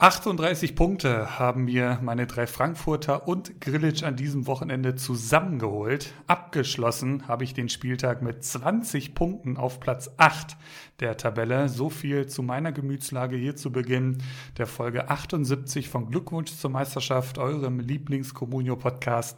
[0.00, 6.14] 38 Punkte haben mir meine drei Frankfurter und Grillitsch an diesem Wochenende zusammengeholt.
[6.28, 10.56] Abgeschlossen habe ich den Spieltag mit 20 Punkten auf Platz 8
[11.00, 11.68] der Tabelle.
[11.68, 14.18] So viel zu meiner Gemütslage hier zu Beginn
[14.56, 19.36] der Folge 78 von Glückwunsch zur Meisterschaft, eurem Lieblings-Communio-Podcast.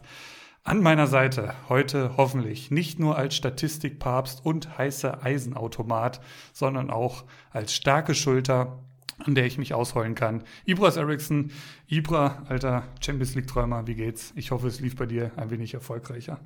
[0.63, 6.21] An meiner Seite heute hoffentlich nicht nur als Statistikpapst und heißer Eisenautomat,
[6.53, 8.77] sondern auch als starke Schulter
[9.25, 10.43] an der ich mich ausheulen kann.
[10.65, 11.51] Ibras Eriksson,
[11.87, 14.33] Ibra, alter Champions League-Träumer, wie geht's?
[14.35, 16.39] Ich hoffe, es lief bei dir ein wenig erfolgreicher.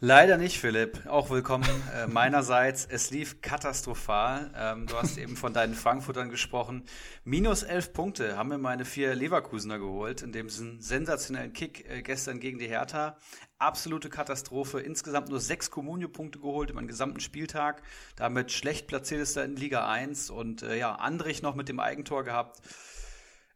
[0.00, 1.08] Leider nicht, Philipp.
[1.08, 2.86] Auch willkommen äh, meinerseits.
[2.88, 4.48] Es lief katastrophal.
[4.56, 6.84] Ähm, du hast eben von deinen Frankfurtern gesprochen.
[7.24, 12.38] Minus elf Punkte haben mir meine vier Leverkusener geholt in dem sensationellen Kick äh, gestern
[12.38, 13.16] gegen die Hertha.
[13.58, 14.78] Absolute Katastrophe.
[14.78, 17.82] Insgesamt nur sechs Kommunio-Punkte geholt über den gesamten Spieltag.
[18.14, 21.80] Damit schlecht platziert ist er in Liga 1 und äh, ja, Andrich noch mit dem
[21.80, 22.60] Eigentor gehabt.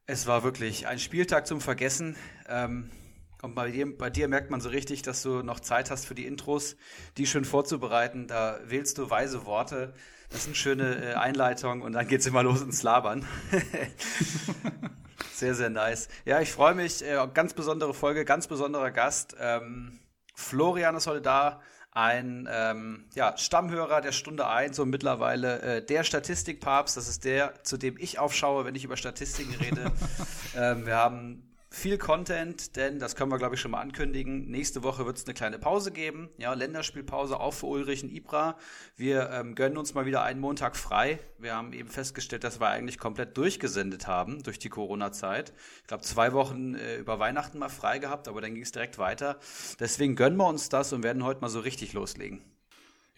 [0.06, 2.16] Es war wirklich ein Spieltag zum Vergessen.
[2.48, 2.90] Ähm,
[3.42, 6.14] und bei dir, bei dir merkt man so richtig, dass du noch Zeit hast für
[6.14, 6.76] die Intros,
[7.16, 8.28] die schön vorzubereiten.
[8.28, 9.94] Da wählst du weise Worte.
[10.30, 13.26] Das sind schöne äh, Einleitungen und dann geht's immer los ins Labern.
[15.34, 16.08] sehr, sehr nice.
[16.24, 17.04] Ja, ich freue mich.
[17.04, 19.36] Äh, ganz besondere Folge, ganz besonderer Gast.
[19.40, 19.98] Ähm,
[20.34, 26.04] Florian ist heute da ein ähm, ja, Stammhörer der Stunde 1 und mittlerweile äh, der
[26.04, 26.96] Statistikpapst.
[26.96, 29.90] Das ist der, zu dem ich aufschaue, wenn ich über Statistiken rede.
[30.56, 34.50] ähm, wir haben viel Content, denn das können wir, glaube ich, schon mal ankündigen.
[34.50, 36.28] Nächste Woche wird es eine kleine Pause geben.
[36.36, 38.58] Ja, Länderspielpause auch für Ulrich und Ibra.
[38.94, 41.18] Wir ähm, gönnen uns mal wieder einen Montag frei.
[41.38, 45.54] Wir haben eben festgestellt, dass wir eigentlich komplett durchgesendet haben durch die Corona-Zeit.
[45.80, 48.98] Ich glaube, zwei Wochen äh, über Weihnachten mal frei gehabt, aber dann ging es direkt
[48.98, 49.38] weiter.
[49.80, 52.51] Deswegen gönnen wir uns das und werden heute mal so richtig loslegen.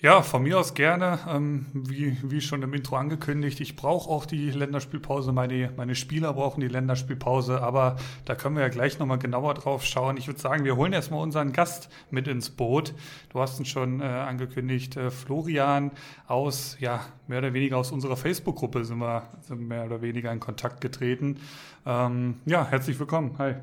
[0.04, 1.18] Ja, von mir aus gerne.
[1.26, 5.32] Ähm, wie, wie schon im Intro angekündigt, ich brauche auch die Länderspielpause.
[5.32, 9.82] Meine, meine Spieler brauchen die Länderspielpause, aber da können wir ja gleich nochmal genauer drauf
[9.82, 10.18] schauen.
[10.18, 12.92] Ich würde sagen, wir holen erstmal unseren Gast mit ins Boot.
[13.30, 15.90] Du hast ihn schon äh, angekündigt, äh, Florian
[16.26, 20.38] aus, ja, mehr oder weniger aus unserer Facebook-Gruppe sind wir sind mehr oder weniger in
[20.38, 21.40] Kontakt getreten.
[21.86, 23.36] Ähm, ja, herzlich willkommen.
[23.38, 23.54] Hi.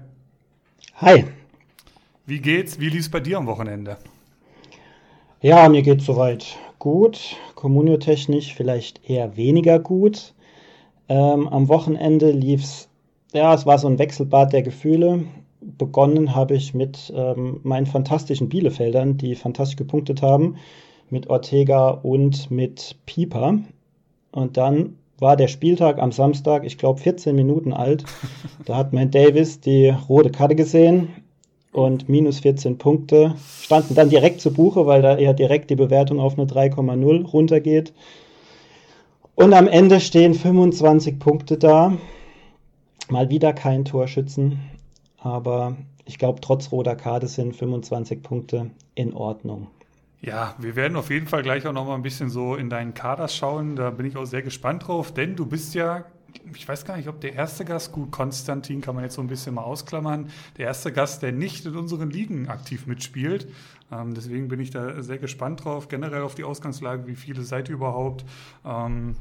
[0.96, 1.24] Hi.
[2.26, 2.80] Wie geht's?
[2.80, 3.98] Wie lief es bei dir am Wochenende?
[5.44, 7.36] Ja, mir geht soweit gut.
[7.56, 10.36] Communio-technisch vielleicht eher weniger gut.
[11.10, 12.90] Ähm, am Wochenende lief es,
[13.34, 15.24] ja, es war so ein Wechselbad der Gefühle.
[15.60, 20.58] Begonnen habe ich mit ähm, meinen fantastischen Bielefeldern, die fantastisch gepunktet haben,
[21.10, 23.58] mit Ortega und mit Pieper.
[24.32, 28.04] Und dann war der Spieltag am Samstag, ich glaube 14 Minuten alt.
[28.66, 31.08] Da hat mein Davis die rote Karte gesehen
[31.72, 36.20] und minus 14 Punkte standen dann direkt zu Buche, weil da ja direkt die Bewertung
[36.20, 37.94] auf eine 3,0 runtergeht.
[39.36, 41.98] Und am Ende stehen 25 Punkte da.
[43.10, 44.60] Mal wieder kein Torschützen,
[45.18, 49.68] aber ich glaube, trotz roter Karte sind 25 Punkte in Ordnung.
[50.22, 52.94] Ja, wir werden auf jeden Fall gleich auch noch mal ein bisschen so in deinen
[52.94, 53.76] Kader schauen.
[53.76, 56.06] Da bin ich auch sehr gespannt drauf, denn du bist ja
[56.56, 59.28] ich weiß gar nicht, ob der erste Gast, gut, Konstantin kann man jetzt so ein
[59.28, 63.48] bisschen mal ausklammern, der erste Gast, der nicht in unseren Ligen aktiv mitspielt.
[63.92, 67.70] Ähm, deswegen bin ich da sehr gespannt drauf, generell auf die Ausgangslage, wie viele seid
[67.70, 68.26] ihr überhaupt.
[68.66, 69.16] Ähm,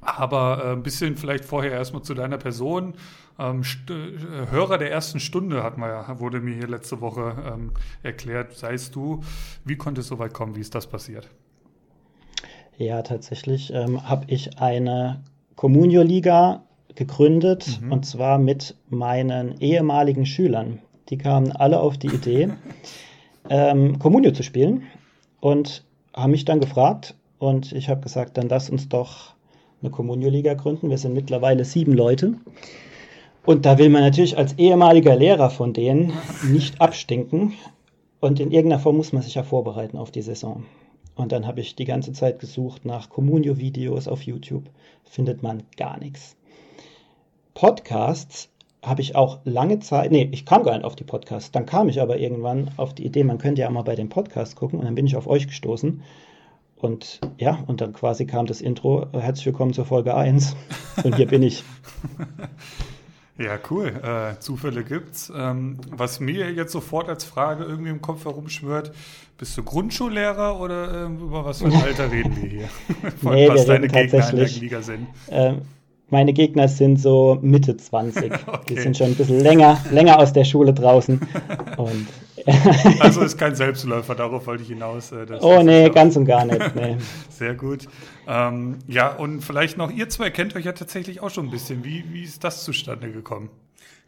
[0.00, 2.94] aber äh, ein bisschen vielleicht vorher erstmal zu deiner Person.
[3.38, 7.72] Ähm, äh, Hörer der ersten Stunde hat man ja, wurde mir hier letzte Woche ähm,
[8.02, 9.22] erklärt, seist du.
[9.64, 10.56] Wie konnte es so weit kommen?
[10.56, 11.28] Wie ist das passiert?
[12.76, 15.22] Ja, tatsächlich ähm, habe ich eine
[15.62, 16.64] Communio Liga
[16.96, 17.92] gegründet mhm.
[17.92, 20.80] und zwar mit meinen ehemaligen Schülern.
[21.08, 22.48] Die kamen alle auf die Idee,
[23.48, 24.82] ähm, Communio zu spielen
[25.38, 25.84] und
[26.16, 29.34] haben mich dann gefragt und ich habe gesagt, dann lass uns doch
[29.80, 30.90] eine Communio Liga gründen.
[30.90, 32.34] Wir sind mittlerweile sieben Leute.
[33.46, 36.12] Und da will man natürlich als ehemaliger Lehrer von denen
[36.50, 37.52] nicht abstinken.
[38.18, 40.64] Und in irgendeiner Form muss man sich ja vorbereiten auf die Saison.
[41.14, 44.64] Und dann habe ich die ganze Zeit gesucht nach Communio-Videos auf YouTube.
[45.04, 46.36] Findet man gar nichts.
[47.54, 48.48] Podcasts
[48.82, 51.52] habe ich auch lange Zeit, nee, ich kam gar nicht auf die Podcasts.
[51.52, 54.56] Dann kam ich aber irgendwann auf die Idee, man könnte ja mal bei den Podcasts
[54.56, 56.02] gucken und dann bin ich auf euch gestoßen.
[56.76, 59.06] Und ja, und dann quasi kam das Intro.
[59.12, 60.56] Herzlich willkommen zur Folge 1.
[61.04, 61.62] Und hier bin ich.
[63.38, 63.86] Ja, cool.
[63.86, 65.32] Äh, Zufälle gibt's.
[65.34, 68.92] Ähm, was mir jetzt sofort als Frage irgendwie im Kopf herumschwört,
[69.38, 72.68] bist du Grundschullehrer oder äh, über was für ein Alter reden wir hier?
[73.22, 75.06] Von nee, was deine Gegner in der Liga sind?
[75.28, 75.62] Ähm,
[76.12, 78.32] meine Gegner sind so Mitte 20.
[78.46, 78.60] okay.
[78.68, 81.20] Die sind schon ein bisschen länger, länger aus der Schule draußen.
[81.76, 82.06] Und
[83.00, 85.12] also ist kein Selbstläufer, darauf wollte ich hinaus.
[85.12, 86.74] Äh, oh nee, ganz und gar nicht.
[86.74, 86.96] Nee.
[87.30, 87.86] Sehr gut.
[88.26, 91.84] Ähm, ja, und vielleicht noch, ihr zwei kennt euch ja tatsächlich auch schon ein bisschen.
[91.84, 93.50] Wie, wie ist das zustande gekommen?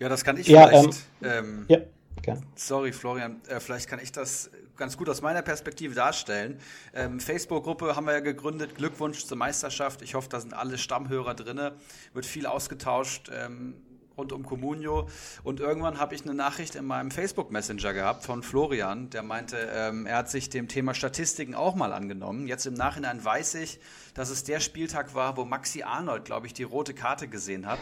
[0.00, 1.00] Ja, das kann ich ja, vielleicht.
[1.22, 1.78] Ähm, ähm, ja,
[2.24, 2.44] gern.
[2.56, 6.58] Sorry, Florian, äh, vielleicht kann ich das ganz gut aus meiner Perspektive darstellen.
[6.94, 8.74] Ähm, Facebook-Gruppe haben wir ja gegründet.
[8.74, 10.02] Glückwunsch zur Meisterschaft.
[10.02, 11.70] Ich hoffe, da sind alle Stammhörer drin.
[12.12, 13.30] Wird viel ausgetauscht.
[13.32, 13.74] Ähm,
[14.16, 15.08] rund um Comunio.
[15.42, 19.56] Und irgendwann habe ich eine Nachricht in meinem Facebook Messenger gehabt von Florian, der meinte,
[19.74, 22.46] ähm, er hat sich dem Thema Statistiken auch mal angenommen.
[22.46, 23.80] Jetzt im Nachhinein weiß ich,
[24.14, 27.80] dass es der Spieltag war, wo Maxi Arnold, glaube ich, die rote Karte gesehen hat.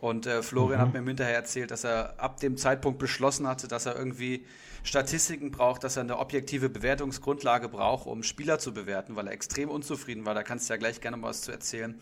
[0.00, 0.84] Und äh, Florian mhm.
[0.84, 4.46] hat mir hinterher erzählt, dass er ab dem Zeitpunkt beschlossen hatte, dass er irgendwie
[4.82, 9.68] Statistiken braucht, dass er eine objektive Bewertungsgrundlage braucht, um Spieler zu bewerten, weil er extrem
[9.68, 10.34] unzufrieden war.
[10.34, 11.98] Da kannst du ja gleich gerne mal was zu erzählen.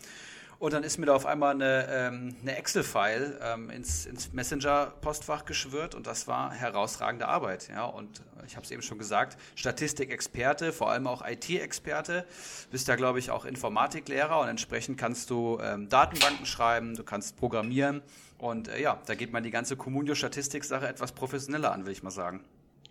[0.59, 5.45] Und dann ist mir da auf einmal eine, ähm, eine Excel-File ähm, ins, ins Messenger-Postfach
[5.45, 7.69] geschwört und das war herausragende Arbeit.
[7.69, 7.85] Ja?
[7.85, 12.25] Und ich habe es eben schon gesagt, Statistikexperte, vor allem auch IT-Experte,
[12.71, 17.37] bist ja, glaube ich, auch Informatiklehrer und entsprechend kannst du ähm, Datenbanken schreiben, du kannst
[17.37, 18.01] programmieren
[18.37, 22.11] und äh, ja, da geht man die ganze Communio-Statistik-Sache etwas professioneller an, will ich mal
[22.11, 22.43] sagen.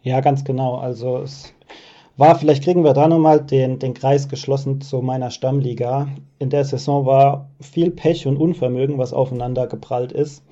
[0.02, 0.78] Ja, ganz genau.
[0.78, 1.52] Also es
[2.18, 6.08] war, vielleicht kriegen wir da nochmal den, den Kreis geschlossen zu meiner Stammliga.
[6.40, 10.42] In der Saison war viel Pech und Unvermögen, was aufeinander geprallt ist.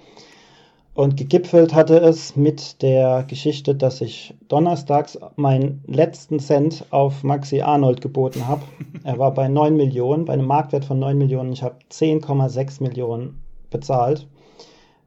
[0.94, 7.60] Und gegipfelt hatte es mit der Geschichte, dass ich donnerstags meinen letzten Cent auf Maxi
[7.60, 8.62] Arnold geboten habe.
[9.04, 11.52] Er war bei 9 Millionen, bei einem Marktwert von 9 Millionen.
[11.52, 14.26] Ich habe 10,6 Millionen bezahlt.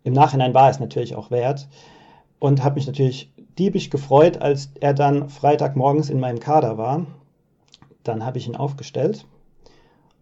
[0.04, 1.68] Im Nachhinein war es natürlich auch wert
[2.38, 7.06] und habe mich natürlich diebisch gefreut, als er dann Freitagmorgens in meinem Kader war.
[8.04, 9.26] Dann habe ich ihn aufgestellt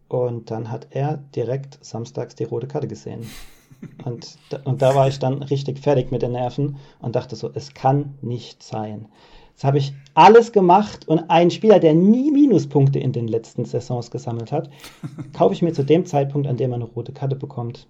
[0.08, 3.30] und dann hat er direkt samstags die rote Karte gesehen.
[4.06, 7.76] Und, und da war ich dann richtig fertig mit den Nerven und dachte so, es
[7.76, 9.08] kann nicht sein.
[9.52, 14.10] Jetzt habe ich alles gemacht und einen Spieler, der nie Minuspunkte in den letzten Saisons
[14.10, 14.72] gesammelt hat,
[15.34, 17.88] kaufe ich mir zu dem Zeitpunkt, an dem er eine rote Karte bekommt.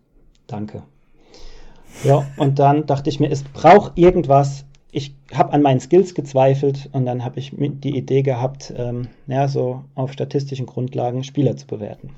[0.47, 0.83] Danke.
[2.03, 6.89] Ja, und dann dachte ich mir, es braucht irgendwas, ich habe an meinen Skills gezweifelt
[6.93, 11.67] und dann habe ich die Idee gehabt, ähm, ja, so auf statistischen Grundlagen Spieler zu
[11.67, 12.11] bewerten.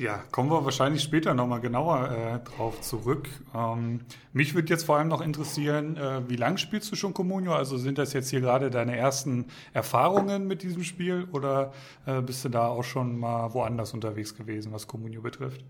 [0.00, 3.28] Ja, kommen wir wahrscheinlich später nochmal genauer äh, drauf zurück.
[3.54, 4.00] Ähm,
[4.32, 7.52] mich würde jetzt vor allem noch interessieren, äh, wie lange spielst du schon Comunio?
[7.52, 9.44] Also sind das jetzt hier gerade deine ersten
[9.74, 11.72] Erfahrungen mit diesem Spiel oder
[12.06, 15.62] äh, bist du da auch schon mal woanders unterwegs gewesen, was Comunio betrifft?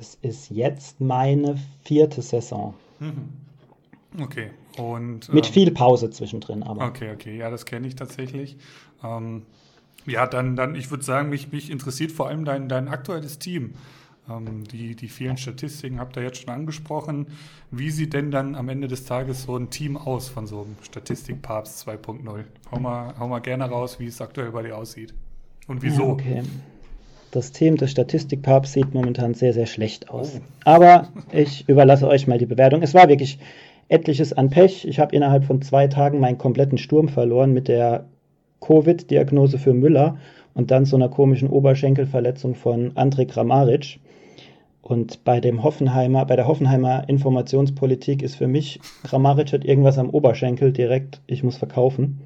[0.00, 2.74] Es ist jetzt meine vierte Saison.
[2.98, 3.47] Mhm.
[4.18, 4.50] Okay.
[4.76, 6.86] Und, Mit ähm, viel Pause zwischendrin, aber.
[6.86, 8.56] Okay, okay, ja, das kenne ich tatsächlich.
[9.02, 9.42] Ähm,
[10.06, 13.74] ja, dann, dann, ich würde sagen, mich, mich interessiert vor allem dein, dein aktuelles Team.
[14.28, 17.26] Ähm, die, die vielen Statistiken habt ihr jetzt schon angesprochen.
[17.70, 20.76] Wie sieht denn dann am Ende des Tages so ein Team aus von so einem
[20.82, 22.44] Statistikpapst 2.0?
[22.70, 25.14] Hau mal, hau mal gerne raus, wie es aktuell bei dir aussieht.
[25.66, 26.02] Und wieso?
[26.04, 26.42] Ja, okay.
[27.30, 30.36] Das Team des Statistikpapst sieht momentan sehr, sehr schlecht aus.
[30.36, 30.42] Oh.
[30.64, 32.80] Aber ich überlasse euch mal die Bewertung.
[32.80, 33.38] Es war wirklich
[33.88, 34.86] etliches an Pech.
[34.86, 38.04] Ich habe innerhalb von zwei Tagen meinen kompletten Sturm verloren mit der
[38.60, 40.18] Covid-Diagnose für Müller
[40.54, 44.00] und dann so einer komischen Oberschenkelverletzung von Andrej Kramaric.
[44.82, 50.10] Und bei dem Hoffenheimer, bei der Hoffenheimer Informationspolitik ist für mich, Kramaric hat irgendwas am
[50.10, 52.20] Oberschenkel direkt, ich muss verkaufen.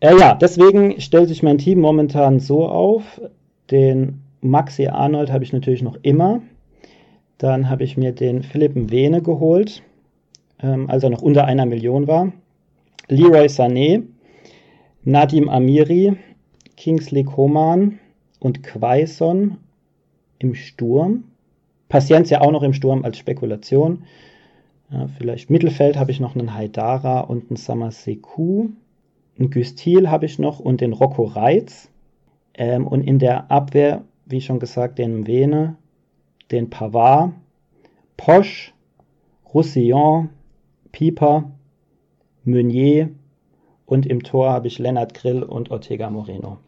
[0.00, 3.20] Äh, ja, deswegen stellt sich mein Team momentan so auf.
[3.70, 6.42] Den Maxi Arnold habe ich natürlich noch immer.
[7.38, 9.82] Dann habe ich mir den Philippen Vene geholt
[10.62, 12.32] ähm, als er noch unter einer Million war.
[13.08, 14.04] Leroy Sané,
[15.04, 16.16] Nadim Amiri,
[16.76, 17.98] Kingsley Coman
[18.38, 19.58] und Quaison
[20.38, 21.24] im Sturm.
[21.88, 24.04] Paciencia auch noch im Sturm als Spekulation.
[24.90, 28.68] Ja, vielleicht Mittelfeld habe ich noch einen Haidara und einen Samaseku.
[29.38, 31.90] Einen Güstil habe ich noch und den Rocco Reitz.
[32.54, 35.76] Ähm, und in der Abwehr, wie schon gesagt, den Vene,
[36.50, 37.32] den Pavard,
[38.16, 38.74] Posch,
[39.52, 40.28] Roussillon,
[40.92, 41.50] Pieper,
[42.44, 43.10] Meunier
[43.86, 46.58] und im Tor habe ich Lennart Grill und Ortega Moreno.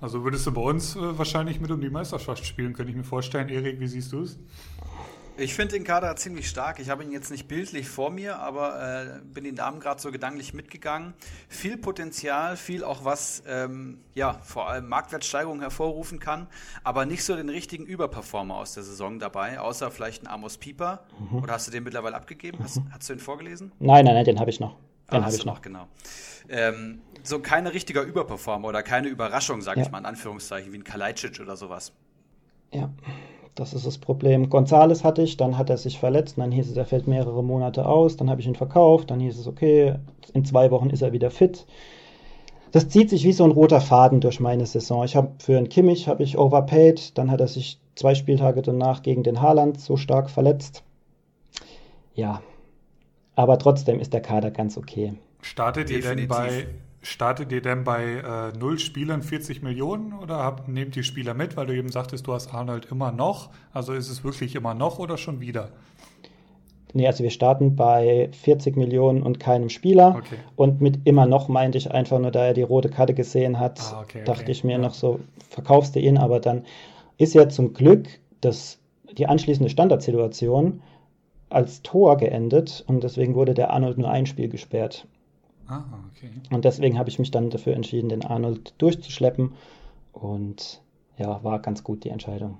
[0.00, 3.04] Also würdest du bei uns äh, wahrscheinlich mit um die Meisterschaft spielen, könnte ich mir
[3.04, 3.48] vorstellen.
[3.48, 4.38] Erik, wie siehst du es?
[5.38, 6.80] Ich finde den Kader ziemlich stark.
[6.80, 10.10] Ich habe ihn jetzt nicht bildlich vor mir, aber äh, bin den Damen gerade so
[10.10, 11.14] gedanklich mitgegangen.
[11.48, 16.48] Viel Potenzial, viel auch was, ähm, ja, vor allem Marktwertsteigerung hervorrufen kann,
[16.82, 21.04] aber nicht so den richtigen Überperformer aus der Saison dabei, außer vielleicht ein Amos Pieper.
[21.30, 21.44] Mhm.
[21.44, 22.58] Oder hast du den mittlerweile abgegeben?
[22.60, 22.92] Hast, mhm.
[22.92, 23.70] hast du ihn vorgelesen?
[23.78, 24.74] Nein, nein, nein, den habe ich noch.
[25.12, 25.54] Den ah, habe ich noch.
[25.54, 25.62] noch.
[25.62, 25.86] Genau.
[26.48, 29.86] Ähm, so keine richtiger Überperformer oder keine Überraschung, sage ja.
[29.86, 31.92] ich mal in Anführungszeichen, wie ein Kalajdzic oder sowas.
[32.72, 32.90] Ja,
[33.58, 34.50] das ist das Problem.
[34.50, 37.86] Gonzales hatte ich, dann hat er sich verletzt, dann hieß es, er fällt mehrere Monate
[37.86, 39.94] aus, dann habe ich ihn verkauft, dann hieß es, okay,
[40.32, 41.66] in zwei Wochen ist er wieder fit.
[42.70, 45.04] Das zieht sich wie so ein roter Faden durch meine Saison.
[45.04, 49.02] Ich habe für einen Kimmich habe ich overpaid, dann hat er sich zwei Spieltage danach
[49.02, 50.84] gegen den Haaland so stark verletzt.
[52.14, 52.42] Ja,
[53.34, 55.14] aber trotzdem ist der Kader ganz okay.
[55.40, 56.66] Startet ihr denn bei
[57.08, 61.56] Startet ihr denn bei äh, null Spielern 40 Millionen oder habt, nehmt ihr Spieler mit,
[61.56, 63.48] weil du eben sagtest, du hast Arnold immer noch?
[63.72, 65.70] Also ist es wirklich immer noch oder schon wieder?
[66.92, 70.16] Nee, also wir starten bei 40 Millionen und keinem Spieler.
[70.18, 70.36] Okay.
[70.54, 73.80] Und mit immer noch meinte ich einfach nur, da er die rote Karte gesehen hat,
[73.90, 74.52] ah, okay, dachte okay.
[74.52, 74.78] ich mir ja.
[74.78, 76.66] noch so, verkaufst du ihn, aber dann
[77.16, 78.06] ist ja zum Glück
[78.42, 78.80] das,
[79.16, 80.82] die anschließende Standardsituation
[81.48, 85.06] als Tor geendet und deswegen wurde der Arnold nur ein Spiel gesperrt.
[85.68, 86.30] Ah, okay.
[86.50, 89.52] Und deswegen habe ich mich dann dafür entschieden, den Arnold durchzuschleppen.
[90.12, 90.82] Und
[91.18, 92.58] ja, war ganz gut die Entscheidung.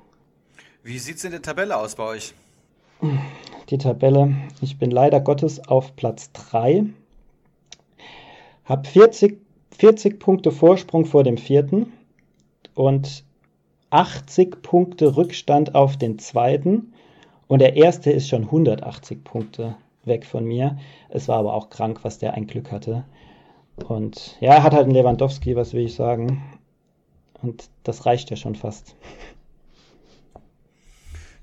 [0.83, 2.35] Wie sieht es in der Tabelle aus bei euch?
[3.71, 6.87] Die Tabelle, ich bin leider Gottes auf Platz 3.
[8.65, 9.41] Habe 40,
[9.77, 11.93] 40 Punkte Vorsprung vor dem vierten
[12.75, 13.25] und
[13.91, 16.93] 80 Punkte Rückstand auf den zweiten.
[17.47, 19.77] Und der erste ist schon 180 Punkte
[20.09, 20.79] weg von mir.
[21.09, 23.05] Es war aber auch krank, was der ein Glück hatte.
[23.77, 26.43] Und ja, er hat halt einen Lewandowski, was will ich sagen.
[27.41, 28.97] Und das reicht ja schon fast.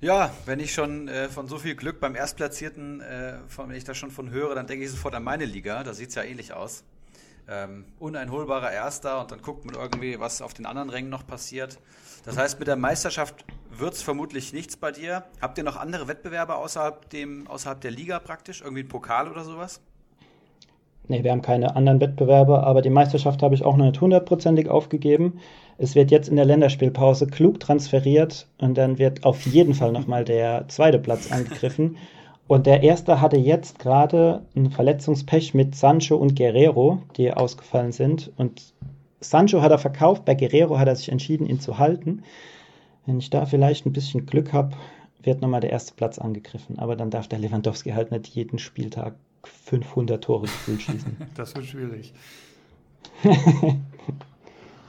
[0.01, 3.86] Ja, wenn ich schon äh, von so viel Glück beim Erstplatzierten, äh, von, wenn ich
[3.86, 5.84] das schon von höre, dann denke ich sofort an meine Liga.
[5.84, 6.84] Da sieht es ja ähnlich aus.
[7.47, 11.77] Ähm, uneinholbarer Erster und dann guckt man irgendwie, was auf den anderen Rängen noch passiert.
[12.25, 15.23] Das heißt, mit der Meisterschaft wird es vermutlich nichts bei dir.
[15.41, 18.61] Habt ihr noch andere Wettbewerbe außerhalb, dem, außerhalb der Liga praktisch?
[18.61, 19.79] Irgendwie ein Pokal oder sowas?
[21.07, 24.69] Nee, wir haben keine anderen Wettbewerbe, aber die Meisterschaft habe ich auch noch nicht hundertprozentig
[24.69, 25.39] aufgegeben.
[25.77, 30.25] Es wird jetzt in der Länderspielpause klug transferiert und dann wird auf jeden Fall nochmal
[30.25, 31.97] der zweite Platz angegriffen.
[32.47, 38.31] Und der erste hatte jetzt gerade ein Verletzungspech mit Sancho und Guerrero, die ausgefallen sind.
[38.37, 38.73] Und
[39.19, 42.23] Sancho hat er verkauft, bei Guerrero hat er sich entschieden, ihn zu halten.
[43.05, 44.75] Wenn ich da vielleicht ein bisschen Glück habe,
[45.23, 46.77] wird nochmal der erste Platz angegriffen.
[46.77, 51.17] Aber dann darf der Lewandowski halt nicht jeden Spieltag 500 Tore gefühlt schießen.
[51.35, 52.13] das wird schwierig.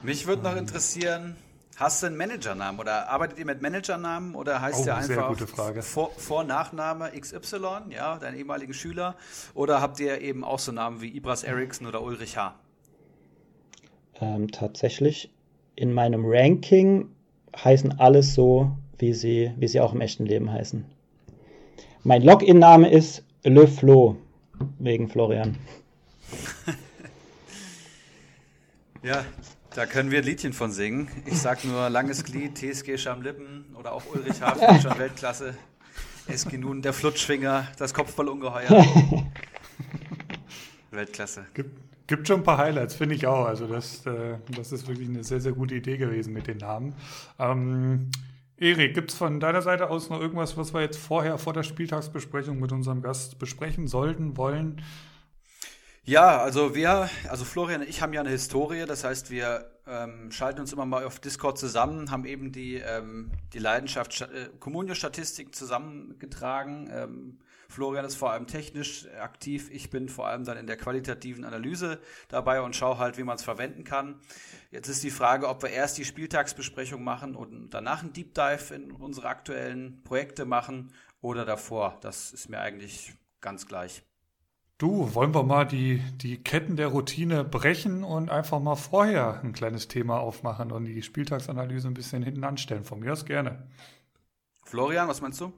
[0.03, 1.35] Mich würde noch interessieren,
[1.77, 5.37] hast du einen Managernamen oder arbeitet ihr mit Managernamen oder heißt oh, der einfach
[5.83, 9.15] Vor-, Vor Nachname XY, ja, deinen ehemaligen Schüler?
[9.53, 12.55] Oder habt ihr eben auch so Namen wie Ibras Eriksson oder Ulrich H.?
[14.19, 15.31] Ähm, tatsächlich
[15.75, 17.09] in meinem Ranking
[17.55, 20.83] heißen alles so, wie sie, wie sie auch im echten Leben heißen.
[22.03, 24.17] Mein Login-Name ist Le Flo,
[24.79, 25.55] wegen Florian.
[29.03, 29.23] ja,
[29.77, 31.07] da können wir ein Liedchen von singen.
[31.27, 35.55] Ich sag nur langes Glied, TSG Schamlippen oder auch Ulrich Hafen, schon Weltklasse.
[36.27, 38.67] SG nun der Flutschfinger, das Kopfballungeheuer.
[40.89, 41.45] Weltklasse.
[41.53, 43.45] Gibt, Gibt schon ein paar Highlights, finde ich auch.
[43.45, 46.95] Also das, äh, das ist wirklich eine sehr, sehr gute Idee gewesen mit den Namen.
[47.37, 48.09] Ähm,
[48.57, 51.61] Erik, gibt es von deiner Seite aus noch irgendwas, was wir jetzt vorher vor der
[51.61, 54.81] Spieltagsbesprechung mit unserem Gast besprechen sollten, wollen?
[56.07, 60.31] Ja, also wir, also Florian und ich haben ja eine Historie, das heißt, wir ähm,
[60.31, 65.51] schalten uns immer mal auf Discord zusammen, haben eben die, ähm, die Leidenschaft äh, Kommunio-Statistiken
[65.51, 66.89] zusammengetragen.
[66.93, 69.69] Ähm, Florian ist vor allem technisch aktiv.
[69.69, 71.99] Ich bin vor allem dann in der qualitativen Analyse
[72.29, 74.21] dabei und schaue halt, wie man es verwenden kann.
[74.71, 78.73] Jetzt ist die Frage, ob wir erst die Spieltagsbesprechung machen und danach einen Deep Dive
[78.73, 81.97] in unsere aktuellen Projekte machen oder davor.
[81.99, 84.06] Das ist mir eigentlich ganz gleich.
[84.79, 89.51] Du, wollen wir mal die, die Ketten der Routine brechen und einfach mal vorher ein
[89.51, 92.83] kleines Thema aufmachen und die Spieltagsanalyse ein bisschen hinten anstellen?
[92.83, 93.63] Von mir aus gerne.
[94.65, 95.51] Florian, was meinst du?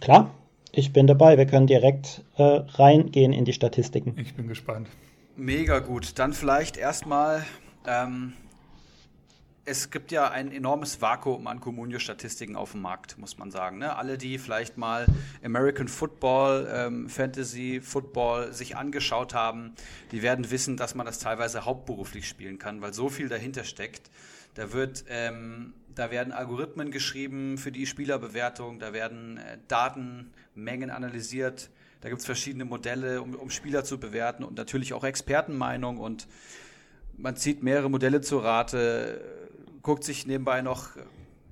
[0.00, 0.34] Klar,
[0.70, 1.38] ich bin dabei.
[1.38, 4.12] Wir können direkt äh, reingehen in die Statistiken.
[4.18, 4.88] Ich bin gespannt.
[5.36, 6.18] Mega gut.
[6.18, 7.46] Dann vielleicht erstmal,
[7.86, 8.34] ähm,
[9.66, 13.78] es gibt ja ein enormes Vakuum an Communio-Statistiken auf dem Markt, muss man sagen.
[13.78, 13.96] Ne?
[13.96, 15.06] Alle, die vielleicht mal
[15.42, 19.74] American Football, ähm, Fantasy Football sich angeschaut haben,
[20.12, 24.10] die werden wissen, dass man das teilweise hauptberuflich spielen kann, weil so viel dahinter steckt.
[24.54, 31.70] Da wird ähm, da werden Algorithmen geschrieben für die Spielerbewertung, da werden äh, Datenmengen analysiert,
[32.00, 36.26] da gibt es verschiedene Modelle, um, um, Spieler zu bewerten und natürlich auch Expertenmeinung und
[37.16, 39.20] man zieht mehrere Modelle zur Rate,
[39.84, 40.92] guckt sich nebenbei noch,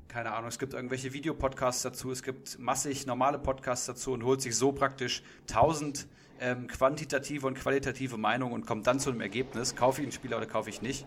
[0.08, 4.40] keine Ahnung, es gibt irgendwelche Videopodcasts dazu, es gibt massig normale Podcasts dazu und holt
[4.40, 6.08] sich so praktisch tausend
[6.40, 10.38] ähm, quantitative und qualitative Meinungen und kommt dann zu einem Ergebnis, kaufe ich einen Spieler
[10.38, 11.06] oder kaufe ich nicht.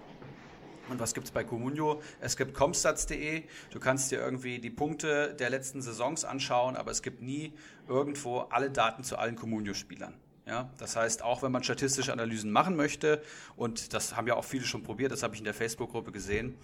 [0.88, 2.00] Und was gibt es bei Comunio?
[2.22, 3.42] Es gibt comstats.de.
[3.72, 7.54] Du kannst dir irgendwie die Punkte der letzten Saisons anschauen, aber es gibt nie
[7.88, 10.14] irgendwo alle Daten zu allen Comunio-Spielern.
[10.46, 13.24] Ja, das heißt, auch wenn man statistische Analysen machen möchte,
[13.56, 16.56] und das haben ja auch viele schon probiert, das habe ich in der Facebook-Gruppe gesehen,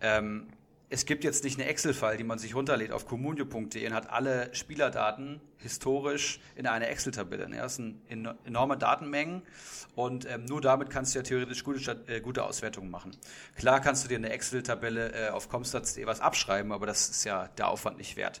[0.00, 0.48] ähm,
[0.90, 4.54] es gibt jetzt nicht eine Excel-File, die man sich runterlädt auf communio.de und hat alle
[4.54, 7.48] Spielerdaten historisch in einer Excel-Tabelle.
[7.50, 8.00] Das sind
[8.44, 9.42] enorme Datenmengen
[9.94, 13.14] und ähm, nur damit kannst du ja theoretisch gute, äh, gute Auswertungen machen.
[13.56, 17.48] Klar kannst du dir eine Excel-Tabelle äh, auf comstats.de was abschreiben, aber das ist ja
[17.58, 18.40] der Aufwand nicht wert.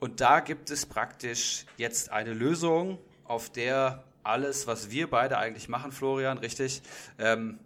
[0.00, 5.68] Und da gibt es praktisch jetzt eine Lösung, auf der alles, was wir beide eigentlich
[5.68, 6.82] machen, Florian, richtig,
[7.18, 7.58] ähm,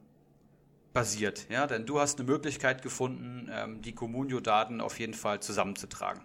[0.93, 1.47] basiert.
[1.51, 1.67] Ja?
[1.67, 6.23] Denn du hast eine Möglichkeit gefunden, ähm, die Communio-Daten auf jeden Fall zusammenzutragen.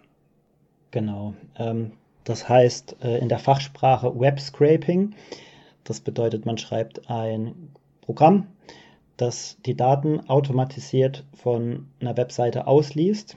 [0.90, 1.34] Genau.
[1.56, 1.92] Ähm,
[2.24, 5.14] das heißt äh, in der Fachsprache Web Scraping.
[5.84, 8.48] Das bedeutet, man schreibt ein Programm,
[9.16, 13.36] das die Daten automatisiert von einer Webseite ausliest.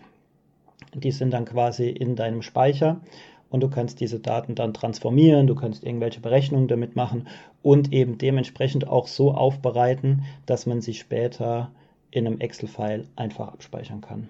[0.93, 3.01] Die sind dann quasi in deinem Speicher
[3.49, 7.27] und du kannst diese Daten dann transformieren, du kannst irgendwelche Berechnungen damit machen
[7.61, 11.71] und eben dementsprechend auch so aufbereiten, dass man sie später
[12.11, 14.29] in einem Excel-File einfach abspeichern kann.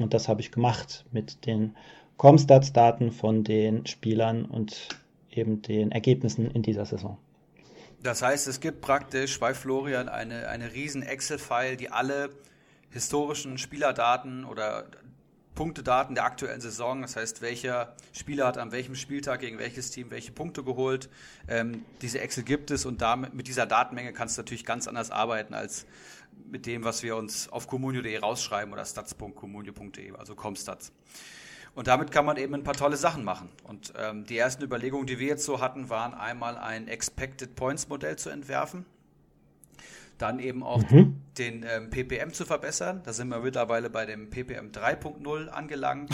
[0.00, 1.74] Und das habe ich gemacht mit den
[2.16, 4.88] Comstats-Daten von den Spielern und
[5.30, 7.18] eben den Ergebnissen in dieser Saison.
[8.02, 12.30] Das heißt, es gibt praktisch bei Florian eine, eine riesen Excel-File, die alle
[12.90, 14.86] historischen Spielerdaten oder
[15.56, 17.02] Punktedaten der aktuellen Saison.
[17.02, 21.08] Das heißt, welcher Spieler hat an welchem Spieltag gegen welches Team welche Punkte geholt.
[21.48, 25.10] Ähm, diese Excel gibt es und damit mit dieser Datenmenge kannst du natürlich ganz anders
[25.10, 25.86] arbeiten als
[26.48, 30.92] mit dem, was wir uns auf communio.de rausschreiben oder stats.communio.de, also Comstats.
[31.74, 33.48] Und damit kann man eben ein paar tolle Sachen machen.
[33.64, 37.88] Und ähm, die ersten Überlegungen, die wir jetzt so hatten, waren einmal ein Expected Points
[37.88, 38.86] Modell zu entwerfen
[40.18, 41.20] dann eben auch mhm.
[41.38, 43.02] den ähm, PPM zu verbessern.
[43.04, 46.10] Da sind wir mittlerweile bei dem PPM 3.0 angelangt.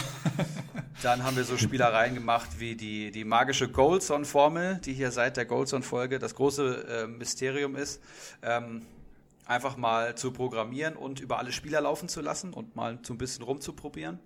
[1.03, 5.45] dann haben wir so Spielereien gemacht wie die, die magische Goldson-Formel, die hier seit der
[5.45, 8.03] Goldson-Folge das große äh, Mysterium ist.
[8.43, 8.83] Ähm,
[9.47, 13.19] einfach mal zu programmieren und über alle Spieler laufen zu lassen und mal so ein
[13.19, 14.19] bisschen rumzuprobieren.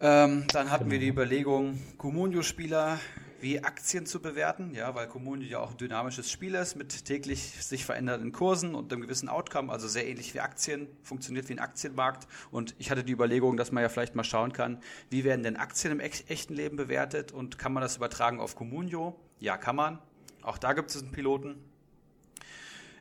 [0.00, 1.22] Ähm, dann hatten wir die genau.
[1.22, 2.98] Überlegung, Comunio-Spieler
[3.44, 7.62] wie Aktien zu bewerten, ja, weil Community ja auch ein dynamisches Spiel ist mit täglich
[7.62, 11.58] sich verändernden Kursen und einem gewissen Outcome, also sehr ähnlich wie Aktien, funktioniert wie ein
[11.58, 12.26] Aktienmarkt.
[12.50, 14.78] Und ich hatte die Überlegung, dass man ja vielleicht mal schauen kann,
[15.10, 19.14] wie werden denn Aktien im echten Leben bewertet und kann man das übertragen auf Communio?
[19.40, 19.98] Ja, kann man.
[20.42, 21.56] Auch da gibt es einen Piloten.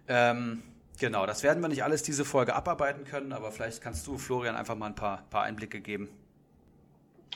[0.09, 0.61] Ähm,
[0.99, 4.57] genau, das werden wir nicht alles diese Folge abarbeiten können, aber vielleicht kannst du, Florian,
[4.57, 6.09] einfach mal ein paar, paar Einblicke geben.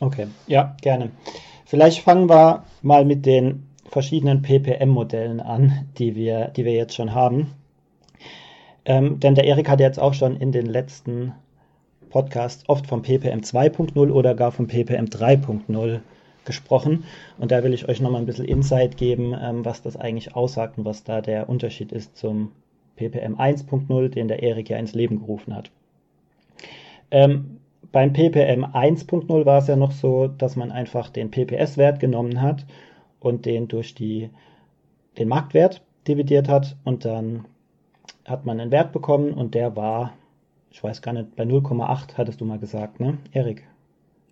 [0.02, 1.12] Okay, ja, gerne.
[1.68, 7.14] Vielleicht fangen wir mal mit den verschiedenen PPM-Modellen an, die wir, die wir jetzt schon
[7.14, 7.56] haben.
[8.86, 11.34] Ähm, denn der Erik hat jetzt auch schon in den letzten
[12.10, 16.00] Podcasts oft vom PPM 2.0 oder gar vom PPM 3.0
[16.46, 17.04] gesprochen.
[17.38, 20.78] Und da will ich euch nochmal ein bisschen Insight geben, ähm, was das eigentlich aussagt
[20.78, 22.54] und was da der Unterschied ist zum
[22.96, 25.70] PPM 1.0, den der Erik ja ins Leben gerufen hat.
[27.12, 27.60] Ähm,
[27.92, 32.66] beim ppm 1.0 war es ja noch so, dass man einfach den PPS-Wert genommen hat
[33.20, 34.30] und den durch die,
[35.18, 37.46] den Marktwert dividiert hat und dann
[38.26, 40.14] hat man einen Wert bekommen und der war,
[40.72, 43.68] ich weiß gar nicht, bei 0,8 hattest du mal gesagt, ne, Erik?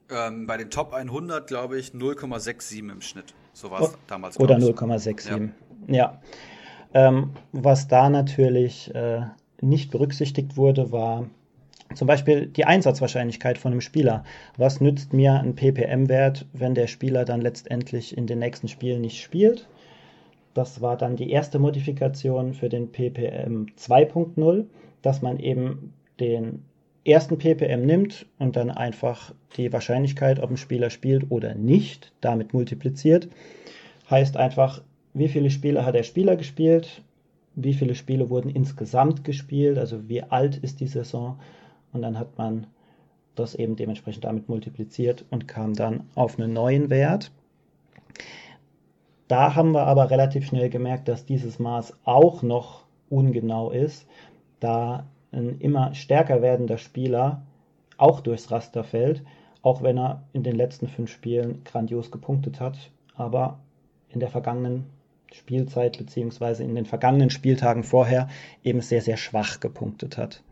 [0.09, 3.33] Ähm, bei den Top 100 glaube ich 0,67 im Schnitt.
[3.53, 4.39] So war es oh, damals.
[4.39, 5.49] Oder 0,67.
[5.87, 5.95] Ja.
[5.95, 6.21] ja.
[6.93, 9.21] Ähm, was da natürlich äh,
[9.61, 11.25] nicht berücksichtigt wurde, war
[11.95, 14.23] zum Beispiel die Einsatzwahrscheinlichkeit von einem Spieler.
[14.57, 19.21] Was nützt mir ein PPM-Wert, wenn der Spieler dann letztendlich in den nächsten Spielen nicht
[19.21, 19.67] spielt?
[20.53, 24.65] Das war dann die erste Modifikation für den PPM 2.0,
[25.01, 26.63] dass man eben den
[27.05, 32.53] ersten PPM nimmt und dann einfach die Wahrscheinlichkeit, ob ein Spieler spielt oder nicht, damit
[32.53, 33.27] multipliziert.
[34.09, 34.81] Heißt einfach,
[35.13, 37.01] wie viele Spiele hat der Spieler gespielt,
[37.55, 41.39] wie viele Spiele wurden insgesamt gespielt, also wie alt ist die Saison
[41.95, 42.67] und dann hat man
[43.35, 47.31] das eben dementsprechend damit multipliziert und kam dann auf einen neuen Wert.
[49.27, 54.07] Da haben wir aber relativ schnell gemerkt, dass dieses Maß auch noch ungenau ist,
[54.59, 57.41] da ein immer stärker werdender Spieler
[57.97, 59.23] auch durchs Raster fällt,
[59.61, 62.77] auch wenn er in den letzten fünf Spielen grandios gepunktet hat,
[63.15, 63.59] aber
[64.09, 64.85] in der vergangenen
[65.33, 68.29] Spielzeit beziehungsweise in den vergangenen Spieltagen vorher
[68.63, 70.43] eben sehr, sehr schwach gepunktet hat.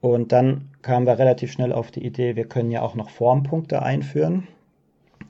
[0.00, 3.82] Und dann kamen wir relativ schnell auf die Idee, wir können ja auch noch Formpunkte
[3.82, 4.46] einführen.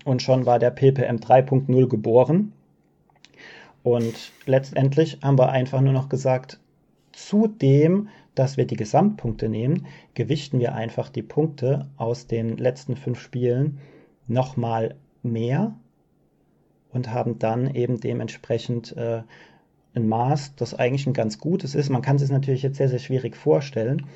[0.05, 2.53] Und schon war der PPM 3.0 geboren.
[3.83, 6.59] Und letztendlich haben wir einfach nur noch gesagt,
[7.13, 13.21] zudem, dass wir die Gesamtpunkte nehmen, gewichten wir einfach die Punkte aus den letzten fünf
[13.21, 13.79] Spielen
[14.27, 15.75] nochmal mehr
[16.93, 19.23] und haben dann eben dementsprechend äh,
[19.95, 21.89] ein Maß, das eigentlich ein ganz gutes ist.
[21.89, 24.07] Man kann es sich natürlich jetzt sehr, sehr schwierig vorstellen.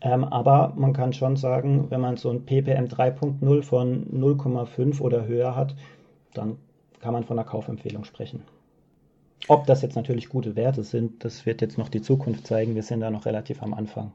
[0.00, 5.26] Ähm, aber man kann schon sagen, wenn man so ein ppm 3.0 von 0,5 oder
[5.26, 5.74] höher hat,
[6.34, 6.58] dann
[7.00, 8.42] kann man von einer Kaufempfehlung sprechen.
[9.48, 12.74] Ob das jetzt natürlich gute Werte sind, das wird jetzt noch die Zukunft zeigen.
[12.74, 14.12] Wir sind da noch relativ am Anfang.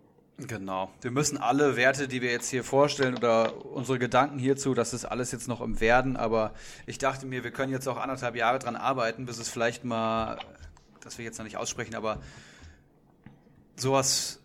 [0.47, 0.89] Genau.
[1.01, 5.05] Wir müssen alle Werte, die wir jetzt hier vorstellen oder unsere Gedanken hierzu, das ist
[5.05, 6.53] alles jetzt noch im Werden, aber
[6.85, 10.39] ich dachte mir, wir können jetzt auch anderthalb Jahre dran arbeiten, bis es vielleicht mal,
[11.03, 12.19] das will ich jetzt noch nicht aussprechen, aber
[13.75, 14.38] sowas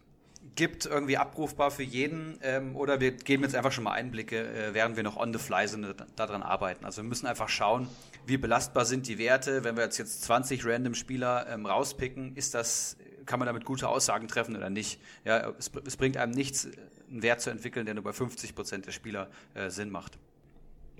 [0.54, 4.74] gibt, irgendwie abrufbar für jeden, ähm, oder wir geben jetzt einfach schon mal Einblicke, äh,
[4.74, 5.86] während wir noch on the fly sind,
[6.16, 6.84] daran arbeiten.
[6.84, 7.88] Also wir müssen einfach schauen,
[8.26, 9.64] wie belastbar sind die Werte.
[9.64, 13.88] Wenn wir jetzt, jetzt 20 random Spieler ähm, rauspicken, ist das, kann man damit gute
[13.88, 15.00] Aussagen treffen oder nicht?
[15.24, 16.68] Ja, es, es bringt einem nichts,
[17.10, 20.18] einen Wert zu entwickeln, der nur bei 50 Prozent der Spieler äh, Sinn macht.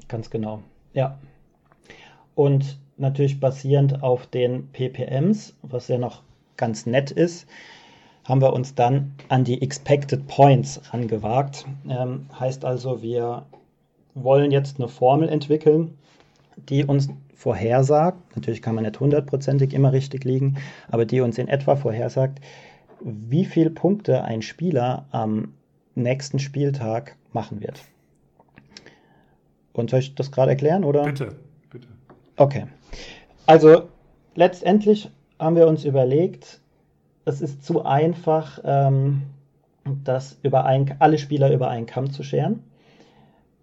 [0.08, 0.62] Ganz genau,
[0.92, 1.18] ja.
[2.34, 6.22] Und natürlich basierend auf den PPMs, was ja noch
[6.56, 7.46] ganz nett ist,
[8.24, 11.66] haben wir uns dann an die Expected Points rangewagt.
[11.88, 13.44] Ähm, heißt also, wir
[14.14, 15.98] wollen jetzt eine Formel entwickeln,
[16.56, 20.56] die uns vorhersagt, natürlich kann man nicht hundertprozentig immer richtig liegen,
[20.90, 22.40] aber die uns in etwa vorhersagt,
[23.00, 25.52] wie viele Punkte ein Spieler am
[25.94, 27.82] nächsten Spieltag machen wird.
[29.74, 31.02] Und soll ich das gerade erklären, oder?
[31.04, 31.34] Bitte,
[31.70, 31.88] bitte.
[32.36, 32.66] Okay.
[33.46, 33.88] Also
[34.36, 36.60] letztendlich haben wir uns überlegt,
[37.24, 39.22] es ist zu einfach, ähm,
[40.04, 42.62] das über ein, alle Spieler über einen Kamm zu scheren.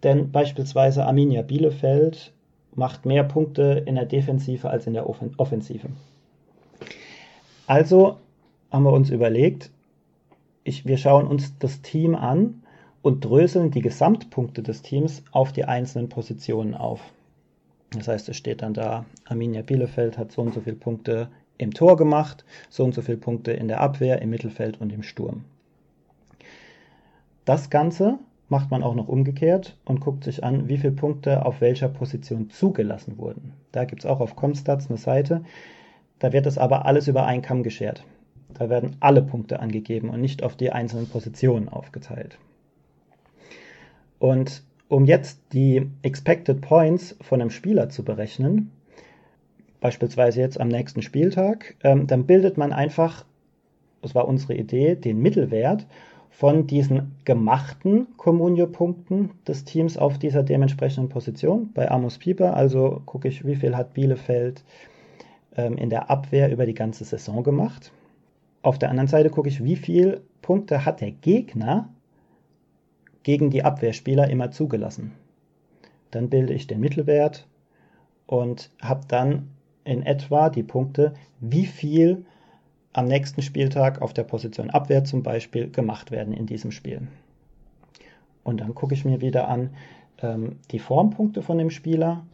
[0.04, 2.34] Denn beispielsweise Arminia Bielefeld
[2.74, 5.89] macht mehr Punkte in der Defensive als in der Offensive.
[7.67, 8.17] Also
[8.71, 9.71] haben wir uns überlegt,
[10.63, 12.63] ich, wir schauen uns das Team an
[13.02, 17.02] und dröseln die Gesamtpunkte des Teams auf die einzelnen Positionen auf.
[17.91, 21.30] Das heißt, es steht dann da, Arminia Bielefeld hat so und so viele Punkte
[21.62, 25.04] im Tor gemacht, so und so viele Punkte in der Abwehr, im Mittelfeld und im
[25.04, 25.45] Sturm.
[27.45, 28.19] Das Ganze
[28.50, 32.50] macht man auch noch umgekehrt und guckt sich an, wie viele Punkte auf welcher Position
[32.50, 33.54] zugelassen wurden.
[33.71, 35.43] Da gibt es auch auf Comstats eine Seite,
[36.19, 38.04] da wird das aber alles über einen Kamm geschert.
[38.54, 42.38] Da werden alle Punkte angegeben und nicht auf die einzelnen Positionen aufgeteilt.
[44.19, 48.71] Und um jetzt die Expected Points von einem Spieler zu berechnen,
[49.81, 53.25] beispielsweise jetzt am nächsten Spieltag, ähm, dann bildet man einfach,
[54.01, 55.85] das war unsere Idee, den Mittelwert
[56.29, 61.71] von diesen gemachten Comunio-Punkten des Teams auf dieser dementsprechenden Position.
[61.73, 64.63] Bei Amos Pieper, also gucke ich, wie viel hat Bielefeld
[65.57, 67.91] ähm, in der Abwehr über die ganze Saison gemacht.
[68.61, 71.89] Auf der anderen Seite gucke ich, wie viele Punkte hat der Gegner
[73.23, 75.11] gegen die Abwehrspieler immer zugelassen.
[76.11, 77.47] Dann bilde ich den Mittelwert
[78.25, 79.49] und habe dann
[79.91, 82.25] in etwa die Punkte, wie viel
[82.93, 87.08] am nächsten Spieltag auf der Position Abwehr zum Beispiel gemacht werden in diesem Spiel.
[88.43, 89.71] Und dann gucke ich mir wieder an
[90.21, 92.25] ähm, die Formpunkte von dem Spieler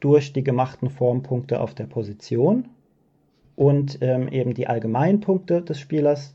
[0.00, 2.68] durch die gemachten Formpunkte auf der Position
[3.56, 6.34] und ähm, eben die Allgemeinpunkte des Spielers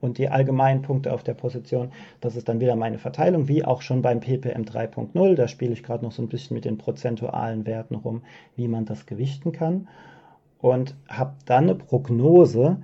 [0.00, 1.92] und die allgemeinen Punkte auf der Position.
[2.20, 5.34] Das ist dann wieder meine Verteilung, wie auch schon beim ppm 3.0.
[5.34, 8.22] Da spiele ich gerade noch so ein bisschen mit den prozentualen Werten rum,
[8.56, 9.88] wie man das gewichten kann.
[10.60, 12.82] Und habe dann eine Prognose,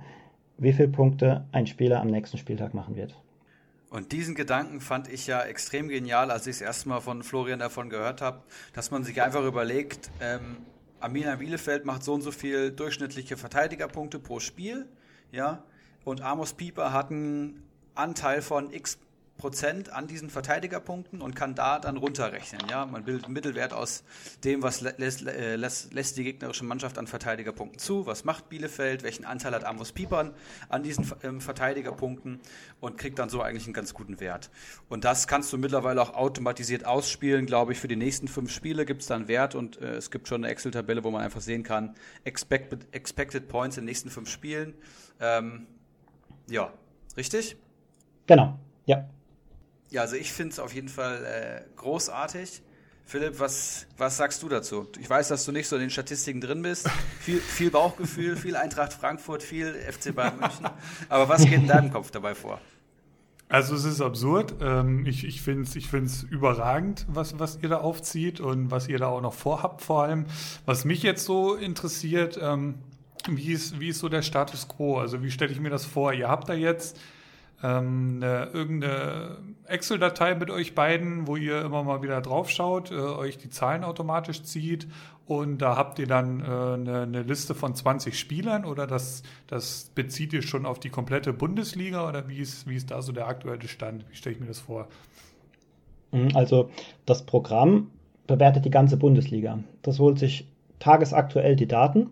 [0.57, 3.15] wie viele Punkte ein Spieler am nächsten Spieltag machen wird.
[3.89, 7.89] Und diesen Gedanken fand ich ja extrem genial, als ich es erstmal von Florian davon
[7.89, 10.57] gehört habe, dass man sich einfach überlegt, ähm,
[10.99, 14.87] Amina Bielefeld macht so und so viel durchschnittliche Verteidigerpunkte pro Spiel,
[15.31, 15.63] ja,
[16.05, 17.61] und Amos Pieper hat einen
[17.95, 18.97] Anteil von x
[19.37, 22.61] Prozent an diesen Verteidigerpunkten und kann da dann runterrechnen.
[22.69, 24.05] Ja, man bildet einen Mittelwert aus
[24.45, 29.25] dem, was lässt, lässt, lässt die gegnerische Mannschaft an Verteidigerpunkten zu, was macht Bielefeld, welchen
[29.25, 30.33] Anteil hat Amos Pieper
[30.69, 32.39] an diesen ähm, Verteidigerpunkten
[32.79, 34.49] und kriegt dann so eigentlich einen ganz guten Wert.
[34.87, 37.79] Und das kannst du mittlerweile auch automatisiert ausspielen, glaube ich.
[37.79, 40.51] Für die nächsten fünf Spiele gibt es dann Wert und äh, es gibt schon eine
[40.53, 44.75] Excel-Tabelle, wo man einfach sehen kann, expected, expected Points in den nächsten fünf Spielen.
[45.19, 45.67] Ähm,
[46.49, 46.71] ja,
[47.17, 47.57] richtig?
[48.27, 49.07] Genau, ja.
[49.91, 52.61] Ja, also ich finde es auf jeden Fall äh, großartig.
[53.07, 54.87] Philipp, was, was sagst du dazu?
[54.99, 56.89] Ich weiß, dass du nicht so in den Statistiken drin bist.
[57.19, 60.67] Viel, viel Bauchgefühl, viel Eintracht Frankfurt, viel FC Bayern München.
[61.09, 62.59] Aber was geht in deinem Kopf dabei vor?
[63.47, 64.55] Also es ist absurd.
[64.59, 68.87] Ähm, ich ich finde es ich find's überragend, was, was ihr da aufzieht und was
[68.87, 70.25] ihr da auch noch vorhabt vor allem.
[70.65, 72.75] Was mich jetzt so interessiert, ähm,
[73.29, 74.97] wie ist, wie ist so der Status quo?
[74.97, 76.13] Also wie stelle ich mir das vor?
[76.13, 76.99] Ihr habt da jetzt
[77.63, 82.95] ähm, eine, irgendeine Excel-Datei mit euch beiden, wo ihr immer mal wieder drauf schaut, äh,
[82.95, 84.87] euch die Zahlen automatisch zieht
[85.25, 89.91] und da habt ihr dann äh, eine, eine, Liste von 20 Spielern oder das, das
[89.95, 93.27] bezieht ihr schon auf die komplette Bundesliga oder wie ist, wie ist da so der
[93.27, 94.05] aktuelle Stand?
[94.09, 94.87] Wie stelle ich mir das vor?
[96.11, 96.69] Mhm, also
[97.05, 97.89] das Programm
[98.27, 99.59] bewertet die ganze Bundesliga.
[99.81, 100.47] Das holt sich
[100.79, 102.11] tagesaktuell die Daten,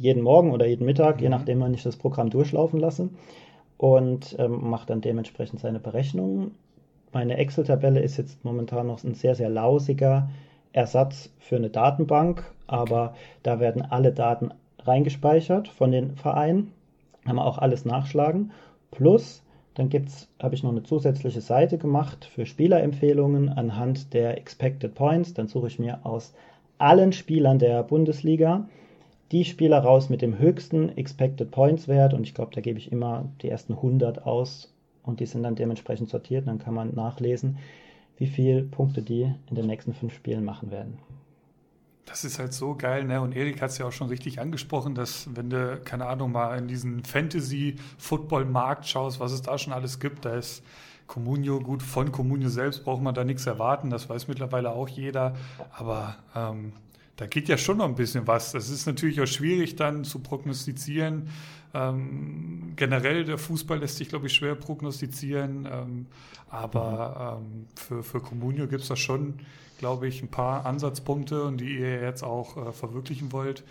[0.00, 1.22] jeden Morgen oder jeden Mittag, mhm.
[1.22, 3.10] je nachdem, wann ich das Programm durchlaufen lasse
[3.76, 6.52] und ähm, macht dann dementsprechend seine Berechnungen.
[7.12, 10.30] Meine Excel-Tabelle ist jetzt momentan noch ein sehr, sehr lausiger
[10.72, 16.72] Ersatz für eine Datenbank, aber da werden alle Daten reingespeichert von den Vereinen,
[17.24, 18.52] kann man auch alles nachschlagen.
[18.90, 19.42] Plus,
[19.74, 25.34] dann gibt's, habe ich noch eine zusätzliche Seite gemacht für Spielerempfehlungen anhand der Expected Points.
[25.34, 26.32] Dann suche ich mir aus
[26.78, 28.66] allen Spielern der Bundesliga
[29.32, 32.90] die Spieler raus mit dem höchsten Expected Points Wert und ich glaube, da gebe ich
[32.90, 36.48] immer die ersten 100 aus und die sind dann dementsprechend sortiert.
[36.48, 37.58] Dann kann man nachlesen,
[38.16, 40.98] wie viele Punkte die in den nächsten fünf Spielen machen werden.
[42.06, 43.20] Das ist halt so geil, ne?
[43.20, 46.58] Und Erik hat es ja auch schon richtig angesprochen, dass wenn du, keine Ahnung, mal
[46.58, 50.64] in diesen Fantasy-Football-Markt schaust, was es da schon alles gibt, da ist
[51.06, 55.34] Comunio, gut, von Comunio selbst braucht man da nichts erwarten, das weiß mittlerweile auch jeder,
[55.72, 56.72] aber ähm,
[57.20, 58.52] da geht ja schon noch ein bisschen was.
[58.52, 61.28] Das ist natürlich auch schwierig dann zu prognostizieren.
[61.74, 65.68] Ähm, generell der Fußball lässt sich, glaube ich, schwer prognostizieren.
[65.70, 66.06] Ähm,
[66.48, 69.34] aber ähm, für, für Comunio gibt es da schon,
[69.76, 73.64] glaube ich, ein paar Ansatzpunkte und die ihr jetzt auch äh, verwirklichen wollt.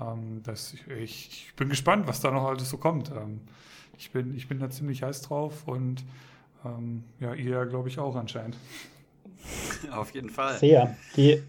[0.00, 3.12] Ähm, das, ich, ich, bin gespannt, was da noch alles so kommt.
[3.12, 3.40] Ähm,
[3.96, 6.02] ich, bin, ich bin da ziemlich heiß drauf und
[6.64, 8.56] ähm, ja, ihr, glaube ich, auch anscheinend.
[9.92, 10.58] Auf jeden Fall.
[10.58, 10.96] Sehr.
[11.16, 11.40] Die,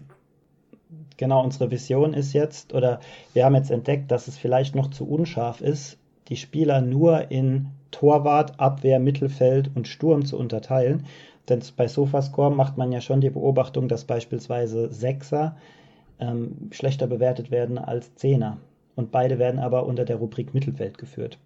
[1.16, 3.00] genau unsere Vision ist jetzt, oder
[3.34, 5.98] wir haben jetzt entdeckt, dass es vielleicht noch zu unscharf ist,
[6.28, 11.06] die Spieler nur in Torwart, Abwehr, Mittelfeld und Sturm zu unterteilen.
[11.48, 15.56] Denn bei Sofascore macht man ja schon die Beobachtung, dass beispielsweise Sechser
[16.20, 18.58] ähm, schlechter bewertet werden als Zehner.
[18.96, 21.38] Und beide werden aber unter der Rubrik Mittelfeld geführt.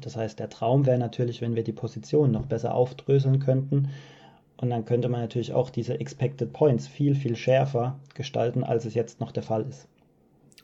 [0.00, 3.90] Das heißt, der Traum wäre natürlich, wenn wir die Position noch besser aufdröseln könnten
[4.60, 8.94] und dann könnte man natürlich auch diese Expected Points viel, viel schärfer gestalten, als es
[8.94, 9.86] jetzt noch der Fall ist.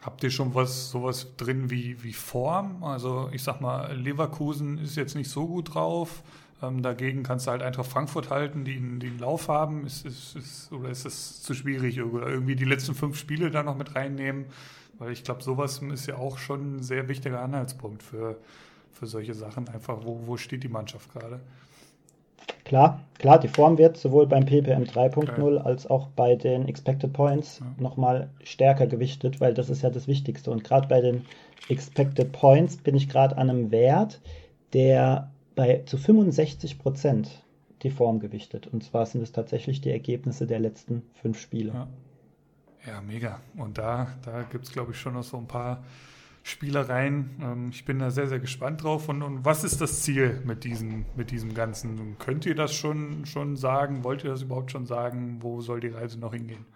[0.03, 2.83] Habt ihr schon was sowas drin wie, wie Form?
[2.85, 6.23] Also ich sag mal, Leverkusen ist jetzt nicht so gut drauf.
[6.61, 9.87] Ähm, dagegen kannst du halt einfach Frankfurt halten, die, die einen Lauf haben.
[9.87, 12.03] Ist, ist, ist, oder ist es zu schwierig?
[12.03, 14.47] Oder irgendwie die letzten fünf Spiele da noch mit reinnehmen?
[14.99, 18.37] Weil ich glaube, sowas ist ja auch schon ein sehr wichtiger Anhaltspunkt für,
[18.93, 19.69] für solche Sachen.
[19.69, 21.41] Einfach, wo, wo steht die Mannschaft gerade?
[22.65, 27.61] Klar, klar, die Form wird sowohl beim PPM 3.0 als auch bei den Expected Points
[27.61, 27.67] ja.
[27.79, 30.51] nochmal stärker gewichtet, weil das ist ja das Wichtigste.
[30.51, 31.27] Und gerade bei den
[31.69, 34.21] Expected Points bin ich gerade an einem Wert,
[34.73, 37.43] der bei zu 65 Prozent
[37.83, 38.67] die Form gewichtet.
[38.67, 41.73] Und zwar sind es tatsächlich die Ergebnisse der letzten fünf Spiele.
[41.73, 41.89] Ja,
[42.87, 43.41] ja mega.
[43.57, 45.85] Und da, da gibt es, glaube ich, schon noch so ein paar
[46.45, 47.41] Spielereien.
[47.41, 49.09] Ähm, ich bin da sehr, sehr gespannt drauf.
[49.09, 52.19] Und, und was ist das Ziel mit diesem, mit diesem Ganzen?
[52.19, 54.05] Könnt ihr das schon, schon sagen?
[54.05, 55.39] Wollt ihr das überhaupt schon sagen?
[55.41, 56.67] Wo soll die Reise noch hingehen?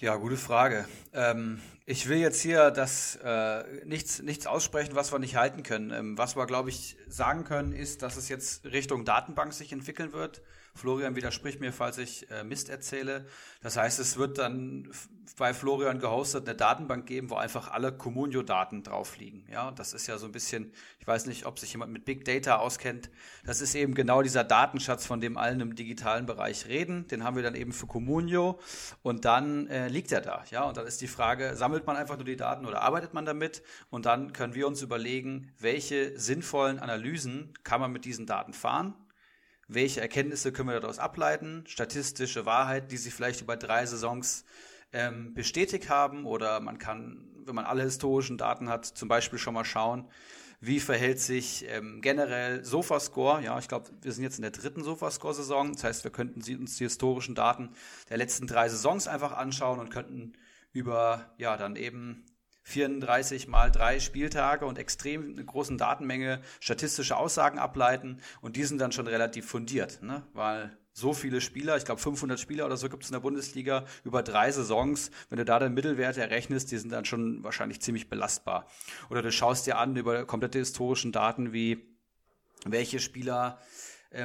[0.00, 0.86] Ja, gute Frage.
[1.14, 5.90] Ähm, ich will jetzt hier das äh, nichts, nichts aussprechen, was wir nicht halten können.
[5.90, 10.12] Ähm, was wir, glaube ich, sagen können, ist, dass es jetzt Richtung Datenbank sich entwickeln
[10.12, 10.42] wird.
[10.74, 13.26] Florian widerspricht mir, falls ich äh, Mist erzähle.
[13.62, 14.90] Das heißt, es wird dann
[15.36, 19.44] bei Florian gehostet eine Datenbank geben, wo einfach alle Communio-Daten drauf liegen.
[19.50, 22.24] Ja, das ist ja so ein bisschen, ich weiß nicht, ob sich jemand mit Big
[22.24, 23.10] Data auskennt.
[23.44, 27.06] Das ist eben genau dieser Datenschatz, von dem allen im digitalen Bereich reden.
[27.08, 28.58] Den haben wir dann eben für Communio
[29.02, 30.44] und dann äh, liegt er da.
[30.50, 33.24] Ja, und dann ist die Frage, sammelt man einfach nur die Daten oder arbeitet man
[33.24, 33.62] damit?
[33.90, 38.94] Und dann können wir uns überlegen, welche sinnvollen Analysen kann man mit diesen Daten fahren
[39.72, 44.44] welche Erkenntnisse können wir daraus ableiten, statistische Wahrheit, die sich vielleicht über drei Saisons
[44.92, 49.54] ähm, bestätigt haben oder man kann, wenn man alle historischen Daten hat, zum Beispiel schon
[49.54, 50.08] mal schauen,
[50.60, 53.42] wie verhält sich ähm, generell Sofascore.
[53.42, 55.72] Ja, ich glaube, wir sind jetzt in der dritten Sofascore-Saison.
[55.72, 57.70] Das heißt, wir könnten uns die historischen Daten
[58.10, 60.34] der letzten drei Saisons einfach anschauen und könnten
[60.72, 62.24] über, ja, dann eben
[62.70, 68.92] 34 mal drei Spieltage und extrem großen Datenmenge statistische Aussagen ableiten und die sind dann
[68.92, 70.22] schon relativ fundiert, ne?
[70.32, 73.84] weil so viele Spieler, ich glaube 500 Spieler oder so gibt es in der Bundesliga
[74.04, 75.10] über drei Saisons.
[75.28, 78.66] Wenn du da den Mittelwert errechnest, die sind dann schon wahrscheinlich ziemlich belastbar.
[79.08, 81.86] Oder du schaust dir an über komplette historischen Daten wie
[82.66, 83.58] welche Spieler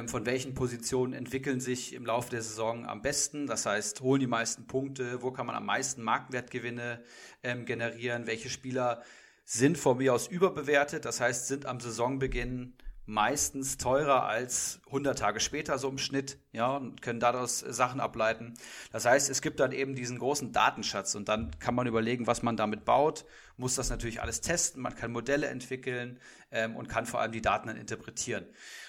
[0.06, 3.46] von welchen Positionen entwickeln sich im Laufe der Saison am besten.
[3.46, 7.04] Das heißt, holen die meisten Punkte, wo kann man am meisten Marktwertgewinne
[7.44, 9.02] ähm, generieren, welche Spieler
[9.44, 11.04] sind von mir aus überbewertet.
[11.04, 12.74] Das heißt, sind am Saisonbeginn
[13.06, 18.54] meistens teurer als 100 Tage später so im Schnitt, ja, und können daraus Sachen ableiten.
[18.90, 22.42] Das heißt, es gibt dann eben diesen großen Datenschatz und dann kann man überlegen, was
[22.42, 23.24] man damit baut,
[23.56, 26.18] muss das natürlich alles testen, man kann Modelle entwickeln
[26.50, 28.44] ähm, und kann vor allem die Daten dann interpretieren.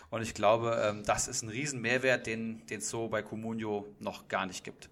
[0.10, 4.28] Und ich glaube, ähm, das ist ein riesen Mehrwert, den es so bei Comunio noch
[4.28, 4.90] gar nicht gibt.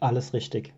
[0.00, 0.72] Alles richtig.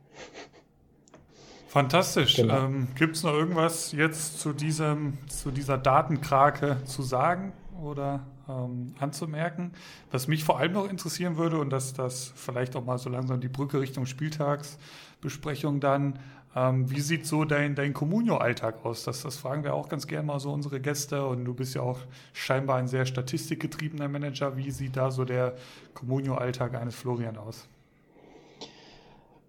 [1.68, 2.36] Fantastisch.
[2.36, 2.66] Genau.
[2.66, 8.94] Ähm, Gibt es noch irgendwas jetzt zu, diesem, zu dieser Datenkrake zu sagen oder ähm,
[8.98, 9.72] anzumerken?
[10.10, 13.40] Was mich vor allem noch interessieren würde, und dass das vielleicht auch mal so langsam
[13.40, 16.18] die Brücke Richtung Spieltagsbesprechung dann,
[16.56, 19.04] ähm, wie sieht so dein, dein Communio-Alltag aus?
[19.04, 21.26] Das, das fragen wir auch ganz gerne mal so unsere Gäste.
[21.26, 21.98] Und du bist ja auch
[22.32, 24.56] scheinbar ein sehr statistikgetriebener Manager.
[24.56, 25.54] Wie sieht da so der
[25.92, 27.68] Communio-Alltag eines Florian aus?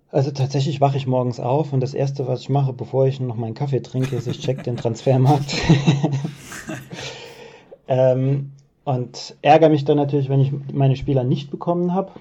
[0.10, 3.36] Also tatsächlich wache ich morgens auf und das Erste, was ich mache, bevor ich noch
[3.36, 5.54] meinen Kaffee trinke, ist, ich check den Transfermarkt.
[7.88, 8.52] ähm,
[8.84, 12.12] und ärgere mich dann natürlich, wenn ich meine Spieler nicht bekommen habe.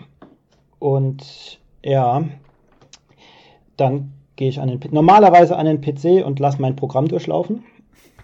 [0.78, 2.24] Und ja,
[3.76, 7.64] dann gehe ich an den, normalerweise an den PC und lasse mein Programm durchlaufen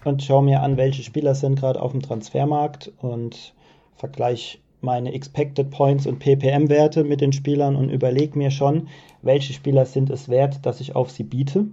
[0.05, 3.53] und schaue mir an, welche Spieler sind gerade auf dem Transfermarkt und
[3.95, 8.89] vergleiche meine Expected Points und PPM-Werte mit den Spielern und überlege mir schon,
[9.21, 11.67] welche Spieler sind es wert, dass ich auf sie biete.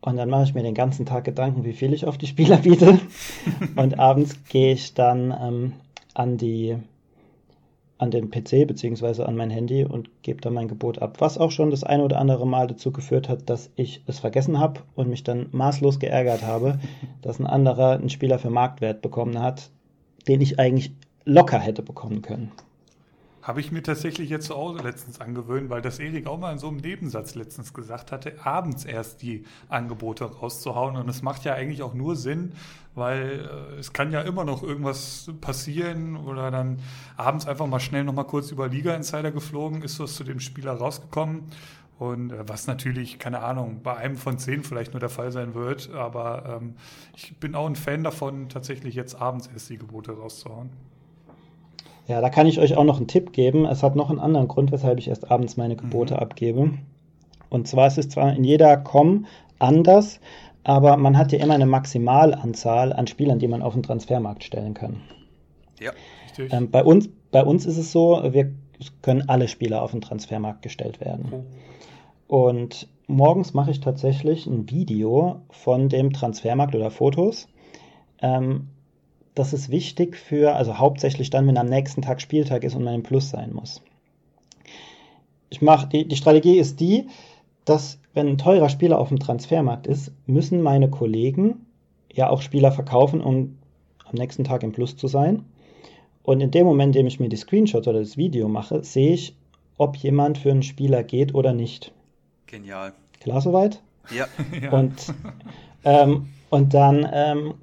[0.00, 2.56] Und dann mache ich mir den ganzen Tag Gedanken, wie viel ich auf die Spieler
[2.56, 2.98] biete.
[3.76, 5.72] und abends gehe ich dann ähm,
[6.14, 6.76] an die
[8.04, 9.22] an den PC bzw.
[9.22, 11.16] an mein Handy und gebe dann mein Gebot ab.
[11.20, 14.60] Was auch schon das eine oder andere Mal dazu geführt hat, dass ich es vergessen
[14.60, 16.78] habe und mich dann maßlos geärgert habe,
[17.22, 19.70] dass ein anderer einen Spieler für Marktwert bekommen hat,
[20.28, 20.92] den ich eigentlich
[21.24, 22.52] locker hätte bekommen können.
[23.44, 26.68] Habe ich mir tatsächlich jetzt auch letztens angewöhnt, weil das Erik auch mal in so
[26.68, 30.96] einem Nebensatz letztens gesagt hatte, abends erst die Angebote rauszuhauen.
[30.96, 32.52] Und es macht ja eigentlich auch nur Sinn,
[32.94, 36.78] weil äh, es kann ja immer noch irgendwas passieren oder dann
[37.18, 40.72] abends einfach mal schnell nochmal kurz über Liga Insider geflogen, ist was zu dem Spieler
[40.72, 41.42] rausgekommen.
[41.98, 45.52] Und äh, was natürlich, keine Ahnung, bei einem von zehn vielleicht nur der Fall sein
[45.52, 45.90] wird.
[45.90, 46.76] Aber ähm,
[47.14, 50.70] ich bin auch ein Fan davon, tatsächlich jetzt abends erst die Gebote rauszuhauen.
[52.06, 53.64] Ja, da kann ich euch auch noch einen Tipp geben.
[53.64, 56.20] Es hat noch einen anderen Grund, weshalb ich erst abends meine Gebote mhm.
[56.20, 56.70] abgebe.
[57.48, 59.26] Und zwar ist es zwar in jeder Com
[59.58, 60.20] anders,
[60.64, 64.74] aber man hat ja immer eine Maximalanzahl an Spielern, die man auf den Transfermarkt stellen
[64.74, 65.00] kann.
[65.80, 65.92] Ja,
[66.24, 66.52] richtig.
[66.52, 68.52] Ähm, bei, uns, bei uns ist es so, wir
[69.02, 71.26] können alle Spieler auf den Transfermarkt gestellt werden.
[71.30, 71.44] Mhm.
[72.26, 77.48] Und morgens mache ich tatsächlich ein Video von dem Transfermarkt oder Fotos.
[78.20, 78.68] Ähm,
[79.34, 82.94] das ist wichtig für, also hauptsächlich dann, wenn am nächsten Tag Spieltag ist und man
[82.94, 83.82] im Plus sein muss.
[85.50, 87.08] Ich mache, die, die Strategie ist die,
[87.64, 91.66] dass wenn ein teurer Spieler auf dem Transfermarkt ist, müssen meine Kollegen
[92.12, 93.58] ja auch Spieler verkaufen, um
[94.04, 95.44] am nächsten Tag im Plus zu sein.
[96.22, 99.12] Und in dem Moment, in dem ich mir die Screenshots oder das Video mache, sehe
[99.12, 99.36] ich,
[99.76, 101.92] ob jemand für einen Spieler geht oder nicht.
[102.46, 102.92] Genial.
[103.20, 103.82] Klar soweit?
[104.14, 104.26] Ja.
[104.70, 104.92] Und,
[105.84, 107.54] ähm, und dann ähm,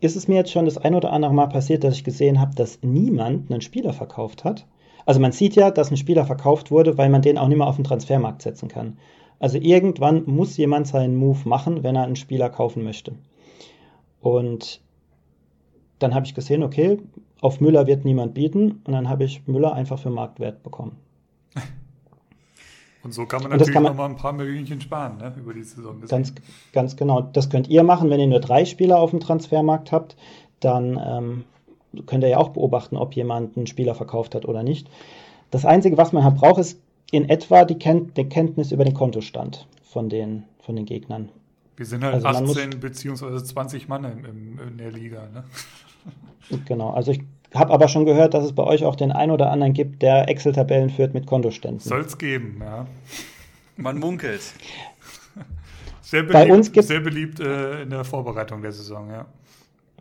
[0.00, 2.54] ist es mir jetzt schon das ein oder andere Mal passiert, dass ich gesehen habe,
[2.54, 4.66] dass niemand einen Spieler verkauft hat.
[5.06, 7.66] Also man sieht ja, dass ein Spieler verkauft wurde, weil man den auch nicht mehr
[7.66, 8.98] auf den Transfermarkt setzen kann.
[9.38, 13.12] Also irgendwann muss jemand seinen Move machen, wenn er einen Spieler kaufen möchte.
[14.20, 14.82] Und
[15.98, 16.98] dann habe ich gesehen, okay,
[17.40, 20.96] auf Müller wird niemand bieten und dann habe ich Müller einfach für Marktwert bekommen.
[23.02, 25.54] Und so kann man natürlich kann man, noch mal ein paar Millionchen sparen ne, über
[25.54, 26.00] die Saison.
[26.06, 26.34] Ganz,
[26.72, 27.22] ganz genau.
[27.22, 30.16] Das könnt ihr machen, wenn ihr nur drei Spieler auf dem Transfermarkt habt.
[30.60, 31.44] Dann ähm,
[32.06, 34.88] könnt ihr ja auch beobachten, ob jemand einen Spieler verkauft hat oder nicht.
[35.50, 36.78] Das Einzige, was man halt braucht, ist
[37.10, 41.30] in etwa die, Ken die Kenntnis über den Kontostand von den, von den Gegnern.
[41.76, 43.42] Wir sind halt also 18 bzw.
[43.42, 45.28] 20 Mann in, in, in der Liga.
[45.32, 45.44] Ne?
[46.66, 47.22] Genau, also ich
[47.54, 50.28] habe aber schon gehört, dass es bei euch auch den einen oder anderen gibt, der
[50.28, 51.80] Excel-Tabellen führt mit Kontoständen.
[51.80, 52.86] Soll es geben, ja.
[53.76, 54.42] Man munkelt.
[56.02, 59.26] Sehr beliebt, bei uns sehr beliebt äh, in der Vorbereitung der Saison, ja.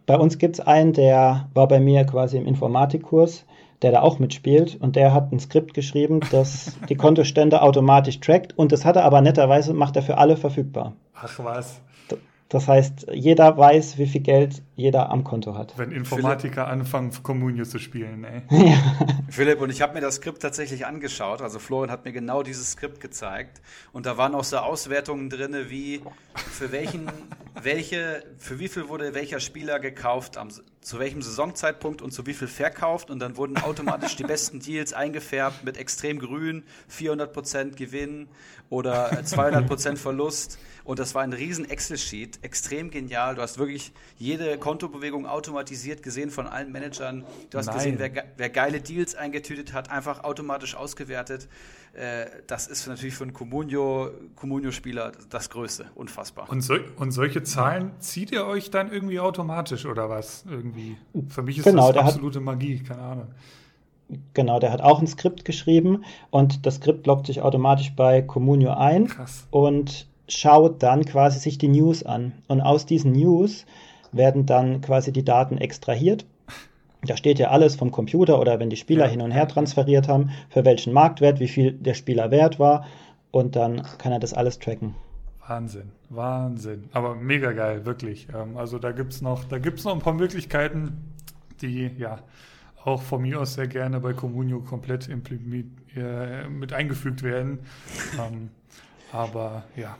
[0.05, 3.45] Bei uns gibt es einen, der war bei mir quasi im Informatikkurs,
[3.83, 8.57] der da auch mitspielt und der hat ein Skript geschrieben, das die Kontostände automatisch trackt
[8.57, 10.93] und das hat er aber netterweise, macht er für alle verfügbar.
[11.13, 11.79] Ach was.
[12.49, 15.77] Das heißt, jeder weiß, wie viel Geld jeder am Konto hat.
[15.77, 16.81] Wenn Informatiker Philipp.
[16.81, 18.41] anfangen, Communio zu spielen, ey.
[18.69, 18.77] ja.
[19.29, 21.43] Philipp, und ich habe mir das Skript tatsächlich angeschaut.
[21.43, 23.61] Also Florian hat mir genau dieses Skript gezeigt.
[23.93, 26.01] Und da waren auch so Auswertungen drin, wie
[26.33, 27.11] für welchen,
[27.61, 30.49] welche, für wie viel wurde welcher Spieler gekauft am,
[30.89, 34.91] zu welchem Saisonzeitpunkt und zu wie viel verkauft und dann wurden automatisch die besten Deals
[34.91, 38.27] eingefärbt mit extrem grün, 400% Gewinn
[38.71, 40.57] oder 200% Verlust.
[40.83, 43.35] Und das war ein riesen Excel-Sheet, extrem genial.
[43.35, 47.23] Du hast wirklich jede Kontobewegung automatisiert gesehen von allen Managern.
[47.51, 47.75] Du hast Nein.
[47.75, 51.47] gesehen, wer, wer, geile Deals eingetütet hat, einfach automatisch ausgewertet.
[51.93, 55.87] Äh, das ist natürlich für einen Comunio-Spieler das Größte.
[55.95, 56.49] Unfassbar.
[56.49, 60.45] Und, so, und, solche Zahlen zieht ihr euch dann irgendwie automatisch oder was?
[60.49, 60.97] Irgendwie.
[61.29, 63.27] Für mich ist genau, das absolute Magie, keine Ahnung.
[64.33, 68.73] Genau, der hat auch ein Skript geschrieben und das Skript loggt sich automatisch bei Comunio
[68.73, 69.07] ein.
[69.07, 69.47] Krass.
[69.51, 72.33] Und schaut dann quasi sich die News an.
[72.47, 73.65] Und aus diesen News
[74.11, 76.25] werden dann quasi die Daten extrahiert.
[77.01, 79.11] Da steht ja alles vom Computer oder wenn die Spieler ja.
[79.11, 82.85] hin und her transferiert haben, für welchen Marktwert, wie viel der Spieler wert war.
[83.31, 84.95] Und dann kann er das alles tracken.
[85.47, 86.89] Wahnsinn, Wahnsinn.
[86.93, 88.27] Aber mega geil, wirklich.
[88.33, 91.15] Ähm, also da gibt es noch, noch ein paar Möglichkeiten,
[91.61, 92.19] die ja
[92.83, 97.59] auch von mir aus sehr gerne bei Comunio komplett äh, mit eingefügt werden.
[98.19, 98.49] ähm,
[99.11, 99.97] aber ja,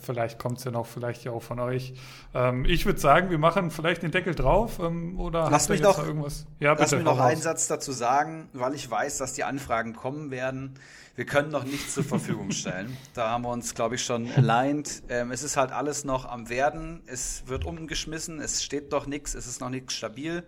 [0.00, 1.94] Vielleicht kommt es ja noch, vielleicht ja auch von euch.
[2.34, 5.98] Ähm, ich würde sagen, wir machen vielleicht den Deckel drauf ähm, oder lass mich noch
[5.98, 6.46] irgendwas?
[6.60, 10.30] Ja, lass mich noch einen Satz dazu sagen, weil ich weiß, dass die Anfragen kommen
[10.30, 10.74] werden.
[11.14, 12.96] Wir können noch nichts zur Verfügung stellen.
[13.14, 15.02] Da haben wir uns, glaube ich, schon aligned.
[15.08, 17.02] Ähm, es ist halt alles noch am Werden.
[17.06, 18.40] Es wird umgeschmissen.
[18.40, 19.34] Es steht noch nichts.
[19.34, 20.44] Es ist noch nichts stabil.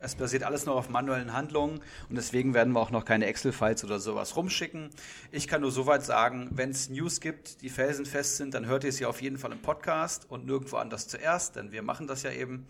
[0.00, 3.84] Es basiert alles noch auf manuellen Handlungen und deswegen werden wir auch noch keine Excel-Files
[3.84, 4.90] oder sowas rumschicken.
[5.32, 8.92] Ich kann nur soweit sagen, wenn es News gibt, die felsenfest sind, dann hört ihr
[8.92, 12.30] sie auf jeden Fall im Podcast und nirgendwo anders zuerst, denn wir machen das ja
[12.30, 12.66] eben.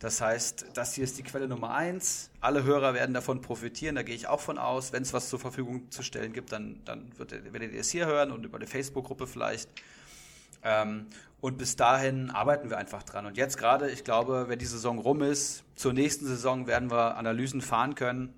[0.00, 2.30] Das heißt, das hier ist die Quelle Nummer eins.
[2.40, 4.92] Alle Hörer werden davon profitieren, da gehe ich auch von aus.
[4.92, 8.32] Wenn es was zur Verfügung zu stellen gibt, dann, dann werdet ihr es hier hören
[8.32, 9.68] und über die Facebook-Gruppe vielleicht.
[10.64, 11.06] Ähm,
[11.42, 13.26] und bis dahin arbeiten wir einfach dran.
[13.26, 17.16] Und jetzt gerade, ich glaube, wenn die Saison rum ist, zur nächsten Saison werden wir
[17.16, 18.32] Analysen fahren können.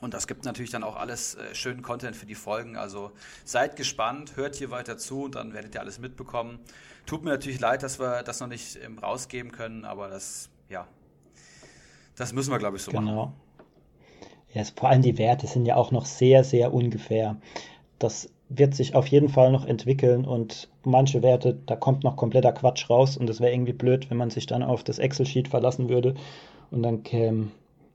[0.00, 2.76] Und das gibt natürlich dann auch alles äh, schönen Content für die Folgen.
[2.76, 3.12] Also
[3.44, 6.58] seid gespannt, hört hier weiter zu und dann werdet ihr alles mitbekommen.
[7.04, 10.86] Tut mir natürlich leid, dass wir das noch nicht ähm, rausgeben können, aber das, ja,
[12.16, 13.26] das müssen wir, glaube ich, so genau.
[13.26, 13.34] machen.
[14.54, 17.36] Ja, vor allem die Werte sind ja auch noch sehr, sehr ungefähr.
[17.98, 22.52] Das wird sich auf jeden Fall noch entwickeln und manche Werte, da kommt noch kompletter
[22.52, 25.88] Quatsch raus und es wäre irgendwie blöd, wenn man sich dann auf das Excel-Sheet verlassen
[25.88, 26.14] würde
[26.72, 27.52] und dann käme,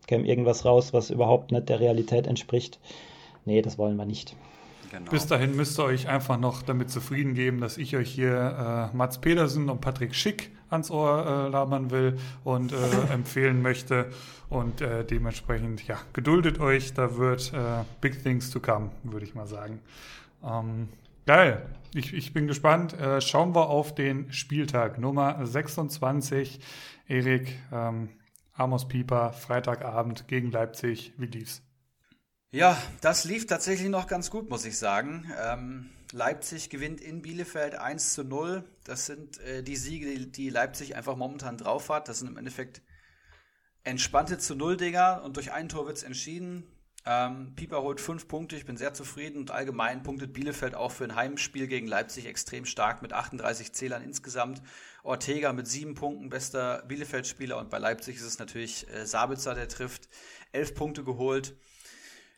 [0.08, 2.80] käme irgendwas raus, was überhaupt nicht der Realität entspricht.
[3.44, 4.36] Nee, das wollen wir nicht.
[4.92, 5.12] Genau.
[5.12, 8.96] Bis dahin müsst ihr euch einfach noch damit zufrieden geben, dass ich euch hier äh,
[8.96, 12.76] Mats Pedersen und Patrick Schick ans Ohr äh, labern will und äh,
[13.14, 14.10] empfehlen möchte.
[14.50, 19.36] Und äh, dementsprechend, ja, geduldet euch, da wird äh, Big Things to come, würde ich
[19.36, 19.82] mal sagen.
[20.46, 20.90] Ähm,
[21.26, 21.68] geil.
[21.94, 22.94] Ich, ich bin gespannt.
[22.94, 26.60] Äh, schauen wir auf den Spieltag Nummer 26.
[27.08, 28.10] Erik, ähm,
[28.54, 31.14] Amos Pieper, Freitagabend gegen Leipzig.
[31.18, 31.62] Wie lief's?
[32.52, 35.30] Ja, das lief tatsächlich noch ganz gut, muss ich sagen.
[35.42, 38.64] Ähm, Leipzig gewinnt in Bielefeld 1 zu 0.
[38.84, 42.08] Das sind äh, die Siege, die Leipzig einfach momentan drauf hat.
[42.08, 42.82] Das sind im Endeffekt
[43.84, 46.64] entspannte zu Null-Dinger und durch ein Tor wird es entschieden.
[47.08, 51.04] Ähm, Pieper holt fünf Punkte, ich bin sehr zufrieden und allgemein punktet Bielefeld auch für
[51.04, 54.64] ein Heimspiel gegen Leipzig extrem stark mit 38 Zählern insgesamt.
[55.04, 59.68] Ortega mit sieben Punkten, bester Bielefeld-Spieler und bei Leipzig ist es natürlich äh, Sabitzer, der
[59.68, 60.10] trifft,
[60.52, 61.56] elf Punkte geholt.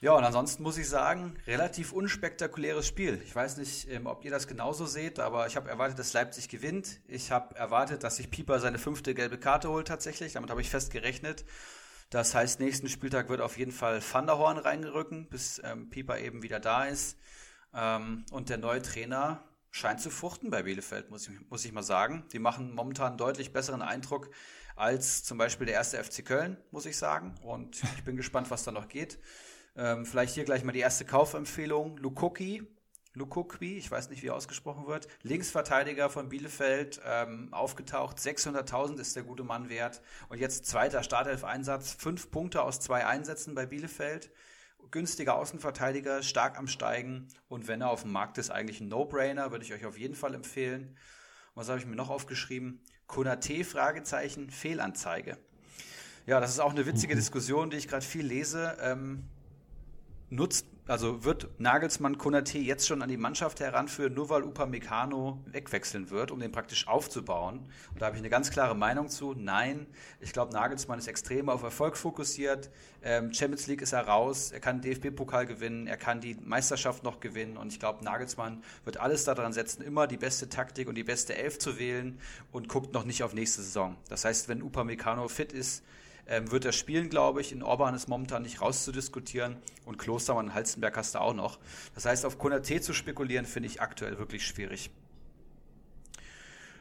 [0.01, 3.21] Ja, und ansonsten muss ich sagen, relativ unspektakuläres Spiel.
[3.25, 6.49] Ich weiß nicht, ähm, ob ihr das genauso seht, aber ich habe erwartet, dass Leipzig
[6.49, 6.99] gewinnt.
[7.07, 10.33] Ich habe erwartet, dass sich Pieper seine fünfte gelbe Karte holt tatsächlich.
[10.33, 11.45] Damit habe ich fest gerechnet.
[12.09, 16.19] Das heißt, nächsten Spieltag wird auf jeden Fall Van der Horn reingerücken, bis ähm, Pieper
[16.19, 17.17] eben wieder da ist.
[17.73, 21.83] Ähm, und der neue Trainer scheint zu fruchten bei Bielefeld, muss ich, muss ich mal
[21.83, 22.25] sagen.
[22.31, 24.29] Die machen momentan einen deutlich besseren Eindruck
[24.75, 27.35] als zum Beispiel der erste FC Köln, muss ich sagen.
[27.41, 29.19] Und ich bin gespannt, was da noch geht.
[29.75, 31.97] Ähm, vielleicht hier gleich mal die erste Kaufempfehlung.
[31.97, 32.65] Lukoki,
[33.17, 38.17] Lukukwi, ich weiß nicht, wie ausgesprochen wird, Linksverteidiger von Bielefeld, ähm, aufgetaucht.
[38.17, 40.01] 600.000 ist der gute Mann wert.
[40.29, 44.31] Und jetzt zweiter Startelf-Einsatz, fünf Punkte aus zwei Einsätzen bei Bielefeld.
[44.91, 47.27] Günstiger Außenverteidiger, stark am Steigen.
[47.49, 50.15] Und wenn er auf dem Markt ist, eigentlich ein No-Brainer, würde ich euch auf jeden
[50.15, 50.95] Fall empfehlen.
[51.55, 52.81] Was habe ich mir noch aufgeschrieben?
[53.07, 55.37] Konate, Fragezeichen, Fehlanzeige.
[56.25, 57.19] Ja, das ist auch eine witzige mhm.
[57.19, 58.77] Diskussion, die ich gerade viel lese.
[58.81, 59.23] Ähm,
[60.29, 66.09] nutzt also wird Nagelsmann Konate jetzt schon an die Mannschaft heranführen, nur weil Upamecano wegwechseln
[66.09, 67.59] wird, um den praktisch aufzubauen?
[67.93, 69.33] Und da habe ich eine ganz klare Meinung zu.
[69.33, 69.87] Nein,
[70.21, 72.69] ich glaube, Nagelsmann ist extrem auf Erfolg fokussiert.
[73.03, 77.19] Ähm, Champions League ist er raus, er kann DFB-Pokal gewinnen, er kann die Meisterschaft noch
[77.19, 77.57] gewinnen.
[77.57, 81.35] Und ich glaube, Nagelsmann wird alles daran setzen, immer die beste Taktik und die beste
[81.35, 82.19] Elf zu wählen
[82.51, 83.97] und guckt noch nicht auf nächste Saison.
[84.09, 85.83] Das heißt, wenn Upamecano fit ist,
[86.27, 87.51] ähm, wird er spielen, glaube ich.
[87.51, 91.59] In Orban ist momentan nicht rauszudiskutieren und Klostermann und Halstenberg hast du auch noch.
[91.95, 94.89] Das heißt, auf Konate zu spekulieren, finde ich aktuell wirklich schwierig.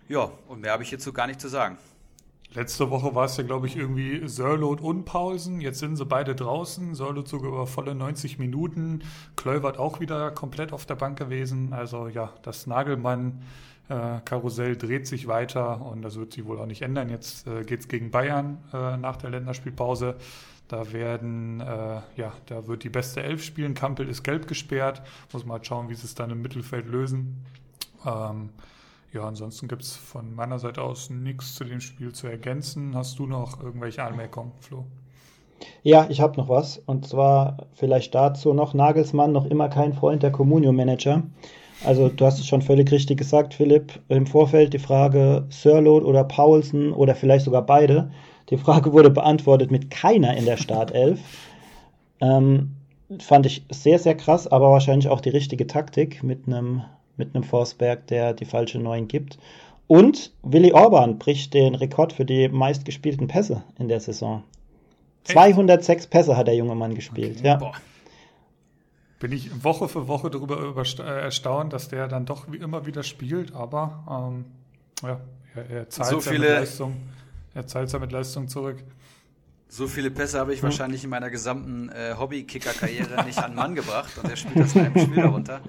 [0.09, 1.79] Ja, und mehr habe ich hierzu gar nicht zu sagen.
[2.53, 5.61] Letzte Woche war es ja, glaube ich, irgendwie Sörlot und Paulsen.
[5.61, 6.95] Jetzt sind sie beide draußen.
[6.95, 9.03] Sörlot sogar über volle 90 Minuten.
[9.35, 11.73] Klöwert auch wieder komplett auf der Bank gewesen.
[11.73, 13.43] Also ja, das Nagelmann-Karussell
[13.89, 17.09] äh, dreht sich weiter und das wird sich wohl auch nicht ändern.
[17.09, 20.17] Jetzt äh, geht es gegen Bayern äh, nach der Länderspielpause.
[20.69, 23.75] Da werden, äh, ja, da wird die beste Elf spielen.
[23.75, 25.03] Kampel ist gelb gesperrt.
[25.33, 27.45] Muss mal schauen, wie sie es dann im Mittelfeld lösen.
[28.05, 28.51] Ähm,
[29.13, 32.97] ja, ansonsten gibt es von meiner Seite aus nichts zu dem Spiel zu ergänzen.
[32.97, 34.85] Hast du noch irgendwelche Anmerkungen, Flo?
[35.83, 36.79] Ja, ich habe noch was.
[36.79, 41.23] Und zwar vielleicht dazu noch Nagelsmann, noch immer kein Freund der Communio-Manager.
[41.85, 44.01] Also du hast es schon völlig richtig gesagt, Philipp.
[44.09, 48.11] Im Vorfeld die Frage Sirlot oder Paulsen oder vielleicht sogar beide.
[48.51, 51.21] Die Frage wurde beantwortet mit keiner in der Startelf.
[52.21, 52.73] ähm,
[53.21, 56.83] fand ich sehr, sehr krass, aber wahrscheinlich auch die richtige Taktik mit einem
[57.17, 59.39] mit einem Forsberg, der die falsche 9 gibt.
[59.87, 64.43] Und Willi Orban bricht den Rekord für die meistgespielten Pässe in der Saison.
[65.25, 65.33] Echt?
[65.33, 67.47] 206 Pässe hat der junge Mann gespielt, okay.
[67.47, 67.57] ja.
[67.57, 67.73] Boah.
[69.19, 73.03] Bin ich Woche für Woche darüber äh, erstaunt, dass der dann doch wie immer wieder
[73.03, 74.45] spielt, aber ähm,
[75.03, 75.21] ja,
[75.55, 76.97] er, er zahlt so viele, Leistung,
[77.55, 78.77] er zahlt mit Leistung zurück.
[79.69, 80.65] So viele Pässe habe ich hm.
[80.65, 84.83] wahrscheinlich in meiner gesamten äh, Hobby-Kicker-Karriere nicht an Mann gebracht und er spielt das in
[84.83, 85.61] einem Spiel darunter.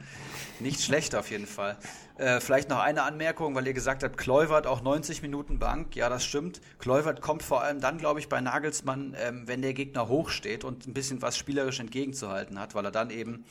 [0.60, 1.78] Nicht schlecht auf jeden Fall.
[2.18, 5.96] Äh, vielleicht noch eine Anmerkung, weil ihr gesagt habt, Kluivert auch 90 Minuten Bank.
[5.96, 6.62] Ja, das stimmt.
[6.80, 10.64] Kluivert kommt vor allem dann, glaube ich, bei Nagelsmann, ähm, wenn der Gegner hoch steht
[10.64, 13.46] und ein bisschen was spielerisch entgegenzuhalten hat, weil er dann eben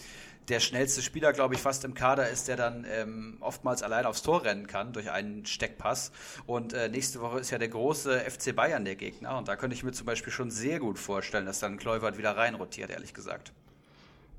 [0.48, 4.22] der schnellste Spieler, glaube ich, fast im Kader ist, der dann ähm, oftmals allein aufs
[4.22, 6.10] Tor rennen kann durch einen Steckpass.
[6.46, 9.38] Und äh, nächste Woche ist ja der große FC Bayern der Gegner.
[9.38, 12.36] Und da könnte ich mir zum Beispiel schon sehr gut vorstellen, dass dann Kluivert wieder
[12.36, 13.52] reinrotiert, ehrlich gesagt.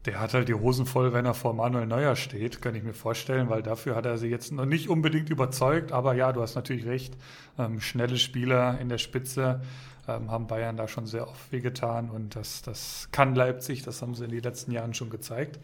[0.07, 2.93] Der hat halt die Hosen voll, wenn er vor Manuel Neuer steht, kann ich mir
[2.93, 5.91] vorstellen, weil dafür hat er sie jetzt noch nicht unbedingt überzeugt.
[5.91, 7.17] Aber ja, du hast natürlich recht.
[7.59, 9.61] Ähm, schnelle Spieler in der Spitze
[10.07, 14.15] ähm, haben Bayern da schon sehr oft wehgetan und das, das kann Leipzig, das haben
[14.15, 15.59] sie in den letzten Jahren schon gezeigt.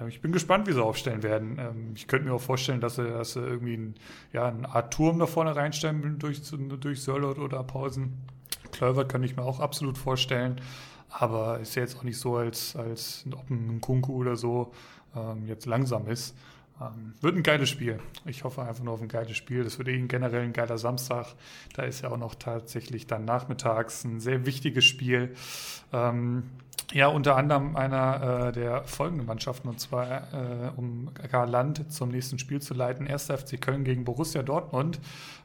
[0.00, 1.58] Ähm, ich bin gespannt, wie sie aufstellen werden.
[1.58, 3.94] Ähm, ich könnte mir auch vorstellen, dass sie, dass sie irgendwie ein,
[4.32, 6.40] ja, eine Art Turm da vorne reinstellen durch,
[6.80, 8.22] durch Sörlot oder Pausen.
[8.70, 10.60] Klövert könnte ich mir auch absolut vorstellen.
[11.12, 14.72] Aber ist ja jetzt auch nicht so, als, als ob ein Kunku oder so
[15.14, 16.34] ähm, jetzt langsam ist.
[16.80, 18.00] Ähm, wird ein geiles Spiel.
[18.24, 19.62] Ich hoffe einfach nur auf ein geiles Spiel.
[19.62, 21.26] Das wird eh generell ein geiler Samstag.
[21.74, 25.34] Da ist ja auch noch tatsächlich dann nachmittags ein sehr wichtiges Spiel.
[25.92, 26.44] Ähm,
[26.92, 32.38] ja, unter anderem einer äh, der folgenden Mannschaften, und zwar äh, um Garland zum nächsten
[32.38, 33.06] Spiel zu leiten.
[33.08, 33.26] 1.
[33.26, 35.00] FC Köln gegen Borussia Dortmund.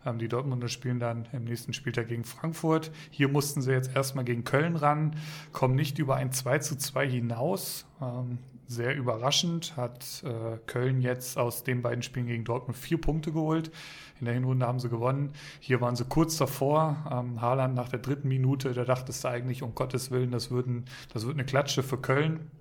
[0.06, 2.92] Ähm, die Dortmunder spielen dann im nächsten Spieltag gegen Frankfurt.
[3.12, 5.16] Hier mussten sie jetzt erstmal gegen Köln ran,
[5.54, 7.86] kommen nicht über ein 2 zu 2 hinaus.
[8.02, 13.32] Ähm, sehr überraschend hat äh, Köln jetzt aus den beiden Spielen gegen Dortmund vier Punkte
[13.32, 13.72] geholt.
[14.20, 15.32] In der Hinrunde haben sie gewonnen.
[15.60, 16.98] Hier waren sie kurz davor.
[17.10, 20.86] Ähm, Haaland nach der dritten Minute, da dachtest du eigentlich, um Gottes Willen, das, würden,
[21.14, 22.52] das wird eine Klatsche für Köln.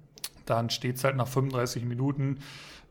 [0.44, 2.38] Dann steht es halt nach 35 Minuten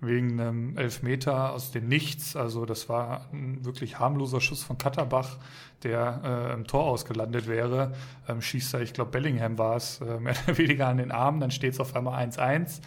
[0.06, 2.36] wegen einem Elfmeter aus dem Nichts.
[2.36, 5.38] Also das war ein wirklich harmloser Schuss von Katterbach,
[5.84, 7.94] der äh, im Tor ausgelandet wäre.
[8.28, 11.40] Ähm, schießt da, ich glaube, Bellingham war es, äh, mehr oder weniger an den Arm.
[11.40, 12.82] Dann steht es auf einmal 1-1.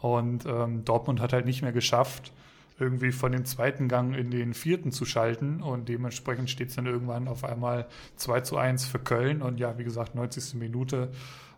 [0.00, 2.32] Und ähm, Dortmund hat halt nicht mehr geschafft,
[2.78, 5.62] irgendwie von dem zweiten Gang in den vierten zu schalten.
[5.62, 9.42] Und dementsprechend steht es dann irgendwann auf einmal 2 zu 1 für Köln.
[9.42, 10.54] Und ja, wie gesagt, 90.
[10.54, 11.10] Minute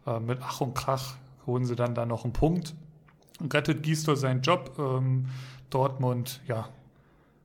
[0.07, 2.75] äh, mit Ach und Krach holen sie dann da noch einen Punkt.
[3.53, 4.77] Rettet Gisdol seinen Job.
[4.79, 5.27] Ähm,
[5.71, 6.69] Dortmund, ja,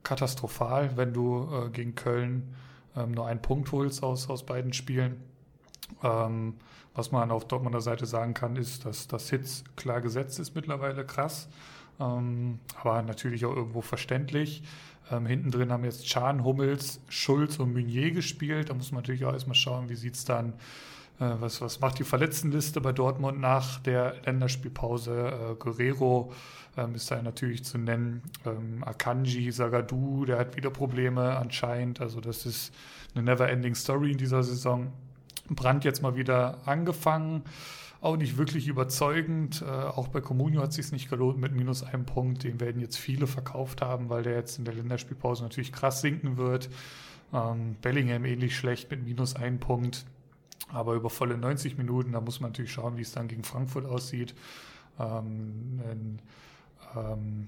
[0.04, 2.56] katastrophal, wenn du äh, gegen Köln
[2.96, 5.18] ähm, nur einen Punkt holst aus, aus beiden Spielen.
[6.04, 6.56] Ähm,
[6.94, 11.06] was man auf Dortmunder Seite sagen kann, ist, dass das Hits klar gesetzt ist mittlerweile
[11.06, 11.48] krass.
[12.00, 14.64] Ähm, aber natürlich auch irgendwo verständlich.
[15.12, 18.70] Ähm, hinten drin haben jetzt Chan, Hummels, Schulz und Meunier gespielt.
[18.70, 20.54] Da muss man natürlich auch erstmal schauen, wie sieht es dann, äh,
[21.18, 25.52] was, was macht die Verletztenliste bei Dortmund nach der Länderspielpause.
[25.52, 26.34] Äh, Guerrero
[26.78, 28.22] ähm, ist da natürlich zu nennen.
[28.46, 32.02] Ähm, Akanji, Sagadu, der hat wieder Probleme anscheinend.
[32.02, 32.74] Also das ist
[33.14, 34.92] eine never-ending Story in dieser Saison.
[35.50, 37.44] Brand jetzt mal wieder angefangen
[38.06, 39.64] auch nicht wirklich überzeugend.
[39.64, 42.44] Äh, auch bei Comunio hat es sich nicht gelohnt mit minus einem Punkt.
[42.44, 46.38] Den werden jetzt viele verkauft haben, weil der jetzt in der Länderspielpause natürlich krass sinken
[46.38, 46.70] wird.
[47.34, 50.06] Ähm, Bellingham ähnlich schlecht mit minus einem Punkt.
[50.70, 53.86] Aber über volle 90 Minuten, da muss man natürlich schauen, wie es dann gegen Frankfurt
[53.86, 54.34] aussieht.
[55.00, 56.20] Ähm, in,
[56.96, 57.48] ähm,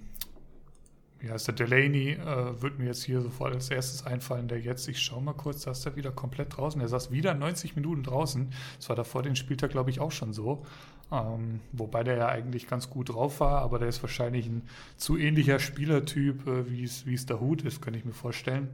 [1.20, 4.88] wie heißt der, Delaney, äh, wird mir jetzt hier sofort als erstes einfallen, der jetzt,
[4.88, 6.80] ich schaue mal kurz, da ist er wieder komplett draußen.
[6.80, 8.52] Er saß wieder 90 Minuten draußen.
[8.78, 10.64] Das war da vor dem Spieltag, glaube ich, auch schon so.
[11.12, 14.64] Ähm, wobei der ja eigentlich ganz gut drauf war, aber der ist wahrscheinlich ein
[14.98, 18.70] zu ähnlicher Spielertyp, äh, wie es der Hut ist, könnte ich mir vorstellen.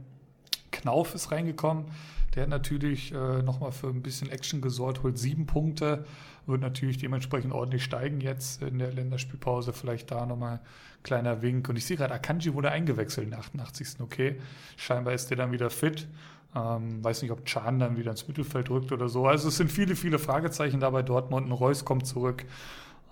[0.72, 1.86] Knauf ist reingekommen.
[2.34, 6.04] Der hat natürlich äh, nochmal für ein bisschen Action gesorgt, holt sieben Punkte,
[6.46, 9.72] wird natürlich dementsprechend ordentlich steigen jetzt in der Länderspielpause.
[9.72, 10.60] Vielleicht da nochmal
[11.02, 11.68] kleiner Wink.
[11.68, 14.00] Und ich sehe gerade, Akanji wurde eingewechselt in der 88.
[14.00, 14.40] Okay,
[14.76, 16.08] scheinbar ist der dann wieder fit.
[16.56, 19.26] Ähm, weiß nicht, ob Chan dann wieder ins Mittelfeld rückt oder so.
[19.26, 21.46] Also es sind viele, viele Fragezeichen da bei Dortmund.
[21.46, 22.44] Ein Reus kommt zurück.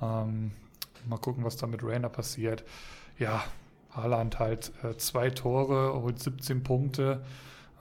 [0.00, 0.52] Ähm,
[1.08, 2.64] mal gucken, was da mit Rainer passiert.
[3.18, 3.44] Ja,
[3.90, 7.22] Haaland halt äh, zwei Tore, holt 17 Punkte.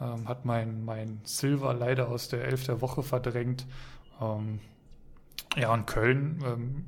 [0.02, 3.68] Ähm, hat mein, mein Silver leider aus der Elf der Woche verdrängt.
[4.20, 4.60] Ähm,
[5.56, 6.86] ja, und Köln, ähm,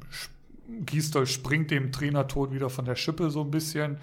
[0.86, 3.98] Gisdol springt dem Trainertod wieder von der Schippe so ein bisschen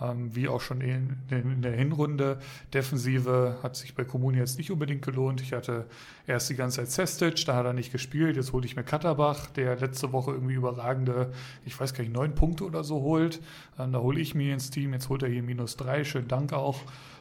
[0.00, 2.38] ähm, wie auch schon in, in, der Hinrunde.
[2.72, 5.40] Defensive hat sich bei Kommuni jetzt nicht unbedingt gelohnt.
[5.40, 5.86] Ich hatte
[6.26, 8.36] erst die ganze Zeit Sestic, da hat er nicht gespielt.
[8.36, 11.32] Jetzt hole ich mir Katterbach, der letzte Woche irgendwie überragende,
[11.64, 13.40] ich weiß gar nicht, neun Punkte oder so holt.
[13.78, 14.92] Ähm, da hole ich mir ins Team.
[14.92, 16.04] Jetzt holt er hier minus drei.
[16.04, 16.80] Schönen Dank auch.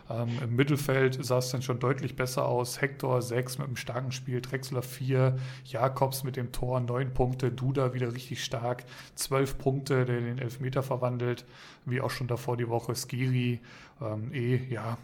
[0.10, 2.82] Ähm, Im Mittelfeld sah es dann schon deutlich besser aus.
[2.82, 7.94] Hector 6 mit einem starken Spiel, Drexler 4, Jakobs mit dem Tor 9 Punkte, Duda
[7.94, 8.84] wieder richtig stark,
[9.16, 11.46] 12 Punkte, der den Elfmeter verwandelt,
[11.86, 12.96] wie auch schon davor die Woche.
[12.96, 13.62] Skiri,
[14.02, 14.98] ähm, eh, ja,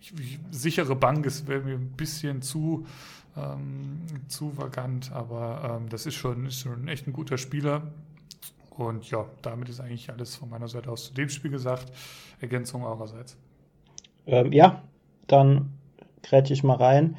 [0.00, 2.86] ich, ich, sichere Bank, es wäre mir ein bisschen zu,
[3.36, 7.92] ähm, zu vagant, aber ähm, das ist schon, ist schon echt ein guter Spieler.
[8.70, 11.92] Und ja, damit ist eigentlich alles von meiner Seite aus zu dem Spiel gesagt.
[12.40, 13.36] Ergänzung eurerseits.
[14.28, 14.82] Ähm, ja,
[15.26, 15.70] dann
[16.22, 17.16] grätsche ich mal rein.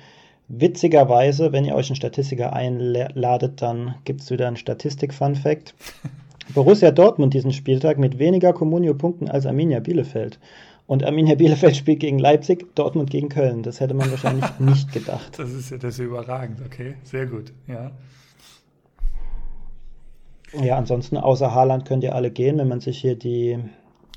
[0.48, 5.76] Witzigerweise, wenn ihr euch einen Statistiker einladet, dann gibt es wieder einen Statistik-Fun-Fact.
[6.54, 10.40] Borussia Dortmund diesen Spieltag mit weniger Comunio-Punkten als Arminia Bielefeld.
[10.88, 13.62] Und Arminia Bielefeld spielt gegen Leipzig, Dortmund gegen Köln.
[13.62, 15.38] Das hätte man wahrscheinlich nicht gedacht.
[15.38, 16.96] Das ist ja das ist überragend, okay.
[17.04, 17.92] Sehr gut, ja.
[20.60, 23.60] Ja, ansonsten außer Haaland könnt ihr alle gehen, wenn man sich hier die,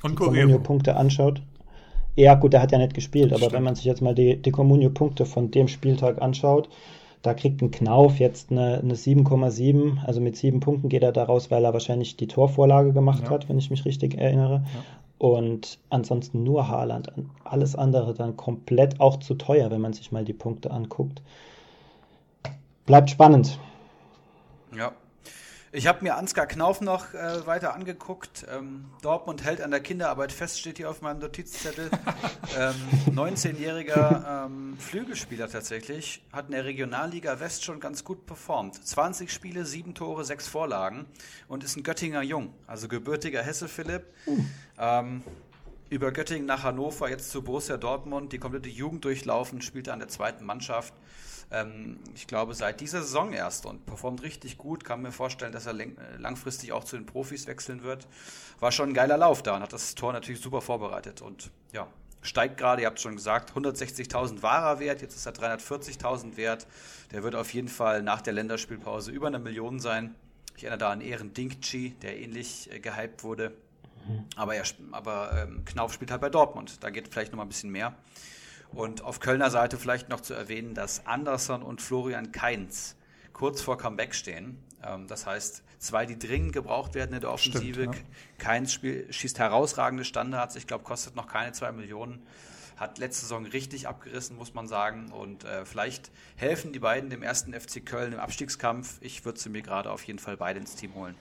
[0.03, 1.43] die Comunio-Punkte anschaut.
[2.15, 3.53] Ja, gut, der hat ja nicht gespielt, aber Stimmt.
[3.53, 6.69] wenn man sich jetzt mal die, die Comunio-Punkte von dem Spieltag anschaut,
[7.23, 10.05] da kriegt ein Knauf jetzt eine, eine 7,7.
[10.05, 13.31] Also mit sieben Punkten geht er da raus, weil er wahrscheinlich die Torvorlage gemacht ja.
[13.31, 14.65] hat, wenn ich mich richtig erinnere.
[14.75, 14.83] Ja.
[15.19, 17.13] Und ansonsten nur Haaland.
[17.45, 21.23] Alles andere dann komplett auch zu teuer, wenn man sich mal die Punkte anguckt.
[22.87, 23.57] Bleibt spannend.
[24.77, 24.93] Ja,
[25.75, 28.47] ich habe mir Ansgar Knauf noch äh, weiter angeguckt.
[28.55, 31.91] Ähm, Dortmund hält an der Kinderarbeit fest, steht hier auf meinem Notizzettel.
[32.59, 32.75] ähm,
[33.15, 38.87] 19-jähriger ähm, Flügelspieler tatsächlich, hat in der Regionalliga West schon ganz gut performt.
[38.87, 41.07] 20 Spiele, 7 Tore, 6 Vorlagen
[41.49, 44.05] und ist ein Göttinger Jung, also gebürtiger Hesse Philipp.
[44.27, 44.45] Uh.
[45.89, 50.09] über Göttingen nach Hannover, jetzt zu Borussia Dortmund, die komplette Jugend durchlaufen, spielte an der
[50.09, 50.93] zweiten Mannschaft
[51.53, 54.85] ähm, ich glaube, seit dieser Saison erst und performt richtig gut.
[54.85, 55.75] Kann mir vorstellen, dass er
[56.19, 58.09] langfristig auch zu den Profis wechseln wird.
[58.59, 61.87] War schon ein geiler Lauf da und hat das Tor natürlich super vorbereitet und ja,
[62.23, 66.67] steigt gerade, ihr habt schon gesagt, 160.000 wahrer Wert, jetzt ist er 340.000 wert.
[67.11, 70.15] Der wird auf jeden Fall nach der Länderspielpause über eine Million sein.
[70.57, 73.53] Ich erinnere da an Ehren Dinkchi, der ähnlich äh, gehypt wurde.
[74.07, 74.25] Mhm.
[74.37, 76.83] Aber, er, aber ähm, Knauf spielt halt bei Dortmund.
[76.83, 77.97] Da geht vielleicht noch mal ein bisschen mehr.
[78.73, 82.97] Und auf Kölner Seite vielleicht noch zu erwähnen, dass Anderson und Florian Kainz
[83.33, 84.59] kurz vor Comeback stehen.
[84.85, 87.83] Ähm, das heißt, zwei, die dringend gebraucht werden in der Offensive.
[87.83, 88.03] Stimmt, ja.
[88.39, 90.57] Kainz spiel, schießt herausragende Standards.
[90.57, 92.23] Ich glaube, kostet noch keine zwei Millionen.
[92.77, 95.13] Hat letzte Saison richtig abgerissen, muss man sagen.
[95.13, 98.99] Und äh, vielleicht helfen die beiden dem ersten FC Köln im Abstiegskampf.
[99.01, 101.15] Ich würde sie mir gerade auf jeden Fall beide ins Team holen.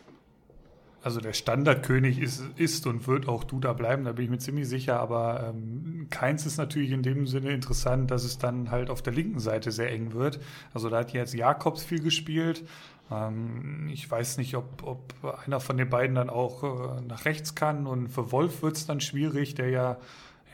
[1.03, 4.69] Also der Standardkönig ist, ist und wird auch Duda bleiben, da bin ich mir ziemlich
[4.69, 4.99] sicher.
[4.99, 9.13] Aber ähm, keins ist natürlich in dem Sinne interessant, dass es dann halt auf der
[9.13, 10.39] linken Seite sehr eng wird.
[10.73, 12.63] Also da hat jetzt Jakobs viel gespielt.
[13.09, 15.13] Ähm, ich weiß nicht, ob, ob
[15.45, 17.87] einer von den beiden dann auch äh, nach rechts kann.
[17.87, 19.97] Und für Wolf wird es dann schwierig, der ja,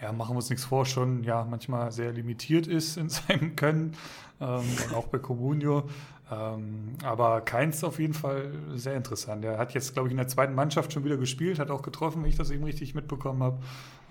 [0.01, 3.97] ja, machen wir uns nichts vor, schon ja manchmal sehr limitiert ist in seinem Können.
[4.39, 5.89] Ähm, und auch bei Comunio.
[6.31, 9.45] Ähm, aber Keins auf jeden Fall sehr interessant.
[9.45, 12.23] Er hat jetzt, glaube ich, in der zweiten Mannschaft schon wieder gespielt, hat auch getroffen,
[12.23, 13.59] wenn ich das eben richtig mitbekommen habe.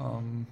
[0.01, 0.47] Ähm,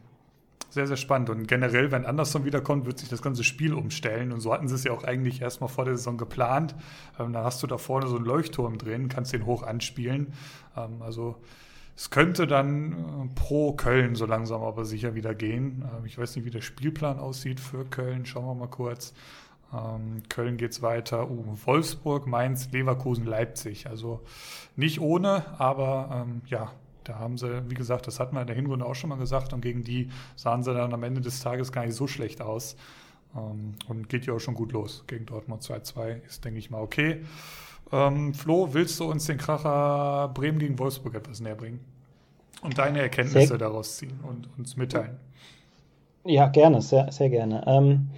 [0.75, 1.31] sehr, sehr spannend.
[1.31, 4.33] Und generell, wenn Anderson wiederkommt, wird sich das ganze Spiel umstellen.
[4.33, 6.75] Und so hatten sie es ja auch eigentlich erstmal vor der Saison geplant.
[7.19, 10.33] Ähm, da hast du da vorne so einen Leuchtturm drin, kannst den hoch anspielen.
[10.77, 11.37] Ähm, also
[11.97, 15.85] es könnte dann äh, pro Köln so langsam aber sicher wieder gehen.
[15.97, 18.27] Ähm, ich weiß nicht, wie der Spielplan aussieht für Köln.
[18.27, 19.15] Schauen wir mal kurz.
[19.73, 23.87] Ähm, Köln es weiter, uh, Wolfsburg, Mainz, Leverkusen, Leipzig.
[23.89, 24.21] Also
[24.77, 26.73] nicht ohne, aber ähm, ja,
[27.05, 29.53] Da haben sie, wie gesagt, das hatten wir in der Hinrunde auch schon mal gesagt
[29.53, 32.77] und gegen die sahen sie dann am Ende des Tages gar nicht so schlecht aus.
[33.37, 35.05] Ähm, und geht ja auch schon gut los.
[35.07, 37.25] Gegen Dortmund 2-2 ist, denke ich mal, okay.
[37.93, 41.81] Ähm, Flo, willst du uns den Kracher Bremen gegen Wolfsburg etwas näher bringen?
[42.63, 45.19] Und deine Erkenntnisse daraus ziehen und uns mitteilen?
[46.25, 47.63] Ja, gerne, sehr, sehr gerne.
[47.67, 48.09] Ähm,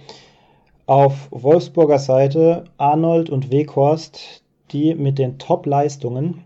[0.87, 6.43] auf Wolfsburger Seite Arnold und Weghorst, die mit den Top-Leistungen,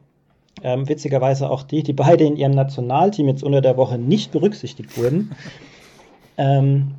[0.63, 4.97] ähm, witzigerweise auch die, die beide in ihrem Nationalteam jetzt unter der Woche nicht berücksichtigt
[4.97, 5.31] wurden.
[6.37, 6.95] ähm,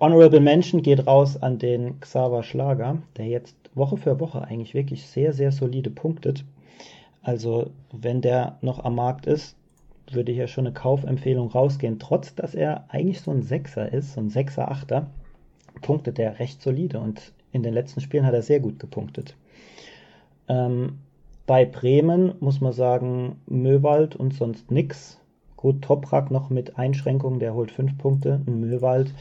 [0.00, 5.06] Honorable Mention geht raus an den Xaver Schlager, der jetzt Woche für Woche eigentlich wirklich
[5.06, 6.44] sehr, sehr solide punktet.
[7.22, 9.56] Also, wenn der noch am Markt ist,
[10.10, 11.98] würde hier schon eine Kaufempfehlung rausgehen.
[11.98, 15.06] Trotz, dass er eigentlich so ein Sechser ist, so ein Sechser, Achter,
[15.80, 19.36] punktet er recht solide und in den letzten Spielen hat er sehr gut gepunktet.
[20.48, 20.98] Ähm,
[21.46, 25.18] bei Bremen muss man sagen, Möwald und sonst nix.
[25.56, 28.40] Gut, Toprak noch mit Einschränkungen, der holt fünf Punkte.
[28.46, 29.12] Möwald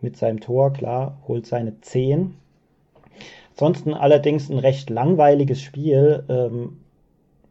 [0.00, 2.34] mit seinem Tor, klar, holt seine 10.
[3.52, 6.24] Ansonsten allerdings ein recht langweiliges Spiel.
[6.28, 6.78] Ähm,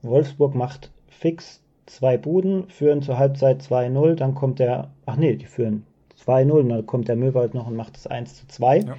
[0.02, 5.46] Wolfsburg macht fix zwei Buden, führen zur Halbzeit 2-0, dann kommt der, ach nee, die
[5.46, 5.86] führen
[6.26, 8.80] 2-0, dann kommt der Möwald noch und macht es 1 2.
[8.80, 8.96] Ja.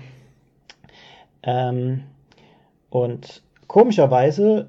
[1.43, 2.03] Ähm,
[2.91, 4.69] und komischerweise,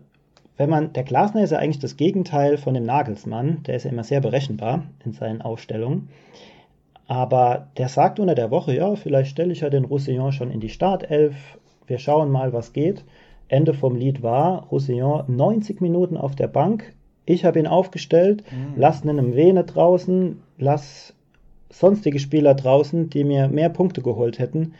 [0.57, 3.91] wenn man, der Glasner ist ja eigentlich das Gegenteil von dem Nagelsmann, der ist ja
[3.91, 6.09] immer sehr berechenbar in seinen Aufstellungen.
[7.07, 10.61] Aber der sagt unter der Woche, ja, vielleicht stelle ich ja den Roussillon schon in
[10.61, 11.35] die Startelf.
[11.85, 13.03] Wir schauen mal, was geht.
[13.49, 16.93] Ende vom Lied war, Roussillon 90 Minuten auf der Bank.
[17.25, 18.73] Ich habe ihn aufgestellt, mhm.
[18.77, 21.13] lass einen Vene draußen, lass
[21.71, 24.73] sonstige Spieler draußen, die mir mehr Punkte geholt hätten.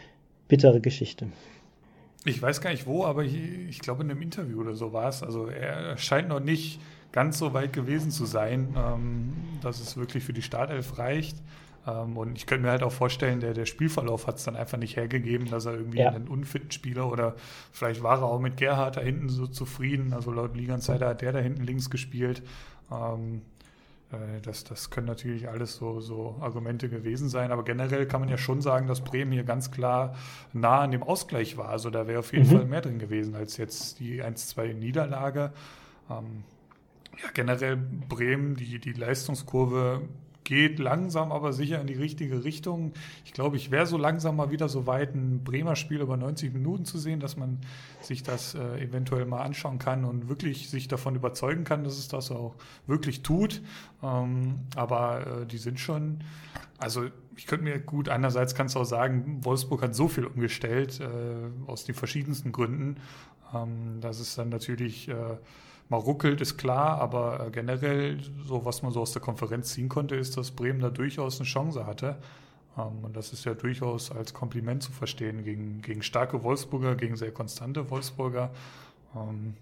[0.48, 1.28] Bittere Geschichte.
[2.26, 3.36] Ich weiß gar nicht wo, aber ich,
[3.70, 5.24] ich glaube in einem Interview oder so war es.
[5.24, 6.80] Also er scheint noch nicht
[7.12, 11.38] ganz so weit gewesen zu sein, ähm, dass es wirklich für die Startelf reicht.
[11.88, 14.78] Ähm, und ich könnte mir halt auch vorstellen, der, der Spielverlauf hat es dann einfach
[14.78, 16.10] nicht hergegeben, dass er irgendwie ja.
[16.10, 17.36] einen unfitten Spieler oder
[17.72, 20.14] vielleicht war er auch mit Gerhard da hinten so zufrieden.
[20.14, 22.44] Also laut Liganzeiter hat der da hinten links gespielt.
[22.92, 23.51] Ähm, äh,
[24.42, 28.38] das, das können natürlich alles so, so Argumente gewesen sein, aber generell kann man ja
[28.38, 30.16] schon sagen, dass Bremen hier ganz klar
[30.54, 31.70] nah an dem Ausgleich war.
[31.70, 32.58] Also da wäre auf jeden mhm.
[32.58, 35.54] Fall mehr drin gewesen als jetzt die 1-2 Niederlage.
[36.10, 36.44] Ähm,
[37.22, 40.02] ja, generell Bremen, die, die Leistungskurve
[40.44, 42.94] geht langsam, aber sicher in die richtige Richtung.
[43.26, 46.54] Ich glaube, ich wäre so langsam mal wieder so weit, ein Bremer Spiel über 90
[46.54, 47.60] Minuten zu sehen, dass man
[48.02, 52.08] sich das äh, eventuell mal anschauen kann und wirklich sich davon überzeugen kann, dass es
[52.08, 52.56] das auch
[52.88, 53.62] wirklich tut.
[54.04, 56.24] Ähm, aber äh, die sind schon,
[56.78, 61.00] also ich könnte mir gut, einerseits kannst du auch sagen, Wolfsburg hat so viel umgestellt,
[61.00, 62.98] äh, aus den verschiedensten Gründen.
[63.54, 65.14] Ähm, dass es dann natürlich äh,
[65.92, 69.90] mal ruckelt, ist klar, aber äh, generell, so was man so aus der Konferenz ziehen
[69.90, 72.16] konnte, ist, dass Bremen da durchaus eine Chance hatte.
[72.78, 77.18] Ähm, und das ist ja durchaus als Kompliment zu verstehen gegen, gegen starke Wolfsburger, gegen
[77.18, 78.52] sehr konstante Wolfsburger.
[79.16, 79.56] Ähm,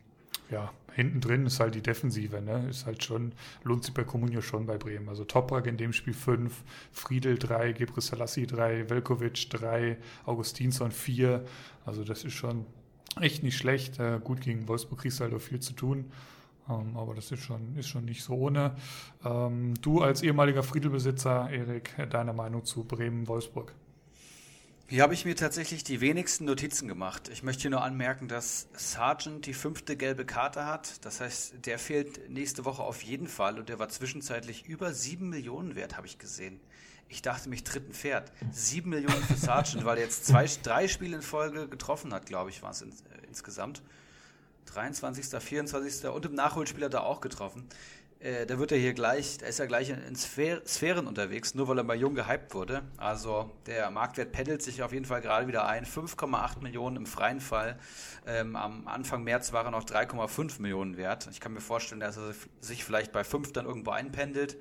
[0.51, 2.67] ja, hinten drin ist halt die Defensive, ne?
[2.69, 3.31] Ist halt schon,
[3.63, 5.09] lohnt sich bei Comunio schon bei Bremen.
[5.09, 11.43] Also Toprak in dem Spiel 5, Friedel 3, Gebre Selassie 3, Velkovic 3, Augustinsson 4.
[11.85, 12.67] Also das ist schon
[13.19, 13.99] echt nicht schlecht.
[13.99, 16.11] Äh, gut, gegen Wolfsburg kriegst du halt auch viel zu tun.
[16.69, 18.75] Ähm, aber das ist schon, ist schon nicht so ohne.
[19.25, 23.73] Ähm, du als ehemaliger Friedelbesitzer, Erik, deine Meinung zu Bremen-Wolfsburg?
[24.87, 27.29] Hier habe ich mir tatsächlich die wenigsten Notizen gemacht.
[27.29, 31.05] Ich möchte hier nur anmerken, dass Sargent die fünfte gelbe Karte hat.
[31.05, 35.29] Das heißt, der fehlt nächste Woche auf jeden Fall und der war zwischenzeitlich über sieben
[35.29, 36.59] Millionen wert, habe ich gesehen.
[37.11, 38.31] Ich dachte, mich tritt ein Pferd.
[38.51, 42.51] Sieben Millionen für Sargent, weil er jetzt zwei, drei Spiele in Folge getroffen hat, glaube
[42.51, 43.81] ich, war es in, äh, insgesamt.
[44.65, 46.07] 23., 24.
[46.09, 47.67] und im Nachholspiel hat er auch getroffen.
[48.19, 51.55] Äh, da wird er hier gleich, da ist er gleich in, in Sphär, Sphären unterwegs,
[51.55, 52.83] nur weil er bei Jung gehypt wurde.
[52.97, 55.85] Also der Marktwert pendelt sich auf jeden Fall gerade wieder ein.
[55.85, 57.79] 5,8 Millionen im freien Fall.
[58.27, 61.27] Ähm, am Anfang März war er noch 3,5 Millionen wert.
[61.31, 64.57] Ich kann mir vorstellen, dass er sich vielleicht bei 5 dann irgendwo einpendelt.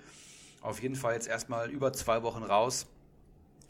[0.61, 2.87] Auf jeden Fall jetzt erstmal über zwei Wochen raus.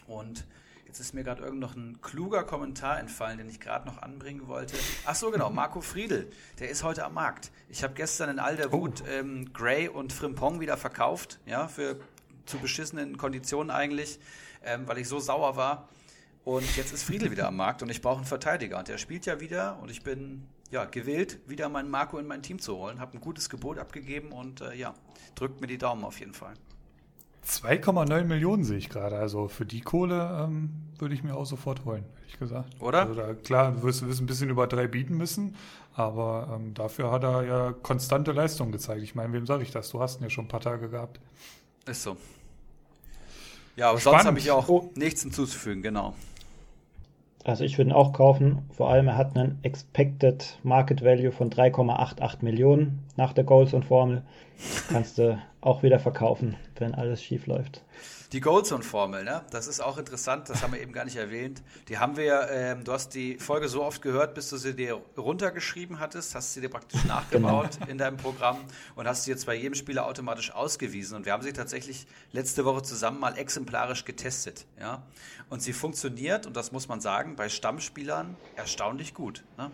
[0.06, 0.46] Und
[0.86, 4.48] jetzt ist mir gerade irgend noch ein kluger Kommentar entfallen, den ich gerade noch anbringen
[4.48, 4.76] wollte.
[5.04, 7.50] Ach so, genau, Marco Friedel, der ist heute am Markt.
[7.68, 9.10] Ich habe gestern in all der Wut oh.
[9.10, 12.00] ähm, Gray und Frimpong wieder verkauft, ja, für
[12.46, 14.18] zu beschissenen Konditionen eigentlich,
[14.64, 15.88] ähm, weil ich so sauer war.
[16.44, 18.78] Und jetzt ist Friedel wieder am Markt und ich brauche einen Verteidiger.
[18.78, 22.42] Und der spielt ja wieder und ich bin ja, gewillt, wieder meinen Marco in mein
[22.42, 23.00] Team zu holen.
[23.00, 24.94] Habe ein gutes Gebot abgegeben und äh, ja,
[25.34, 26.54] drückt mir die Daumen auf jeden Fall.
[27.46, 29.16] 2,9 Millionen sehe ich gerade.
[29.16, 32.80] Also für die Kohle ähm, würde ich mir auch sofort holen, ehrlich gesagt.
[32.80, 33.02] Oder?
[33.02, 35.54] Also da, klar, du wirst, wirst ein bisschen über drei bieten müssen,
[35.94, 39.02] aber ähm, dafür hat er ja konstante Leistungen gezeigt.
[39.02, 39.90] Ich meine, wem sage ich das?
[39.90, 41.20] Du hast ihn ja schon ein paar Tage gehabt.
[41.86, 42.16] Ist so.
[43.76, 44.16] Ja, aber Spannend.
[44.22, 44.90] sonst habe ich auch Oh.
[44.96, 46.14] nichts hinzuzufügen, genau.
[47.44, 48.62] Also ich würde ihn auch kaufen.
[48.72, 53.84] Vor allem er hat einen Expected Market Value von 3,88 Millionen nach der Goals und
[53.84, 54.22] Formel.
[54.90, 57.82] Kannst du auch wieder verkaufen, wenn alles schief läuft.
[58.32, 59.42] Die Goldzone-Formel, ne?
[59.50, 61.62] Das ist auch interessant, das haben wir eben gar nicht erwähnt.
[61.88, 65.00] Die haben wir, ähm, du hast die Folge so oft gehört, bis du sie dir
[65.16, 68.58] runtergeschrieben hattest, hast sie dir praktisch nachgebaut in deinem Programm
[68.96, 71.16] und hast sie jetzt bei jedem Spieler automatisch ausgewiesen.
[71.16, 75.02] Und wir haben sie tatsächlich letzte Woche zusammen mal exemplarisch getestet, ja?
[75.48, 79.70] Und sie funktioniert, und das muss man sagen, bei Stammspielern erstaunlich gut, ne?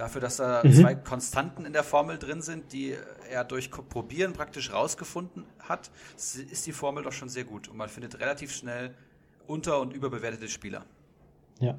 [0.00, 2.96] Dafür, dass da zwei Konstanten in der Formel drin sind, die
[3.28, 7.68] er durch Probieren praktisch rausgefunden hat, ist die Formel doch schon sehr gut.
[7.68, 8.94] Und man findet relativ schnell
[9.46, 10.86] unter- und überbewertete Spieler.
[11.58, 11.78] Ja.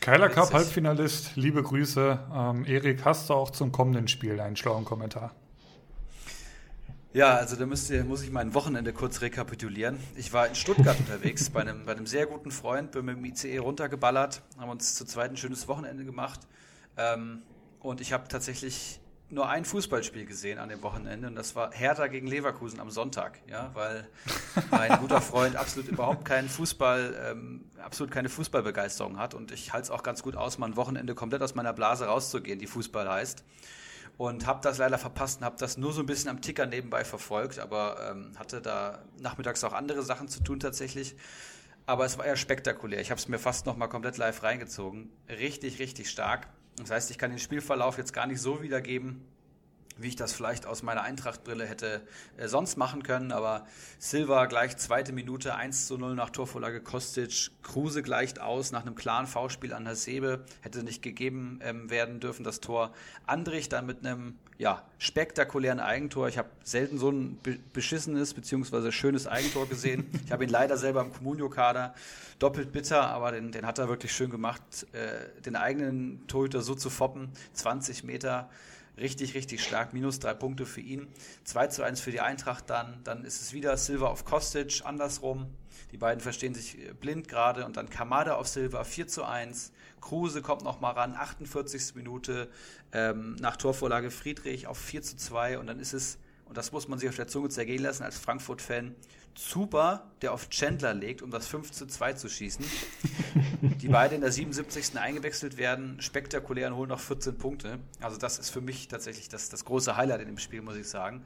[0.00, 0.54] Keiler Cup.
[0.54, 2.20] Halbfinalist, liebe Grüße.
[2.34, 5.34] Ähm, Erik, hast du auch zum kommenden Spiel einen schlauen Kommentar?
[7.12, 9.98] Ja, also da müsst ihr, muss ich mein Wochenende kurz rekapitulieren.
[10.16, 13.26] Ich war in Stuttgart unterwegs bei einem, bei einem sehr guten Freund, bin mit dem
[13.26, 16.40] ICE runtergeballert, haben uns zu zweit ein schönes Wochenende gemacht.
[16.96, 17.42] Ähm,
[17.80, 22.06] und ich habe tatsächlich nur ein Fußballspiel gesehen an dem Wochenende und das war Hertha
[22.06, 24.06] gegen Leverkusen am Sonntag, ja, weil
[24.70, 29.84] mein guter Freund absolut überhaupt keinen Fußball, ähm, absolut keine Fußballbegeisterung hat und ich halte
[29.84, 33.08] es auch ganz gut aus, mal ein Wochenende komplett aus meiner Blase rauszugehen, die Fußball
[33.08, 33.44] heißt
[34.16, 37.04] und habe das leider verpasst und habe das nur so ein bisschen am Ticker nebenbei
[37.04, 41.16] verfolgt, aber ähm, hatte da nachmittags auch andere Sachen zu tun tatsächlich.
[41.86, 43.00] Aber es war ja spektakulär.
[43.00, 45.10] Ich habe es mir fast noch mal komplett live reingezogen.
[45.28, 46.48] Richtig, richtig stark.
[46.76, 49.24] Das heißt, ich kann den Spielverlauf jetzt gar nicht so wiedergeben,
[49.96, 52.02] wie ich das vielleicht aus meiner Eintrachtbrille hätte
[52.36, 53.30] äh, sonst machen können.
[53.30, 53.66] Aber
[53.98, 57.50] Silva gleich zweite Minute 1 zu 0 nach Torvorlage Kostic.
[57.62, 60.44] Kruse gleicht aus nach einem klaren V-Spiel an der Sebe.
[60.62, 62.92] Hätte nicht gegeben ähm, werden dürfen, das Tor.
[63.26, 66.28] Andrich dann mit einem ja, spektakulären Eigentor.
[66.28, 68.92] Ich habe selten so ein be beschissenes bzw.
[68.92, 70.10] schönes Eigentor gesehen.
[70.24, 71.94] Ich habe ihn leider selber im Comunio-Kader.
[72.38, 76.74] Doppelt bitter, aber den, den hat er wirklich schön gemacht, äh, den eigenen Torhüter so
[76.74, 77.30] zu foppen.
[77.52, 78.48] 20 Meter.
[78.96, 79.92] Richtig, richtig stark.
[79.92, 81.08] Minus drei Punkte für ihn.
[81.44, 83.00] 2 zu 1 für die Eintracht dann.
[83.04, 85.46] Dann ist es wieder Silva auf Kostic, andersrum.
[85.94, 87.64] Die beiden verstehen sich äh, blind gerade.
[87.64, 89.70] Und dann Kamada auf Silva, 4 zu 1.
[90.00, 91.94] Kruse kommt noch mal ran, 48.
[91.94, 92.48] Minute.
[92.90, 95.60] Ähm, nach Torvorlage Friedrich auf 4 zu 2.
[95.60, 98.18] Und dann ist es, und das muss man sich auf der Zunge zergehen lassen als
[98.18, 98.96] Frankfurt-Fan,
[99.36, 102.64] Zuber, der auf Chandler legt, um das 5 zu 2 zu schießen.
[103.80, 104.98] die beide in der 77.
[104.98, 107.78] eingewechselt werden, spektakulär und holen noch 14 Punkte.
[108.00, 110.88] Also das ist für mich tatsächlich das, das große Highlight in dem Spiel, muss ich
[110.88, 111.22] sagen.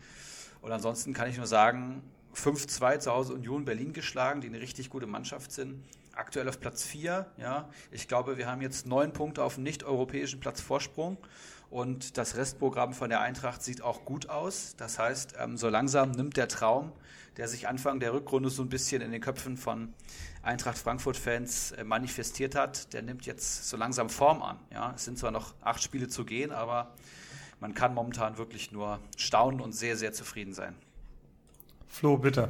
[0.61, 2.03] Und ansonsten kann ich nur sagen,
[2.39, 5.83] 5-2 zu Hause Union Berlin geschlagen, die eine richtig gute Mannschaft sind.
[6.13, 7.69] Aktuell auf Platz 4, ja.
[7.91, 11.19] Ich glaube, wir haben jetzt neun Punkte auf dem nicht-europäischen Platz Vorsprung.
[11.71, 14.75] Und das Restprogramm von der Eintracht sieht auch gut aus.
[14.77, 16.93] Das heißt, ähm, so langsam nimmt der Traum,
[17.37, 19.93] der sich Anfang der Rückrunde so ein bisschen in den Köpfen von
[20.43, 24.59] Eintracht Frankfurt-Fans äh, manifestiert hat, der nimmt jetzt so langsam Form an.
[24.73, 26.95] Ja, es sind zwar noch acht Spiele zu gehen, aber
[27.61, 30.75] man kann momentan wirklich nur staunen und sehr, sehr zufrieden sein.
[31.89, 32.49] Flo, bitte.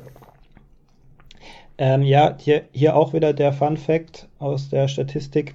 [1.79, 5.55] Ähm, ja, hier, hier auch wieder der Fun Fact aus der Statistik.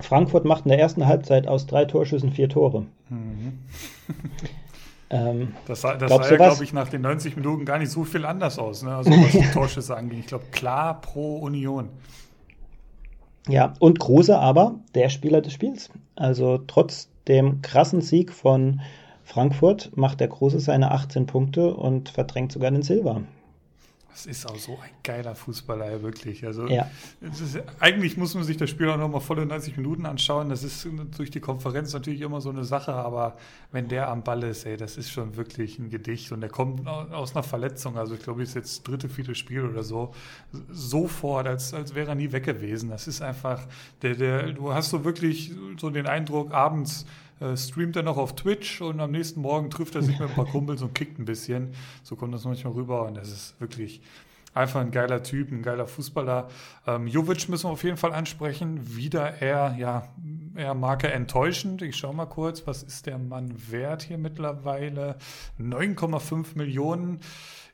[0.00, 2.86] Frankfurt macht in der ersten Halbzeit aus drei Torschüssen vier Tore.
[5.10, 8.04] ähm, Das sah, das sah ja, glaube ich, nach den 90 Minuten gar nicht so
[8.04, 8.94] viel anders aus, ne?
[8.94, 10.20] also was die Torschüsse angeht.
[10.20, 11.88] Ich glaube, klar pro Union.
[13.48, 15.90] ja, und Kruse aber der Spieler des Spiels.
[16.14, 18.80] Also trotz dem krassen Sieg von
[19.26, 23.22] Frankfurt macht der Kruse seine 18 Punkte und verdrängt sogar den Silber.
[24.12, 26.46] Das ist auch so ein geiler Fußballer, wirklich.
[26.46, 26.88] Also Ja.
[27.20, 30.48] ist, eigentlich muss man sich das Spiel auch nochmal volle 90 Minuten anschauen.
[30.48, 33.36] Das ist durch die Konferenz natürlich immer so eine Sache, aber
[33.72, 36.32] wenn der am Ball ist, ey, das ist schon wirklich ein Gedicht.
[36.32, 39.34] Und der kommt au- aus einer Verletzung, also ich glaube, ist jetzt das dritte, vierte
[39.34, 40.14] Spiel oder so,
[40.70, 42.88] sofort, als, als wäre er nie weg gewesen.
[42.88, 43.66] Das ist einfach,
[44.00, 47.04] der, der, du hast so wirklich so den Eindruck, abends
[47.40, 50.34] äh, streamt er noch auf Twitch und am nächsten Morgen trifft er sich mit ein
[50.34, 51.74] paar Kumpels und kickt ein bisschen.
[52.02, 54.00] So kommt das manchmal rüber und das ist wirklich
[54.56, 56.48] einfach ein geiler Typ, ein geiler Fußballer.
[56.86, 58.96] Ähm, Jovic müssen wir auf jeden Fall ansprechen.
[58.96, 60.08] Wieder eher, ja,
[60.56, 61.82] eher Marke enttäuschend.
[61.82, 65.16] Ich schaue mal kurz, was ist der Mann wert hier mittlerweile?
[65.60, 67.20] 9,5 Millionen.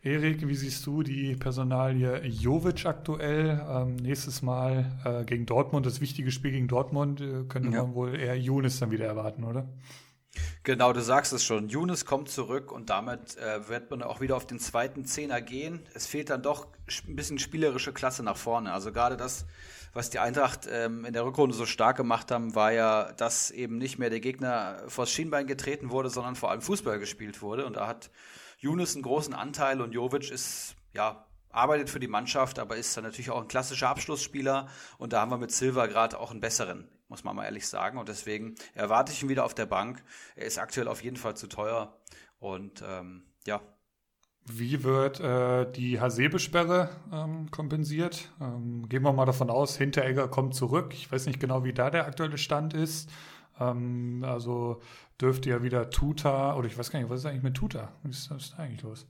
[0.05, 3.64] Erik, wie siehst du die Personalie Jovic aktuell?
[3.68, 7.82] Ähm, nächstes Mal äh, gegen Dortmund, das wichtige Spiel gegen Dortmund, äh, könnte Ja.
[7.84, 9.68] man wohl eher Younes dann wieder erwarten, oder?
[10.64, 11.68] Genau, du sagst es schon.
[11.68, 15.80] Younes kommt zurück und damit äh, wird man auch wieder auf den zweiten Zehner gehen.
[15.94, 16.66] Es fehlt dann doch
[17.07, 18.72] ein bisschen spielerische Klasse nach vorne.
[18.72, 19.46] Also gerade das,
[19.92, 23.78] was die Eintracht ähm, in der Rückrunde so stark gemacht haben, war ja, dass eben
[23.78, 27.66] nicht mehr der Gegner vors Schienbein getreten wurde, sondern vor allem Fußball gespielt wurde.
[27.66, 28.11] Und da hat
[28.62, 33.04] Younes einen großen Anteil und Jovic ist, ja, arbeitet für die Mannschaft, aber ist dann
[33.04, 34.68] natürlich auch ein klassischer Abschlussspieler.
[34.98, 37.98] Und da haben wir mit Silva gerade auch einen besseren muss man mal ehrlich sagen.
[37.98, 40.02] Und deswegen erwarte ich ihn wieder auf der Bank.
[40.34, 41.94] Er ist aktuell auf jeden Fall zu teuer.
[42.38, 43.60] Und ähm, ja.
[44.46, 48.32] Wie wird äh, die Hasebe-Sperre ähm, kompensiert?
[48.40, 50.94] Ähm, gehen wir mal davon aus, Hinteregger kommt zurück.
[50.94, 53.10] Ich weiß nicht genau, wie da der aktuelle Stand ist.
[53.60, 54.80] Ähm, also
[55.22, 57.92] dürfte ja wieder Tuta, oder ich weiß gar nicht, was ist eigentlich mit Tuta?
[58.02, 59.06] Was ist, was ist da eigentlich los?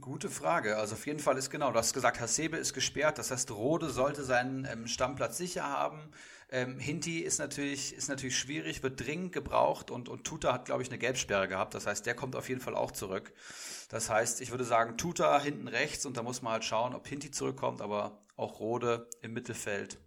[0.00, 0.76] Gute Frage.
[0.76, 3.18] Also auf jeden Fall ist genau, du hast gesagt, Hasebe ist gesperrt.
[3.18, 6.10] Das heißt, Rode sollte seinen ähm, Stammplatz sicher haben.
[6.50, 10.82] Ähm, Hinti ist natürlich, ist natürlich schwierig, wird dringend gebraucht und, und Tuta hat, glaube
[10.82, 11.74] ich, eine Gelbsperre gehabt.
[11.74, 13.32] Das heißt, der kommt auf jeden Fall auch zurück.
[13.90, 17.06] Das heißt, ich würde sagen, Tuta hinten rechts und da muss man halt schauen, ob
[17.06, 19.98] Hinti zurückkommt, aber auch Rode im Mittelfeld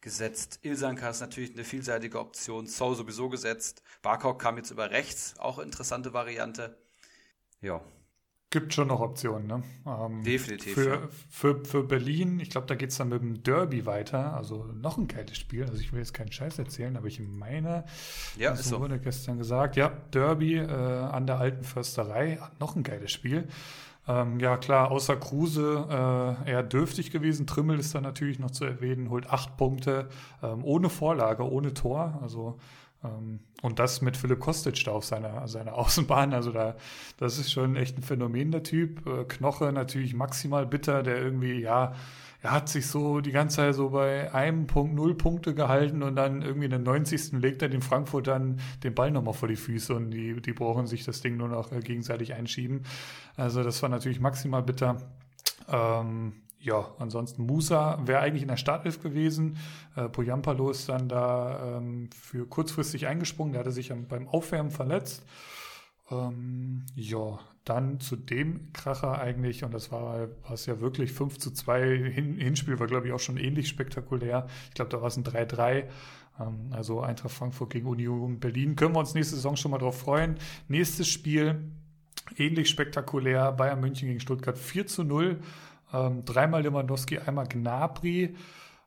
[0.00, 0.60] gesetzt.
[0.62, 2.66] Ilsanka ist natürlich eine vielseitige Option.
[2.66, 3.82] So sowieso gesetzt.
[4.02, 6.78] Barkok kam jetzt über rechts, auch interessante Variante.
[7.60, 7.82] Ja,
[8.52, 9.62] Gibt schon noch Optionen, ne?
[9.86, 10.74] Ähm, Definitiv.
[10.74, 11.08] Für, ja.
[11.30, 14.34] für, für Berlin, ich glaube, da geht es dann mit dem Derby weiter.
[14.34, 15.62] Also noch ein geiles Spiel.
[15.62, 17.84] Also ich will jetzt keinen Scheiß erzählen, aber ich meine,
[18.36, 19.02] ja, das wurde so.
[19.02, 23.46] gestern gesagt, ja, Derby äh, an der alten Försterei, noch ein geiles Spiel.
[24.08, 25.86] Ähm, ja, klar, außer Kruse
[26.46, 27.46] äh, eher dürftig gewesen.
[27.46, 30.08] Trimmel ist da natürlich noch zu erwähnen, holt acht Punkte
[30.42, 32.18] ähm, ohne Vorlage, ohne Tor.
[32.22, 32.58] Also
[33.04, 36.32] ähm, und das mit Philipp Kostic da auf seiner, seiner Außenbahn.
[36.32, 36.76] Also da,
[37.18, 39.06] das ist schon echt ein Phänomen, der Typ.
[39.06, 41.94] Äh, Knoche natürlich maximal bitter, der irgendwie, ja,
[42.42, 46.16] er hat sich so die ganze Zeit so bei einem Punkt, null Punkte gehalten und
[46.16, 47.32] dann irgendwie in den 90.
[47.32, 51.04] legt er den Frankfurtern den Ball nochmal vor die Füße und die, die brauchen sich
[51.04, 52.84] das Ding nur noch äh, gegenseitig einschieben.
[53.36, 54.96] Also das war natürlich maximal bitter.
[55.68, 59.56] Ähm, ja, ansonsten Musa wäre eigentlich in der Startelf gewesen.
[59.96, 63.52] Äh, Poyampalo ist dann da ähm, für kurzfristig eingesprungen.
[63.52, 65.24] Der hatte sich beim Aufwärmen verletzt.
[66.10, 71.50] Ähm, ja, dann zu dem Kracher eigentlich, und das war es ja wirklich 5 zu
[71.50, 72.10] 2.
[72.10, 74.46] Hin, Hinspiel war, glaube ich, auch schon ähnlich spektakulär.
[74.68, 75.84] Ich glaube, da war es ein 3-3.
[76.40, 78.76] Ähm, also Eintracht Frankfurt gegen Union Berlin.
[78.76, 80.36] Können wir uns nächste Saison schon mal drauf freuen.
[80.68, 81.70] Nächstes Spiel,
[82.36, 83.52] ähnlich spektakulär.
[83.52, 85.40] Bayern München gegen Stuttgart 4 zu 0.
[85.92, 88.34] Ähm, dreimal Lewandowski, einmal Gnabry.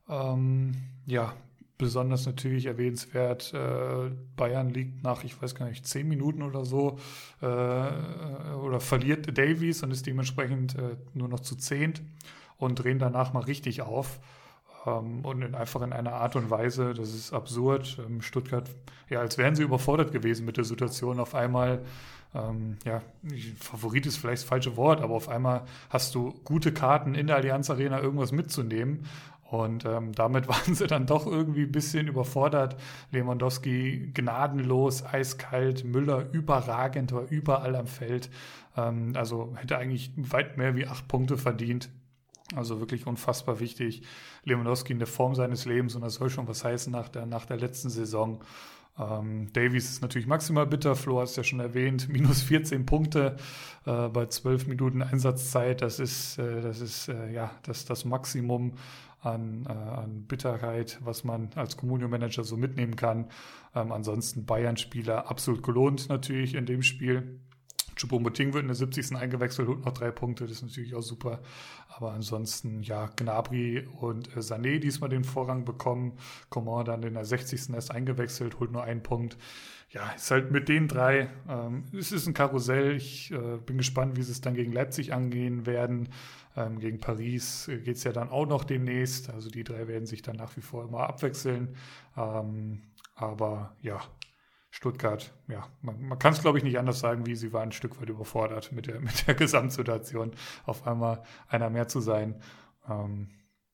[0.10, 0.74] Ähm,
[1.06, 1.34] ja,
[1.78, 7.00] besonders natürlich erwähnenswert, äh, Bayern liegt nach, ich weiß gar nicht, zehn Minuten oder so,
[7.42, 12.02] äh, oder verliert Davies und ist dementsprechend äh, nur noch zu zehnt
[12.58, 14.20] und drehen danach mal richtig auf.
[14.86, 17.98] Ähm, und in, einfach in einer Art und Weise, das ist absurd.
[18.06, 18.70] Ähm, Stuttgart,
[19.10, 21.20] ja, als wären sie überfordert gewesen mit der Situation.
[21.20, 21.84] Auf einmal
[22.36, 23.02] ähm, ja,
[23.60, 27.36] Favorit ist vielleicht das falsche Wort, aber auf einmal hast du gute Karten in der
[27.36, 29.06] Allianz Arena irgendwas mitzunehmen.
[29.54, 32.76] Und ähm, damit waren sie dann doch irgendwie ein bisschen überfordert.
[33.12, 38.32] Lewandowski gnadenlos, eiskalt, Müller überragend, war überall am Feld.
[38.76, 41.92] Ähm, also hätte eigentlich weit mehr wie acht Punkte verdient.
[42.56, 44.02] Also wirklich unfassbar wichtig.
[44.44, 47.46] Lewandowski in der Form seines Lebens und das soll schon was heißen nach der, nach
[47.46, 48.42] der letzten Saison.
[48.98, 53.38] Ähm, Davies ist natürlich maximal bitter, Flo hast ja schon erwähnt, minus 14 Punkte
[53.86, 55.82] äh, bei 12 Minuten Einsatzzeit.
[55.82, 58.74] Das ist, äh, das ist äh, ja das, das Maximum
[59.24, 63.30] an, äh, an Bitterkeit, was man als Communio-Manager so mitnehmen kann.
[63.74, 67.40] Ähm, ansonsten Bayern-Spieler absolut gelohnt natürlich in dem Spiel.
[67.96, 69.16] Choupo-Moting wird in der 70.
[69.16, 71.42] eingewechselt, holt noch drei Punkte, das ist natürlich auch super.
[71.90, 76.14] Aber ansonsten, ja, Gnabry und äh, Sané diesmal den Vorrang bekommen.
[76.50, 77.74] Coman dann in der 60.
[77.74, 79.38] erst eingewechselt, holt nur einen Punkt.
[79.90, 82.96] Ja, ist halt mit den drei, ähm, es ist ein Karussell.
[82.96, 86.10] Ich äh, bin gespannt, wie sie es dann gegen Leipzig angehen werden.
[86.56, 89.30] Ähm, gegen Paris äh, geht es ja dann auch noch demnächst.
[89.30, 91.76] Also die drei werden sich dann nach wie vor immer abwechseln.
[92.16, 92.84] Ähm,
[93.16, 94.00] aber ja,
[94.70, 97.72] Stuttgart, ja, man, man kann es glaube ich nicht anders sagen, wie sie war ein
[97.72, 100.32] Stück weit überfordert mit der, mit der Gesamtsituation,
[100.66, 102.42] auf einmal einer mehr zu sein.
[102.90, 103.30] Ähm,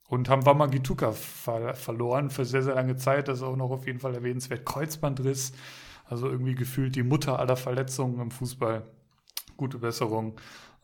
[0.10, 3.28] und haben Wamagituka ver verloren für sehr, sehr lange Zeit.
[3.28, 4.66] Das ist auch noch auf jeden Fall erwähnenswert.
[4.66, 5.54] Kreuzbandriss,
[6.06, 8.88] also irgendwie gefühlt die Mutter aller Verletzungen im Fußball.
[9.56, 10.36] Gute Besserung.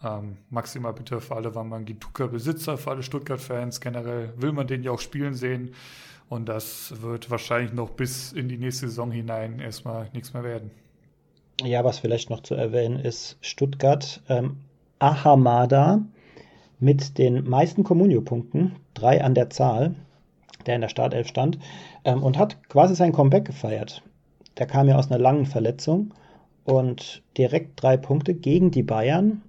[0.04, 3.82] Ähm, maximal bitte für alle Wamagituka-Besitzer, für alle Stuttgart-Fans.
[3.82, 5.74] Generell will man den ja auch spielen sehen.
[6.30, 10.72] Und das wird wahrscheinlich noch bis in die nächste Saison hinein erstmal nichts mehr werden.
[11.62, 14.58] Ja, was vielleicht noch zu erwähnen ist, Stuttgart, ähm,
[15.00, 16.02] Ahamada
[16.80, 19.96] mit den meisten Communio-Punkten, drei an der Zahl,
[20.66, 21.60] der in der Startelf stand,
[22.04, 24.04] ähm, und hat quasi sein Comeback gefeiert.
[24.58, 26.14] Der kam ja aus einer langen Verletzung
[26.64, 29.42] und direkt drei Punkte gegen die Bayern.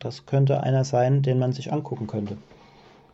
[0.00, 2.36] Das könnte einer sein, den man sich angucken könnte.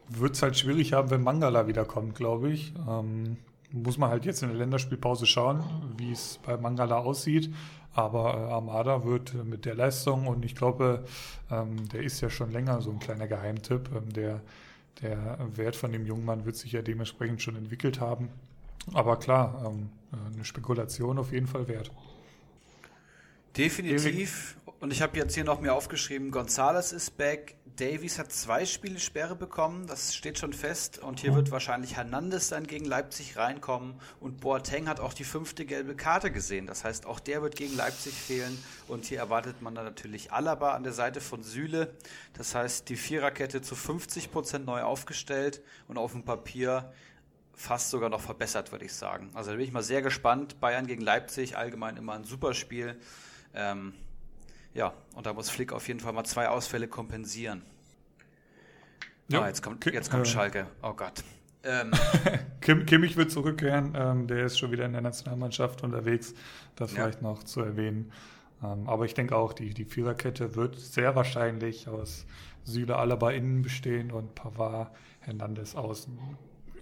[0.08, 2.74] Wird es halt schwierig haben, wenn Mangala wiederkommt, glaube ich.
[2.88, 3.38] Ähm,
[3.72, 5.62] muss man halt jetzt in der Länderspielpause schauen,
[5.96, 7.52] wie es bei Mangala aussieht.
[7.94, 11.04] Aber äh, Armada wird äh, mit der Leistung und ich glaube,
[11.50, 13.88] ähm, der ist ja schon länger so ein kleiner Geheimtipp.
[13.94, 14.40] Ähm, der,
[15.02, 18.28] der Wert von dem jungen Mann wird sich ja dementsprechend schon entwickelt haben.
[18.92, 19.88] Aber klar, ähm,
[20.34, 21.90] eine Spekulation auf jeden Fall wert.
[23.56, 24.56] Definitiv.
[24.80, 29.00] Und ich habe jetzt hier noch mir aufgeschrieben, Gonzales ist back, Davies hat zwei Spiele
[29.00, 30.98] Sperre bekommen, das steht schon fest.
[30.98, 33.94] Und hier wird wahrscheinlich Hernandez dann gegen Leipzig reinkommen.
[34.20, 36.66] Und Boateng hat auch die fünfte gelbe Karte gesehen.
[36.66, 38.56] Das heißt, auch der wird gegen Leipzig fehlen.
[38.86, 41.94] Und hier erwartet man dann natürlich Alaba an der Seite von Süle.
[42.34, 46.92] Das heißt, die Viererkette zu 50 Prozent neu aufgestellt und auf dem Papier
[47.54, 49.30] fast sogar noch verbessert, würde ich sagen.
[49.34, 50.60] Also da bin ich mal sehr gespannt.
[50.60, 53.00] Bayern gegen Leipzig, allgemein immer ein super Spiel.
[53.54, 53.94] Ähm,
[54.74, 57.62] ja, und da muss Flick auf jeden Fall mal zwei Ausfälle kompensieren.
[59.28, 60.66] Ja, ah, jetzt kommt, jetzt kommt äh, Schalke.
[60.82, 61.24] Oh Gott.
[61.62, 61.92] Ähm.
[62.60, 63.94] Kim, Kimmich wird zurückkehren.
[63.96, 66.34] Ähm, der ist schon wieder in der Nationalmannschaft unterwegs.
[66.76, 66.96] Das ja.
[66.96, 68.12] vielleicht noch zu erwähnen.
[68.62, 72.26] Ähm, aber ich denke auch, die, die Viererkette wird sehr wahrscheinlich aus
[72.64, 76.18] Süle Alaba innen bestehen und Pavard Hernandez außen.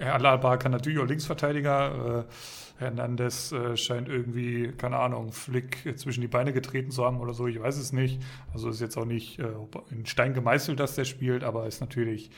[0.01, 2.27] Alaba kann natürlich auch Linksverteidiger.
[2.29, 2.33] Äh,
[2.79, 7.47] Hernandez äh, scheint irgendwie, keine Ahnung, Flick zwischen die Beine getreten zu haben oder so.
[7.47, 8.21] Ich weiß es nicht.
[8.53, 9.47] Also ist jetzt auch nicht äh,
[9.91, 12.31] in Stein gemeißelt, dass der spielt, aber ist natürlich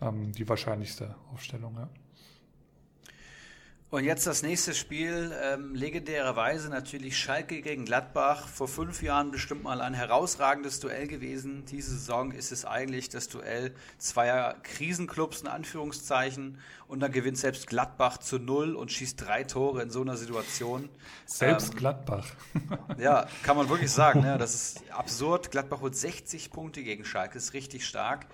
[0.00, 1.76] ähm, die wahrscheinlichste Aufstellung.
[1.76, 1.88] Ja.
[3.92, 8.48] Und jetzt das nächste Spiel, ähm, legendärerweise natürlich Schalke gegen Gladbach.
[8.48, 11.66] Vor fünf Jahren bestimmt mal ein herausragendes Duell gewesen.
[11.66, 16.56] Diese Saison ist es eigentlich das Duell zweier Krisenclubs in Anführungszeichen.
[16.88, 20.88] Und dann gewinnt selbst Gladbach zu null und schießt drei Tore in so einer Situation.
[21.26, 22.28] Selbst ähm, Gladbach.
[22.96, 24.22] ja, kann man wirklich sagen.
[24.22, 24.38] Ne?
[24.38, 25.50] Das ist absurd.
[25.50, 28.24] Gladbach holt 60 Punkte gegen Schalke, ist richtig stark.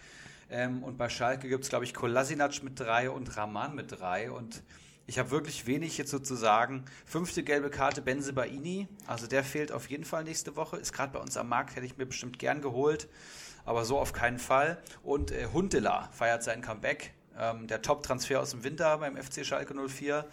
[0.50, 4.30] Ähm, und bei Schalke gibt es, glaube ich, Kolasinac mit drei und Rahman mit drei.
[4.30, 4.62] Und
[5.08, 6.84] ich habe wirklich wenig jetzt sozusagen.
[7.06, 8.88] Fünfte gelbe Karte Benze Baini.
[9.06, 10.76] Also der fehlt auf jeden Fall nächste Woche.
[10.76, 13.08] Ist gerade bei uns am Markt, hätte ich mir bestimmt gern geholt.
[13.64, 14.76] Aber so auf keinen Fall.
[15.02, 17.14] Und äh, Huntela feiert sein Comeback.
[17.38, 20.26] Ähm, der Top-Transfer aus dem Winter beim FC Schalke 04.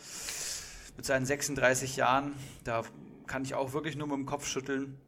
[0.98, 2.34] Mit seinen 36 Jahren.
[2.66, 2.84] Da
[3.28, 5.00] kann ich auch wirklich nur mit dem Kopf schütteln.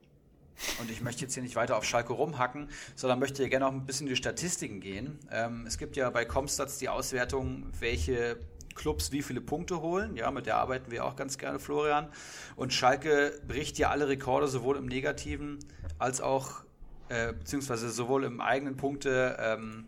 [0.80, 3.74] Und ich möchte jetzt hier nicht weiter auf Schalke rumhacken, sondern möchte hier gerne auch
[3.74, 5.20] ein bisschen in die Statistiken gehen.
[5.30, 8.38] Ähm, es gibt ja bei Comstats die Auswertung, welche
[8.78, 10.16] Clubs wie viele Punkte holen.
[10.16, 12.08] Ja, mit der arbeiten wir auch ganz gerne, Florian.
[12.56, 15.60] Und Schalke bricht ja alle Rekorde, sowohl im Negativen
[16.00, 16.64] als auch,
[17.10, 19.88] äh, beziehungsweise sowohl im eigenen Punkte ähm,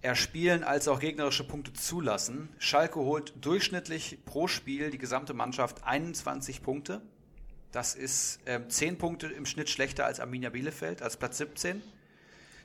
[0.00, 2.48] erspielen als auch gegnerische Punkte zulassen.
[2.58, 7.02] Schalke holt durchschnittlich pro Spiel die gesamte Mannschaft 21 Punkte.
[7.72, 11.82] Das ist ähm, 10 Punkte im Schnitt schlechter als Arminia Bielefeld, als Platz 17.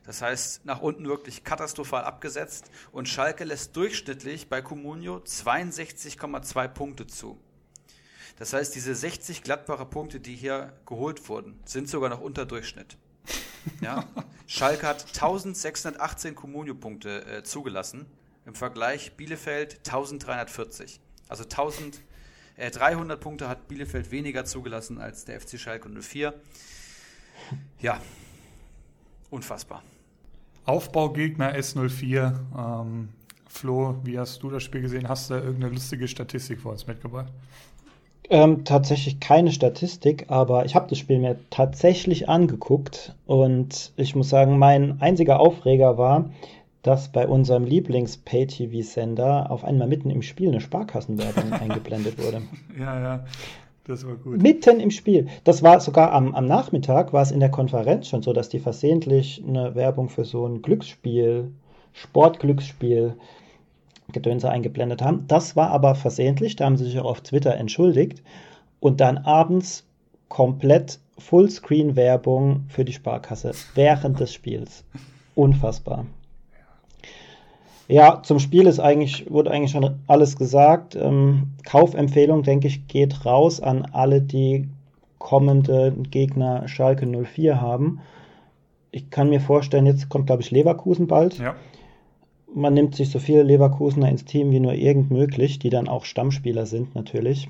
[0.08, 2.72] Das heißt, nach unten wirklich katastrophal abgesetzt.
[2.93, 7.38] Und Schalke lässt durchschnittlich bei Comunio 62,2 Punkte zu.
[8.38, 12.97] Das heißt, diese 60 Gladbacher Punkte, die hier geholt wurden, sind sogar noch unter Durchschnitt.
[13.82, 14.05] Ja?
[14.47, 18.05] Schalke hat 1618 Comunio-Punkte äh, zugelassen.
[18.45, 21.01] Im Vergleich Bielefeld 1340.
[21.28, 21.99] Also 1000,
[22.55, 26.34] äh, 300 Punkte hat Bielefeld weniger zugelassen als der FC Schalke 04.
[27.82, 27.99] Ja,
[29.30, 29.84] unfassbar.
[30.68, 32.34] Aufbaugegner S04.
[32.57, 33.09] Ähm,
[33.47, 35.07] Flo, wie hast du das Spiel gesehen?
[35.09, 37.32] Hast du da irgendeine lustige Statistik für uns mitgebracht?
[38.30, 44.30] Ähm, tatsächlich keine Statistik, aber ich habe das Spiel mir tatsächlich angeguckt und ich muss
[44.30, 46.30] sagen, mein einziger Aufreger war,
[46.84, 52.41] dass bei unserem Lieblings-Pay-TV-Sender auf einmal mitten im Spiel eine Sparkassenwerbung eingeblendet wurde.
[52.78, 53.26] Ja, ja.
[53.88, 54.42] Das war gut.
[54.42, 55.28] Mitten im Spiel.
[55.44, 58.60] Das war sogar am, am Nachmittag, war es in der Konferenz schon so, dass die
[58.60, 61.52] versehentlich eine Werbung für so ein Glücksspiel,
[61.94, 63.16] Sportglücksspiel,
[64.11, 65.26] Gedönse eingeblendet haben.
[65.28, 68.22] Das war aber versehentlich, da haben sie sich auch auf Twitter entschuldigt.
[68.80, 69.86] Und dann abends
[70.30, 74.84] komplett Fullscreen-Werbung für die Sparkasse während des Spiels.
[75.36, 76.06] Unfassbar.
[77.88, 80.95] Ja, zum Spiel ist eigentlich, wurde eigentlich schon alles gesagt.
[80.95, 84.68] Ähm, Kaufempfehlung, denke ich, geht raus an alle, die
[85.19, 87.99] kommende Gegner Schalke 04 haben.
[88.91, 91.38] Ich kann mir vorstellen, jetzt kommt, glaube ich, Leverkusen bald.
[91.39, 91.55] Ja.
[92.53, 96.05] Man nimmt sich so viele Leverkusener ins Team wie nur irgend möglich, die dann auch
[96.05, 97.49] Stammspieler sind, natürlich.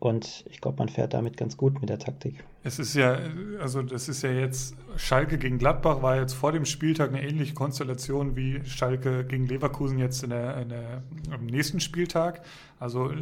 [0.00, 2.42] Und ich glaube, man fährt damit ganz gut mit der Taktik.
[2.64, 3.18] Es ist ja,
[3.60, 7.52] also das ist ja jetzt, Schalke gegen Gladbach war jetzt vor dem Spieltag eine ähnliche
[7.52, 12.40] Konstellation wie Schalke gegen Leverkusen jetzt in der, in der, am nächsten Spieltag.
[12.78, 13.12] Also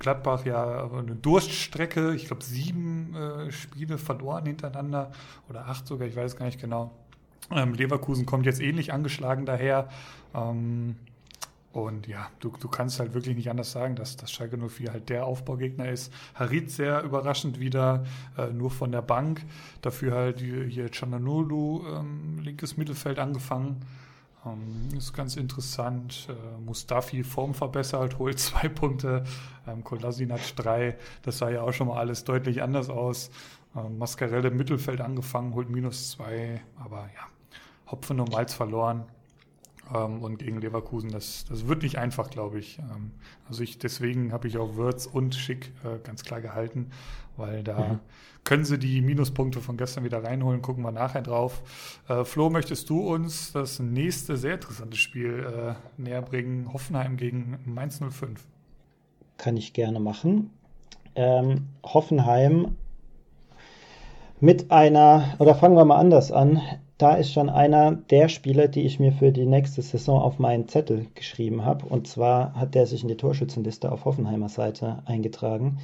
[0.00, 5.12] Gladbach ja eine Durststrecke, ich glaube sieben äh, Spiele verloren hintereinander
[5.48, 6.90] oder acht sogar, ich weiß gar nicht genau.
[7.52, 9.88] Ähm, Leverkusen kommt jetzt ähnlich angeschlagen daher.
[10.34, 10.96] Ähm,
[11.76, 15.10] und ja, du, du kannst halt wirklich nicht anders sagen, dass, dass Schalke 04 halt
[15.10, 16.10] der Aufbaugegner ist.
[16.34, 18.04] Harit sehr überraschend wieder,
[18.38, 19.44] äh, nur von der Bank.
[19.82, 23.84] Dafür halt hier Chananolu, ähm, linkes Mittelfeld angefangen.
[24.46, 26.28] Ähm, ist ganz interessant.
[26.30, 29.24] Äh, Mustafi Form verbessert, holt zwei Punkte.
[29.66, 30.96] Ähm, Kolasinac drei.
[31.20, 33.30] Das sah ja auch schon mal alles deutlich anders aus.
[33.76, 36.62] Ähm, Mascarelle Mittelfeld angefangen, holt minus zwei.
[36.82, 37.26] Aber ja,
[37.92, 39.04] Hopfen und Malz verloren.
[39.94, 42.78] Ähm, und gegen Leverkusen, das, das wird nicht einfach, glaube ich.
[42.78, 43.12] Ähm,
[43.48, 46.90] also ich, deswegen habe ich auch Würz und Schick äh, ganz klar gehalten,
[47.36, 47.98] weil da mhm.
[48.44, 51.62] können sie die Minuspunkte von gestern wieder reinholen, gucken wir nachher drauf.
[52.08, 56.72] Äh, Flo, möchtest du uns das nächste sehr interessante Spiel äh, näher bringen?
[56.72, 58.44] Hoffenheim gegen Mainz 05.
[59.36, 60.50] Kann ich gerne machen.
[61.14, 62.76] Ähm, Hoffenheim
[64.40, 66.60] mit einer, oder fangen wir mal anders an,
[66.98, 70.66] da ist schon einer der Spieler, die ich mir für die nächste Saison auf meinen
[70.66, 71.84] Zettel geschrieben habe.
[71.86, 75.78] Und zwar hat der sich in die Torschützenliste auf Hoffenheimer Seite eingetragen.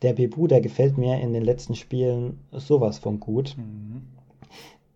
[0.00, 3.54] Der Bebu, der gefällt mir in den letzten Spielen sowas von gut.
[3.58, 4.02] Mhm.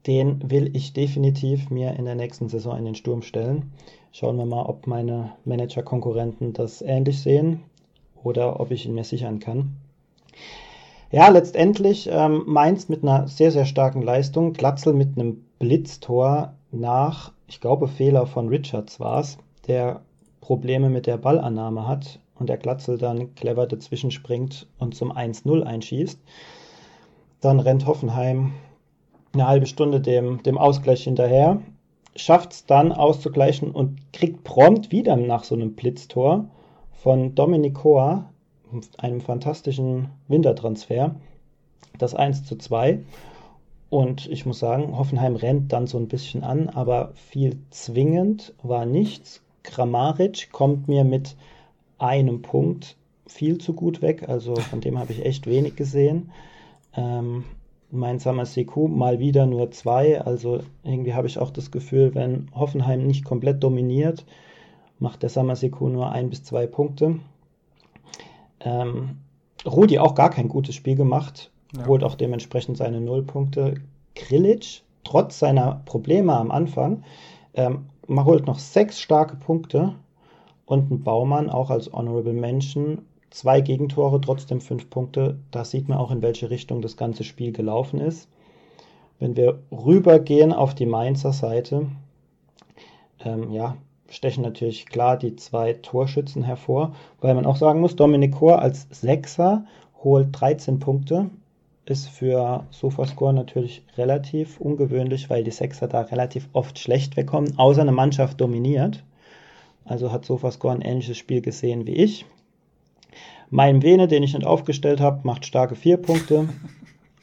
[0.07, 3.73] Den will ich definitiv mir in der nächsten Saison in den Sturm stellen.
[4.12, 7.61] Schauen wir mal, ob meine Manager-Konkurrenten das ähnlich sehen
[8.23, 9.77] oder ob ich ihn mir sichern kann.
[11.12, 17.32] Ja, letztendlich ähm, Mainz mit einer sehr, sehr starken Leistung, Glatzel mit einem Blitztor nach,
[17.47, 19.37] ich glaube, Fehler von Richards war es,
[19.69, 20.01] der
[20.41, 25.62] Probleme mit der Ballannahme hat und der Glatzel dann clever dazwischen springt und zum 1-0
[25.62, 26.19] einschießt.
[27.43, 28.55] Dann rennt Hoffenheim
[29.35, 31.61] eine halbe Stunde dem, dem Ausgleich hinterher,
[32.16, 36.47] schafft es dann auszugleichen und kriegt prompt wieder nach so einem Blitztor
[36.91, 38.31] von Dominik Koa,
[38.97, 41.16] einem fantastischen Wintertransfer,
[41.99, 43.01] das 1 zu 2.
[43.91, 48.87] Und ich muss sagen, Hoffenheim rennt dann so ein bisschen an, aber viel zwingend war
[48.87, 49.43] nichts.
[49.65, 51.37] Kramaric kommt mir mit
[51.99, 52.97] einem Punkt
[53.27, 56.31] viel zu gut weg, also von dem habe ich echt wenig gesehen.
[56.97, 57.45] Ähm,
[57.91, 63.07] mein Samaseku mal wieder nur zwei, also irgendwie habe ich auch das Gefühl, wenn Hoffenheim
[63.07, 64.25] nicht komplett dominiert,
[65.01, 67.19] macht der Samaseku nur ein bis zwei Punkte.
[68.61, 69.19] Ähm,
[69.67, 71.87] Rudi auch gar kein gutes Spiel gemacht, ja.
[71.87, 73.75] holt auch dementsprechend seine Nullpunkte.
[74.15, 77.05] Grilic, trotz seiner Probleme am Anfang,
[77.55, 79.95] ähm, man holt noch sechs starke Punkte
[80.67, 83.03] und ein Baumann auch als Honorable Mention.
[83.31, 85.39] Zwei Gegentore, trotzdem fünf Punkte.
[85.53, 88.29] Da sieht man auch, in welche Richtung das ganze Spiel gelaufen ist.
[89.21, 91.87] Wenn wir rübergehen auf die Mainzer Seite,
[93.25, 93.77] ähm, ja,
[94.09, 98.89] stechen natürlich klar die zwei Torschützen hervor, weil man auch sagen muss, Dominik Kor als
[98.91, 99.65] Sechser
[100.03, 101.31] holt 13 Punkte,
[101.86, 107.81] ist für Sofascore natürlich relativ ungewöhnlich, weil die Sechser da relativ oft schlecht wegkommen, außer
[107.81, 109.02] eine Mannschaft dominiert.
[109.85, 112.27] Also hat Sofascore ein ähnliches Spiel gesehen wie ich.
[113.48, 116.48] Mein Vene, den ich nicht aufgestellt habe, macht starke vier Punkte.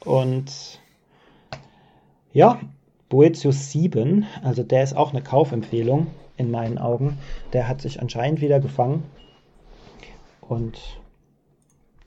[0.04, 0.80] Und
[2.32, 2.60] ja,
[3.08, 7.18] Boetius 7, also der ist auch eine Kaufempfehlung in meinen Augen.
[7.54, 9.04] Der hat sich anscheinend wieder gefangen.
[10.42, 10.78] Und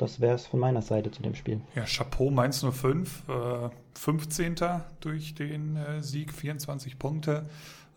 [0.01, 1.61] das wäre es von meiner Seite zu dem Spiel.
[1.75, 4.55] Ja, Chapeau Mainz 05, äh, 15.
[4.99, 7.45] durch den äh, Sieg, 24 Punkte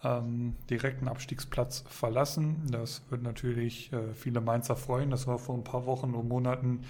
[0.05, 2.57] ähm, direkten Abstiegsplatz verlassen.
[2.71, 5.11] Das wird natürlich äh, viele Mainzer freuen.
[5.11, 6.85] Das war vor ein paar Wochen und Monaten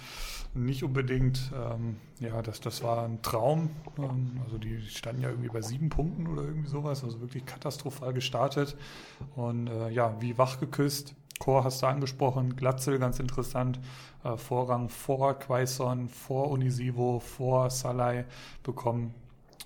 [0.53, 3.69] nicht unbedingt, ähm, ja, das, das war ein Traum.
[3.97, 8.13] Ähm, also die standen ja irgendwie bei sieben Punkten oder irgendwie sowas, also wirklich katastrophal
[8.13, 8.75] gestartet.
[9.35, 11.15] Und äh, ja, wie wach geküsst.
[11.39, 13.79] Chor hast du angesprochen, Glatzel, ganz interessant.
[14.23, 18.25] Äh, Vorrang vor Quaison, vor Unisivo, vor Salai
[18.63, 19.13] bekommen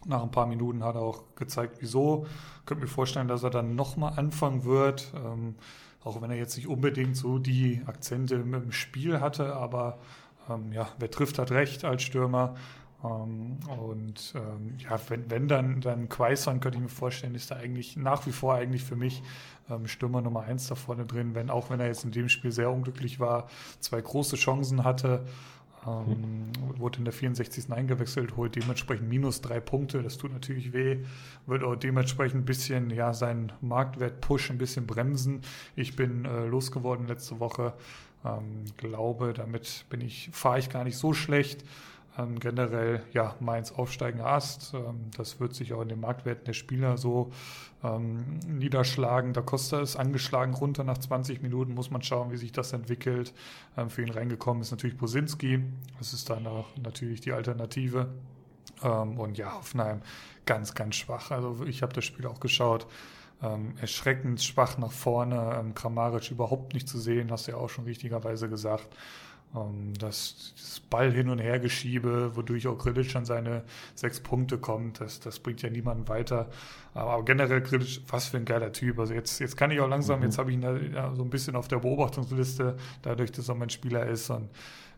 [0.05, 2.25] nach ein paar Minuten hat er auch gezeigt, wieso.
[2.65, 5.11] Könnte mir vorstellen, dass er dann nochmal anfangen wird.
[5.15, 5.55] Ähm,
[6.03, 9.99] auch wenn er jetzt nicht unbedingt so die Akzente im Spiel hatte, aber
[10.49, 12.55] ähm, ja, wer trifft, hat recht als Stürmer.
[13.03, 17.55] Ähm, und ähm, ja, wenn, wenn dann, dann Quaison, könnte ich mir vorstellen, ist da
[17.55, 19.23] eigentlich nach wie vor eigentlich für mich
[19.69, 22.51] ähm, Stürmer Nummer eins da vorne drin, wenn auch wenn er jetzt in dem Spiel
[22.51, 23.47] sehr unglücklich war,
[23.79, 25.25] zwei große Chancen hatte
[25.87, 27.71] ähm, wurde in der 64.
[27.71, 30.03] eingewechselt, holt dementsprechend minus drei Punkte.
[30.03, 31.03] Das tut natürlich weh.
[31.45, 35.41] Wird auch dementsprechend ein bisschen ja, seinen Marktwert-Push ein bisschen bremsen.
[35.75, 37.73] Ich bin äh, losgeworden letzte Woche.
[38.25, 41.63] Ähm, glaube, damit bin ich, fahre ich gar nicht so schlecht.
[42.19, 44.73] Ähm, generell, ja, Mainz aufsteigender Ast.
[44.73, 47.31] Ähm, das wird sich auch in den Marktwerten der Spieler so
[47.83, 49.33] ähm, niederschlagen.
[49.33, 53.33] Da Costa ist angeschlagen runter nach 20 Minuten, muss man schauen, wie sich das entwickelt.
[53.77, 55.63] Ähm, für ihn reingekommen ist natürlich Bosinski.
[55.97, 58.09] Das ist dann auch natürlich die Alternative.
[58.83, 60.01] Ähm, und ja, Hoffenheim
[60.45, 61.31] ganz, ganz schwach.
[61.31, 62.87] Also ich habe das Spiel auch geschaut.
[63.41, 65.57] Ähm, erschreckend schwach nach vorne.
[65.57, 68.89] Ähm, Kramaric überhaupt nicht zu sehen, hast du ja auch schon richtigerweise gesagt.
[69.55, 73.63] Ähm, das, das Ball hin und her geschiebe, wodurch auch Grilic an seine
[73.95, 76.49] sechs Punkte kommt, das, das bringt ja niemanden weiter.
[76.93, 78.99] Aber generell Grilic, was für ein geiler Typ.
[78.99, 80.25] Also jetzt, jetzt kann ich auch langsam, mhm.
[80.25, 83.69] jetzt habe ich ihn ja, so ein bisschen auf der Beobachtungsliste, dadurch, dass er mein
[83.69, 84.29] Spieler ist.
[84.29, 84.49] Und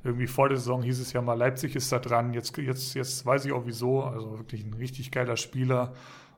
[0.03, 2.34] irgendwie vor der Saison hieß es ja mal, Leipzig ist da dran.
[2.34, 4.03] Jetzt, jetzt, jetzt weiß ich auch wieso.
[4.03, 5.94] Also wirklich ein richtig geiler Spieler.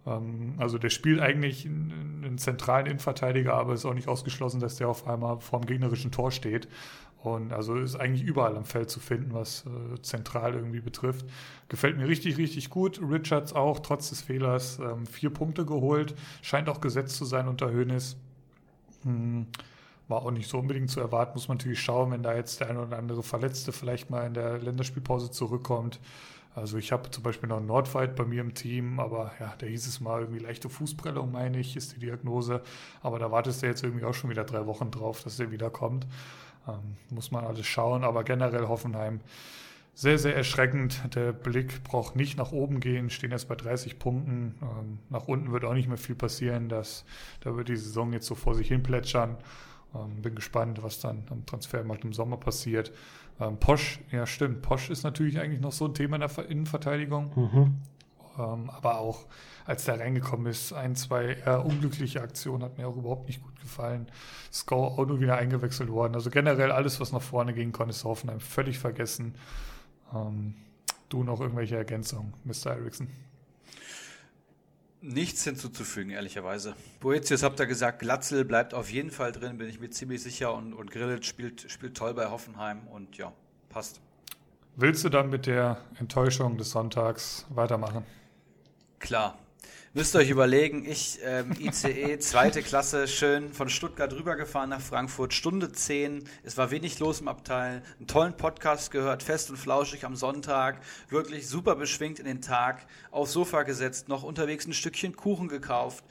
[0.06, 4.90] Ähm, also der spielt eigentlich einen zentralen Innenverteidiger, aber ist auch nicht ausgeschlossen, dass der
[4.90, 6.68] auf einmal vorm gegnerischen Tor steht.
[7.24, 11.26] Und also ist eigentlich überall am Feld zu finden, was äh, zentral irgendwie betrifft.
[11.70, 13.00] Gefällt mir richtig, richtig gut.
[13.02, 16.16] Richards auch, trotz des Fehlers, ähm, vier Punkte geholt.
[16.41, 18.18] Scheint auch gesetzt zu sein unter Hönes.
[19.04, 19.48] Hm,
[20.10, 21.36] war auch nicht so unbedingt zu erwarten.
[21.36, 24.34] Muss man natürlich schauen, wenn da jetzt der eine oder andere Verletzte vielleicht mal in
[24.34, 26.02] der Länderspielpause zurückkommt.
[26.56, 29.66] Also ich habe zum Beispiel noch einen Nordfight bei mir im Team, aber ja, da
[29.66, 32.62] hieß es mal irgendwie leichte Fußprellung, meine ich, ist die Diagnose.
[33.02, 36.06] Aber da wartest du jetzt irgendwie auch schon wieder drei Wochen drauf, dass der wiederkommt.
[36.68, 39.19] Ähm, muss man alles schauen, aber generell Hoffenheim
[39.95, 41.15] sehr, sehr erschreckend.
[41.15, 44.56] Der Blick braucht nicht nach oben gehen, stehen jetzt bei 30 Punkten.
[44.61, 46.69] Ähm, nach unten wird auch nicht mehr viel passieren.
[46.69, 47.06] Das,
[47.41, 49.38] da wird die Saison jetzt so vor sich hin plätschern.
[49.94, 52.91] Ähm, bin gespannt, was dann am Transfermarkt im Sommer passiert.
[53.40, 57.31] Ähm, Posch, ja stimmt, Posch ist natürlich eigentlich noch so ein Thema in der Innenverteidigung.
[57.35, 57.76] Mhm.
[58.38, 59.26] Ähm, aber auch
[59.65, 63.53] als der reingekommen ist, ein, zwei eher unglückliche Aktionen hat mir auch überhaupt nicht gut
[63.64, 64.07] gefallen.
[64.52, 66.14] Score auch nur wieder eingewechselt worden.
[66.14, 69.34] Also generell alles, was nach vorne gehen konnte, ist Hoffenheim völlig vergessen.
[70.14, 70.53] Ähm,
[71.10, 72.72] du noch irgendwelche Ergänzungen, Mr.
[72.72, 73.07] Erickson?
[75.02, 76.76] Nichts hinzuzufügen, ehrlicherweise.
[77.02, 80.53] Boetius habt ihr gesagt, Glatzel bleibt auf jeden Fall drin, bin ich mir ziemlich sicher.
[80.53, 83.34] Und, und Grillit spielt, spielt toll bei Hoffenheim und ja,
[83.68, 83.99] passt.
[84.76, 88.06] Willst du dann mit der Enttäuschung des Sonntags weitermachen?
[88.99, 89.38] Klar.
[89.95, 95.36] Müsst ihr euch überlegen, ich ähm, ICE, zweite Klasse, schön von Stuttgart rübergefahren nach Frankfurt,
[95.36, 100.03] Stunde 10, es war wenig los im Abteil, einen tollen Podcast gehört, fest und flauschig
[100.03, 105.15] am Sonntag, wirklich super beschwingt in den Tag, aufs Sofa gesetzt, noch unterwegs ein Stückchen
[105.15, 106.03] Kuchen gekauft.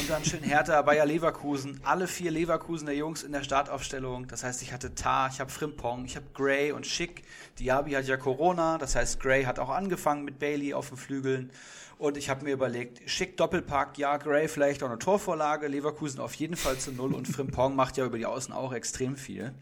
[0.00, 4.26] Und dann schön Hertha, Bayer Leverkusen, alle vier Leverkusener Jungs in der Startaufstellung.
[4.26, 7.24] Das heißt, ich hatte Tar, ich habe Frimpong, ich habe Gray und Schick.
[7.58, 11.50] Diaby hat ja Corona, das heißt, Gray hat auch angefangen mit Bailey auf den Flügeln.
[11.98, 16.34] Und ich habe mir überlegt, schick Doppelpack, ja, Gray vielleicht auch eine Torvorlage, Leverkusen auf
[16.34, 19.54] jeden Fall zu Null und Frimpong macht ja über die Außen auch extrem viel.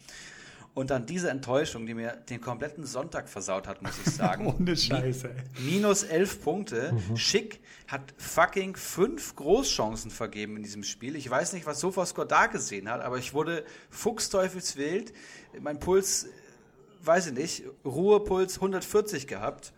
[0.75, 4.47] Und dann diese Enttäuschung, die mir den kompletten Sonntag versaut hat, muss ich sagen.
[4.47, 5.31] Ohne Scheiße.
[5.61, 6.93] Minus elf Punkte.
[6.93, 7.17] Mhm.
[7.17, 11.15] Schick hat fucking fünf Großchancen vergeben in diesem Spiel.
[11.15, 15.13] Ich weiß nicht, was Sofascore da gesehen hat, aber ich wurde fuchsteufelswild.
[15.61, 16.27] Mein Puls,
[17.05, 19.73] weiß ich nicht, Ruhepuls 140 gehabt.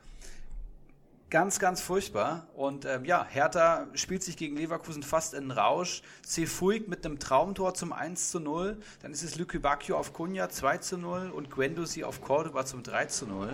[1.29, 2.47] Ganz, ganz furchtbar.
[2.55, 6.03] Und ähm, ja, Hertha spielt sich gegen Leverkusen fast in Rausch.
[6.25, 8.79] Cefuig mit einem Traumtor zum 1 zu 0.
[9.03, 12.85] Dann ist es Luke Bacchio auf Cunha 2 zu 0 und Guendouzi auf Cordoba zum
[12.85, 13.49] 3 zu 0.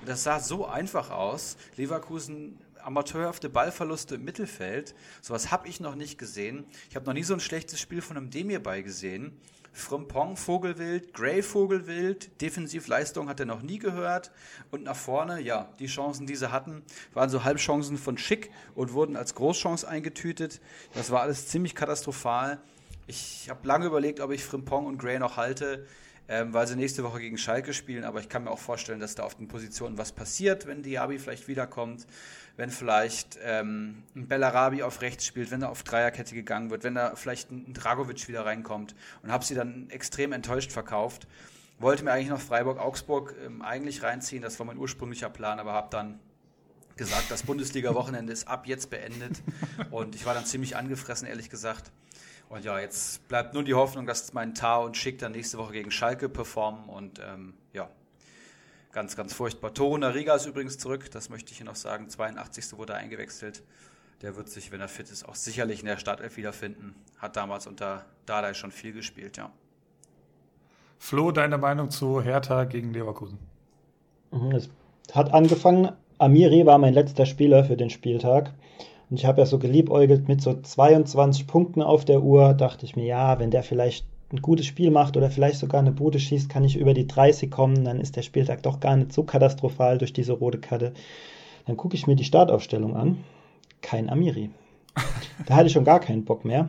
[0.00, 1.58] Und das sah so einfach aus.
[1.76, 4.94] Leverkusen amateurhafte Ballverluste im Mittelfeld.
[5.20, 6.64] Sowas habe ich noch nicht gesehen.
[6.88, 9.38] Ich habe noch nie so ein schlechtes Spiel von einem Demir bei gesehen.
[9.72, 14.32] Frimpong Vogelwild, Gray Vogelwild, Defensivleistung hat er noch nie gehört.
[14.70, 16.82] Und nach vorne, ja, die Chancen, die sie hatten,
[17.14, 20.60] waren so Halbchancen von Schick und wurden als Großchance eingetütet.
[20.94, 22.60] Das war alles ziemlich katastrophal.
[23.06, 25.86] Ich habe lange überlegt, ob ich Frimpong und Gray noch halte
[26.28, 28.04] ähm, weil sie nächste Woche gegen Schalke spielen.
[28.04, 31.18] Aber ich kann mir auch vorstellen, dass da auf den Positionen was passiert, wenn Diaby
[31.18, 32.06] vielleicht wiederkommt,
[32.58, 36.96] wenn vielleicht ähm, ein Bellarabi auf rechts spielt, wenn er auf Dreierkette gegangen wird, wenn
[36.96, 41.28] da vielleicht ein Dragovic wieder reinkommt und habe sie dann extrem enttäuscht verkauft.
[41.78, 45.86] Wollte mir eigentlich noch Freiburg-Augsburg ähm, eigentlich reinziehen, das war mein ursprünglicher Plan, aber habe
[45.90, 46.18] dann
[46.96, 49.40] gesagt, das Bundesliga-Wochenende ist ab jetzt beendet
[49.92, 51.92] und ich war dann ziemlich angefressen, ehrlich gesagt.
[52.48, 55.74] Und ja, jetzt bleibt nur die Hoffnung, dass mein Tar und Schick dann nächste Woche
[55.74, 56.88] gegen Schalke performen.
[56.88, 57.88] Und ähm, ja,
[58.92, 59.74] ganz, ganz furchtbar.
[59.74, 62.08] Toruna Riga ist übrigens zurück, das möchte ich hier noch sagen.
[62.08, 62.76] 82.
[62.78, 63.62] wurde er eingewechselt.
[64.22, 66.94] Der wird sich, wenn er fit ist, auch sicherlich in der Startelf wiederfinden.
[67.18, 69.50] Hat damals unter Dardai schon viel gespielt, ja.
[70.98, 73.38] Flo, deine Meinung zu Hertha gegen Leverkusen?
[74.32, 74.68] Mhm, es
[75.12, 75.92] hat angefangen.
[76.18, 78.52] Amiri war mein letzter Spieler für den Spieltag.
[79.08, 82.96] Und ich habe ja so geliebäugelt mit so 22 Punkten auf der Uhr, dachte ich
[82.96, 86.48] mir, ja, wenn der vielleicht ein gutes Spiel macht oder vielleicht sogar eine Bude schießt,
[86.48, 89.98] kann ich über die 30 kommen, dann ist der Spieltag doch gar nicht so katastrophal
[89.98, 90.92] durch diese rote Karte.
[91.66, 93.24] Dann gucke ich mir die Startaufstellung an.
[93.80, 94.50] Kein Amiri.
[95.46, 96.68] Da hatte ich schon gar keinen Bock mehr.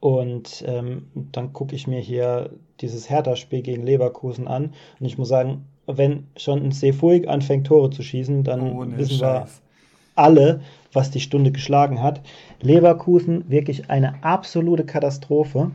[0.00, 4.74] Und ähm, dann gucke ich mir hier dieses Hertha-Spiel gegen Leverkusen an.
[5.00, 9.18] Und ich muss sagen, wenn schon ein Seefuig anfängt, Tore zu schießen, dann Ohne wissen
[9.18, 9.62] Scheiß.
[9.62, 10.60] wir alle,
[10.92, 12.20] was die Stunde geschlagen hat.
[12.60, 15.70] Leverkusen wirklich eine absolute Katastrophe.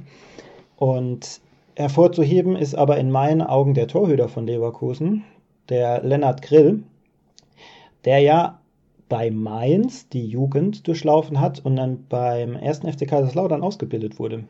[0.80, 1.41] Und
[1.76, 5.26] hervorzuheben ist aber in meinen Augen der Torhüter von Leverkusen,
[5.68, 6.84] der Lennart Grill,
[8.06, 8.61] der ja
[9.10, 14.45] bei Mainz die Jugend durchlaufen hat und dann beim ersten FC Kaiserslautern ausgebildet wurde.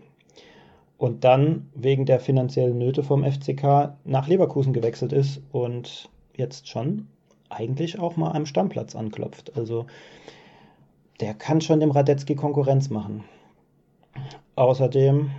[1.00, 7.08] Und dann wegen der finanziellen Nöte vom FCK nach Leverkusen gewechselt ist und jetzt schon
[7.50, 9.58] eigentlich auch mal am Stammplatz anklopft.
[9.58, 9.88] Also
[11.22, 13.24] der kann schon dem Radetzky Konkurrenz machen.
[14.56, 15.32] Außerdem,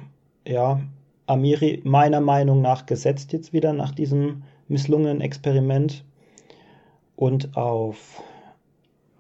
[0.46, 0.80] ja,
[1.26, 6.04] Amiri meiner Meinung nach gesetzt jetzt wieder nach diesem misslungenen Experiment.
[7.16, 8.22] Und auf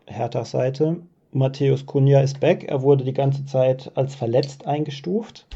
[0.06, 0.96] Herthas Seite,
[1.32, 2.64] Matthäus Kunja ist back.
[2.64, 5.46] Er wurde die ganze Zeit als verletzt eingestuft.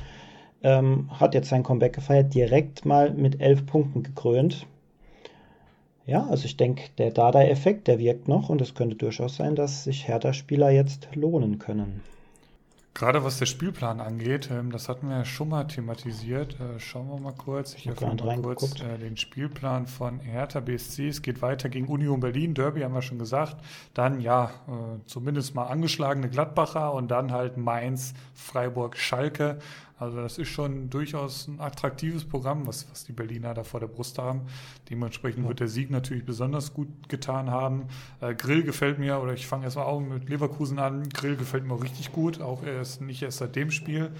[0.62, 4.66] Ähm, hat jetzt sein Comeback gefeiert, direkt mal mit elf Punkten gekrönt.
[6.06, 9.84] Ja, also ich denke, der Dada-Effekt, der wirkt noch und es könnte durchaus sein, dass
[9.84, 12.02] sich Hertha-Spieler jetzt lohnen können.
[12.94, 16.54] Gerade was der Spielplan angeht, ähm, das hatten wir ja schon mal thematisiert.
[16.60, 17.74] Äh, schauen wir mal kurz.
[17.74, 21.08] Ich habe mal kurz äh, den Spielplan von Hertha BSC.
[21.08, 22.54] Es geht weiter gegen Union Berlin.
[22.54, 23.56] Derby haben wir schon gesagt.
[23.94, 29.58] Dann ja, äh, zumindest mal angeschlagene Gladbacher und dann halt Mainz, Freiburg, Schalke.
[29.98, 33.86] Also das ist schon durchaus ein attraktives Programm, was, was die Berliner da vor der
[33.86, 34.42] Brust haben.
[34.90, 35.48] Dementsprechend ja.
[35.48, 37.86] wird der Sieg natürlich besonders gut getan haben.
[38.20, 41.08] Äh, Grill gefällt mir, oder ich fange erstmal auch mit Leverkusen an.
[41.10, 44.10] Grill gefällt mir auch richtig gut, auch erst nicht erst seit dem Spiel.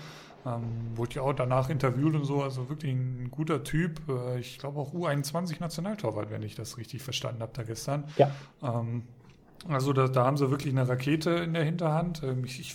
[0.46, 0.62] Ähm,
[0.94, 4.01] wurde ja auch danach interviewt und so, also wirklich ein guter Typ.
[4.09, 8.05] Äh, ich glaube auch U21 Nationaltorwart, wenn ich das richtig verstanden habe da gestern.
[8.16, 8.30] Ja.
[8.62, 9.02] Ähm,
[9.68, 12.22] also da, da, haben sie wirklich eine Rakete in der Hinterhand.
[12.22, 12.74] Ähm, ich, ich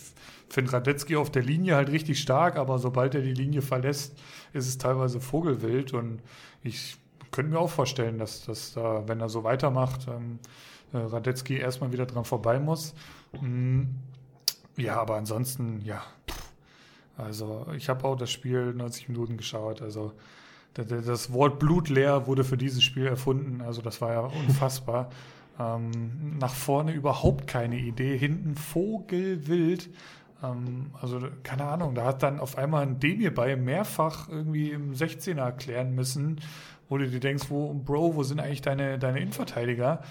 [0.49, 4.17] finde Radetzky auf der Linie halt richtig stark, aber sobald er die Linie verlässt,
[4.53, 5.93] ist es teilweise Vogelwild.
[5.93, 6.21] Und
[6.63, 6.97] ich
[7.31, 10.39] könnte mir auch vorstellen, dass, dass da, wenn er so weitermacht, ähm,
[10.93, 12.95] äh, Radetzky erstmal wieder dran vorbei muss.
[13.39, 13.83] Mm,
[14.77, 16.01] ja, aber ansonsten, ja.
[17.17, 19.81] Also ich habe auch das Spiel 90 Minuten geschaut.
[19.81, 20.13] Also
[20.73, 23.61] das Wort blutleer wurde für dieses Spiel erfunden.
[23.61, 25.09] Also das war ja unfassbar.
[25.59, 28.17] Ähm, nach vorne überhaupt keine Idee.
[28.17, 29.89] Hinten Vogelwild.
[30.43, 34.93] Ähm, also keine Ahnung, da hat dann auf einmal ein Demir bei mehrfach irgendwie im
[34.93, 36.39] 16er erklären müssen,
[36.87, 40.01] wo du dir denkst, wo, Bro, wo sind eigentlich deine, deine Innenverteidiger?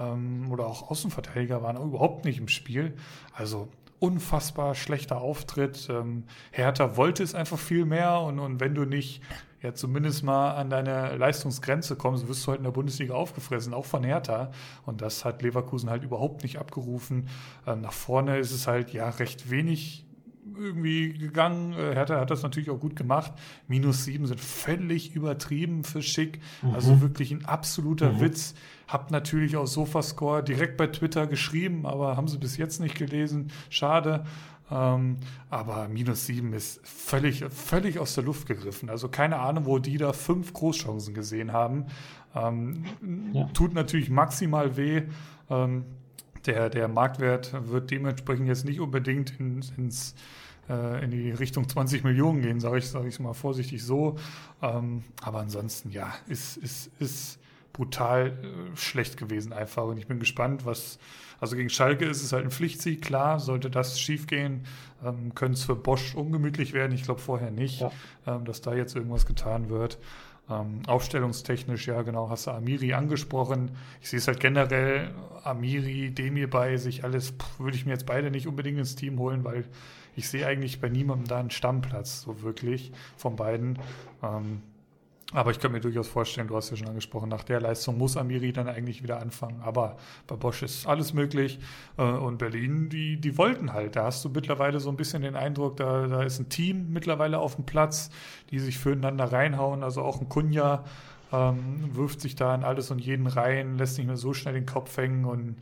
[0.00, 2.94] Ähm, oder auch Außenverteidiger waren überhaupt nicht im Spiel.
[3.32, 3.68] Also
[3.98, 5.88] unfassbar schlechter Auftritt.
[5.90, 9.22] Ähm, Hertha wollte es einfach viel mehr und, und wenn du nicht
[9.62, 13.86] ja zumindest mal an deine Leistungsgrenze kommst, wirst du halt in der Bundesliga aufgefressen, auch
[13.86, 14.50] von Hertha.
[14.84, 17.28] Und das hat Leverkusen halt überhaupt nicht abgerufen.
[17.66, 20.06] Ähm, nach vorne ist es halt ja recht wenig
[20.56, 21.72] irgendwie gegangen.
[21.74, 23.32] Äh, Hertha hat das natürlich auch gut gemacht.
[23.68, 26.40] Minus sieben sind völlig übertrieben für Schick.
[26.62, 26.74] Mhm.
[26.74, 28.20] Also wirklich ein absoluter mhm.
[28.20, 28.54] Witz.
[28.88, 33.50] Hab natürlich auch Sofascore direkt bei Twitter geschrieben, aber haben sie bis jetzt nicht gelesen.
[33.70, 34.24] Schade.
[34.72, 35.18] Ähm,
[35.50, 38.88] aber minus sieben ist völlig, völlig aus der Luft gegriffen.
[38.88, 41.86] Also keine Ahnung, wo die da fünf Großchancen gesehen haben.
[42.34, 42.84] Ähm,
[43.32, 43.44] ja.
[43.52, 45.02] Tut natürlich maximal weh.
[45.50, 45.84] Ähm,
[46.46, 50.14] der, der Marktwert wird dementsprechend jetzt nicht unbedingt in, ins
[50.68, 54.16] äh, in die Richtung 20 Millionen gehen, sage ich, sag ich mal vorsichtig so.
[54.62, 57.38] Ähm, aber ansonsten, ja, ist, ist, ist
[57.72, 59.84] brutal äh, schlecht gewesen einfach.
[59.84, 60.98] Und ich bin gespannt, was,
[61.42, 64.64] also gegen Schalke ist es halt ein Pflichtsieg, klar, sollte das schiefgehen,
[65.04, 66.92] ähm, könnte es für Bosch ungemütlich werden.
[66.92, 67.90] Ich glaube vorher nicht, ja.
[68.28, 69.98] ähm, dass da jetzt irgendwas getan wird.
[70.48, 73.72] Ähm, aufstellungstechnisch, ja genau, hast du Amiri angesprochen.
[74.00, 75.10] Ich sehe es halt generell,
[75.42, 79.42] Amiri, Demir bei sich, alles würde ich mir jetzt beide nicht unbedingt ins Team holen,
[79.42, 79.64] weil
[80.14, 83.80] ich sehe eigentlich bei niemandem da einen Stammplatz, so wirklich von beiden.
[84.22, 84.62] Ähm,
[85.32, 88.16] aber ich kann mir durchaus vorstellen, du hast ja schon angesprochen, nach der Leistung muss
[88.16, 89.60] Amiri dann eigentlich wieder anfangen.
[89.62, 89.96] Aber
[90.26, 91.58] bei Bosch ist alles möglich.
[91.96, 93.96] Äh, und Berlin, die, die wollten halt.
[93.96, 97.38] Da hast du mittlerweile so ein bisschen den Eindruck, da, da ist ein Team mittlerweile
[97.38, 98.10] auf dem Platz,
[98.50, 99.82] die sich füreinander reinhauen.
[99.82, 100.84] Also auch ein Kunja
[101.32, 104.66] ähm, wirft sich da in alles und jeden rein, lässt nicht mehr so schnell den
[104.66, 105.24] Kopf hängen.
[105.24, 105.56] Und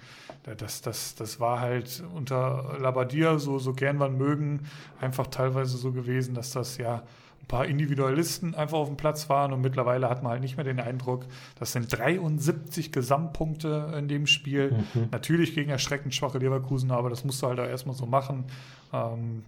[0.59, 4.67] das, das, das war halt unter Labadia, so, so gern man mögen,
[5.01, 7.03] einfach teilweise so gewesen, dass das ja
[7.51, 10.79] paar Individualisten einfach auf dem Platz waren und mittlerweile hat man halt nicht mehr den
[10.79, 11.27] Eindruck,
[11.59, 14.71] das sind 73 Gesamtpunkte in dem Spiel.
[14.95, 15.09] Mhm.
[15.11, 18.45] Natürlich gegen erschreckend schwache Leverkusen, aber das musst du halt auch erstmal so machen.
[18.93, 19.43] Ähm,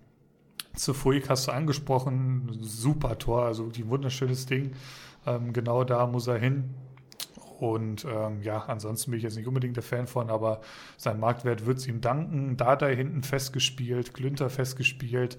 [0.75, 4.73] Zu Fuig hast du angesprochen, super Tor, also die wunderschönes Ding.
[5.25, 6.75] Ähm, genau da muss er hin.
[7.63, 10.63] Und ähm, ja, ansonsten bin ich jetzt nicht unbedingt der Fan von, aber
[10.97, 12.57] sein Marktwert wird es ihm danken.
[12.57, 15.39] Dada hinten festgespielt, Glünter festgespielt.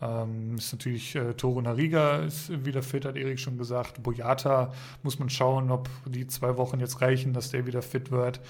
[0.00, 4.04] Ähm, ist natürlich äh, Toro Nariga ist wieder fit, hat Erik schon gesagt.
[4.04, 4.72] Boyata
[5.02, 8.40] muss man schauen, ob die zwei Wochen jetzt reichen, dass der wieder fit wird.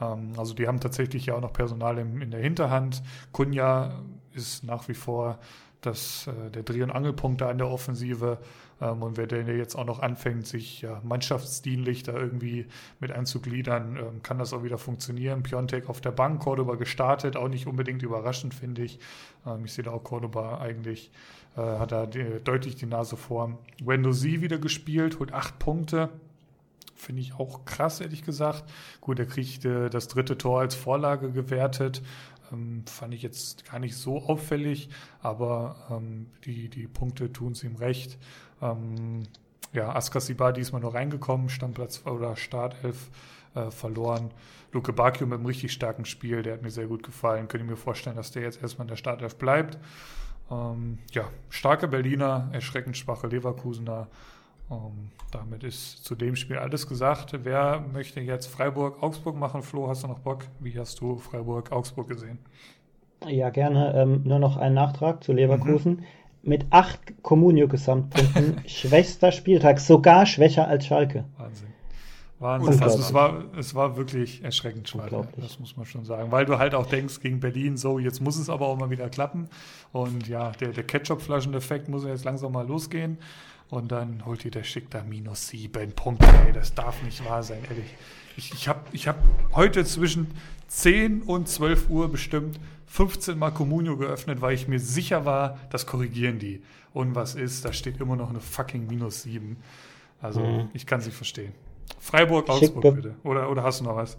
[0.00, 3.04] Ähm, also die haben tatsächlich ja auch noch Personal im, in der Hinterhand.
[3.30, 4.00] Kunja
[4.32, 5.38] ist nach wie vor
[5.80, 8.38] das, äh, der Dreh- und Angelpunkt da in der Offensive.
[8.80, 12.66] Ähm, und wer denn jetzt auch noch anfängt, sich ja, mannschaftsdienlich da irgendwie
[13.00, 15.42] mit einzugliedern, ähm, kann das auch wieder funktionieren.
[15.42, 18.98] Piontek auf der Bank, Cordoba gestartet, auch nicht unbedingt überraschend, finde ich.
[19.46, 21.10] Ähm, ich sehe da auch Cordoba eigentlich,
[21.56, 23.58] äh, hat da die, deutlich die Nase vor.
[23.82, 26.10] Wendo Sie wieder gespielt, holt acht Punkte.
[26.96, 28.64] Finde ich auch krass, ehrlich gesagt.
[29.00, 32.02] Gut, er kriegt äh, das dritte Tor als Vorlage gewertet.
[32.52, 34.88] Ähm, fand ich jetzt gar nicht so auffällig,
[35.20, 38.18] aber ähm, die, die Punkte tun es ihm recht.
[38.64, 39.24] Ähm,
[39.72, 43.10] ja, Askasibar diesmal nur reingekommen, Stammplatz oder Startelf
[43.54, 44.30] äh, verloren.
[44.72, 47.48] Luke Bakio mit einem richtig starken Spiel, der hat mir sehr gut gefallen.
[47.48, 49.78] Könnte ich mir vorstellen, dass der jetzt erstmal in der Startelf bleibt.
[50.50, 54.08] Ähm, ja, starke Berliner, erschreckend schwache Leverkusener.
[54.70, 57.38] Um, damit ist zu dem Spiel alles gesagt.
[57.42, 59.62] Wer möchte jetzt Freiburg-Augsburg machen?
[59.62, 60.44] Flo, hast du noch Bock?
[60.58, 62.38] Wie hast du Freiburg-Augsburg gesehen?
[63.26, 63.94] Ja, gerne.
[63.94, 65.96] Ähm, nur noch ein Nachtrag zu Leverkusen.
[65.96, 66.04] Mhm.
[66.44, 71.24] Mit acht Comunio-Gesamtpunkten, schwächster Spieltag, sogar schwächer als Schalke.
[71.38, 71.68] Wahnsinn.
[72.38, 72.82] Wahnsinn.
[72.82, 75.08] Also es war, es war wirklich erschreckend schwach.
[75.36, 76.30] Das muss man schon sagen.
[76.30, 79.08] Weil du halt auch denkst gegen Berlin, so, jetzt muss es aber auch mal wieder
[79.08, 79.48] klappen.
[79.92, 83.18] Und ja, der, der Ketchup-Flaschen-Effekt muss ja jetzt langsam mal losgehen.
[83.70, 86.26] Und dann holt ihr der Schick da minus sieben Punkte.
[86.46, 87.94] Ey, das darf nicht wahr sein, ehrlich.
[88.36, 89.16] Ich, ich habe ich hab
[89.54, 90.26] heute zwischen
[90.68, 92.58] 10 und 12 Uhr bestimmt
[92.94, 96.62] 15 Mal Communio geöffnet, weil ich mir sicher war, das korrigieren die.
[96.92, 99.56] Und was ist, da steht immer noch eine fucking minus 7.
[100.22, 100.68] Also mhm.
[100.74, 101.52] ich kann sie verstehen.
[101.98, 103.14] Freiburg, Augsburg bitte.
[103.24, 104.16] Oder, oder hast du noch was?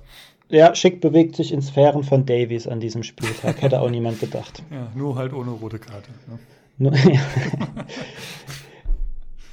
[0.49, 3.61] Ja, Schick bewegt sich in Sphären von Davies an diesem Spieltag.
[3.61, 4.61] Hätte auch niemand gedacht.
[4.69, 6.11] Ja, nur halt ohne rote Karte.
[6.27, 6.39] Ne?
[6.77, 7.21] Nur, ja.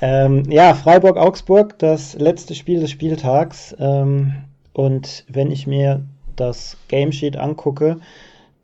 [0.01, 3.73] Ähm, ja, Freiburg-Augsburg, das letzte Spiel des Spieltags.
[3.78, 4.32] Ähm,
[4.73, 6.05] und wenn ich mir
[6.35, 8.01] das Game Sheet angucke,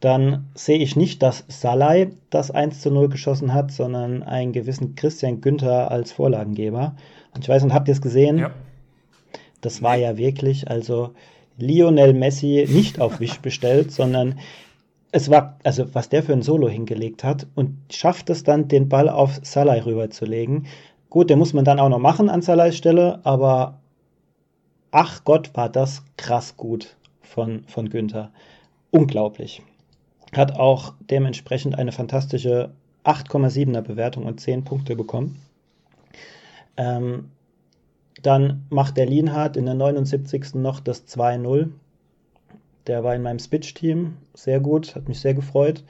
[0.00, 4.94] dann sehe ich nicht, dass Salai das 1 zu 0 geschossen hat, sondern einen gewissen
[4.94, 6.94] Christian Günther als Vorlagengeber.
[7.34, 8.38] Und ich weiß nicht, habt ihr es gesehen?
[8.38, 8.50] Ja.
[9.60, 11.14] Das war ja wirklich, also
[11.56, 14.38] Lionel Messi nicht auf Wisch bestellt, sondern
[15.10, 18.88] es war, also was der für ein Solo hingelegt hat und schafft es dann, den
[18.88, 20.66] Ball auf Salai rüberzulegen.
[21.10, 23.80] Gut, den muss man dann auch noch machen an Salahs Stelle, aber
[24.90, 28.30] ach Gott, war das krass gut von, von Günther.
[28.90, 29.62] Unglaublich.
[30.34, 32.70] Hat auch dementsprechend eine fantastische
[33.04, 35.40] 8,7er Bewertung und 10 Punkte bekommen.
[36.76, 37.30] Ähm,
[38.22, 40.54] dann macht der Lienhardt in der 79.
[40.54, 41.70] noch das 2-0.
[42.86, 45.84] Der war in meinem Spitch-Team sehr gut, hat mich sehr gefreut.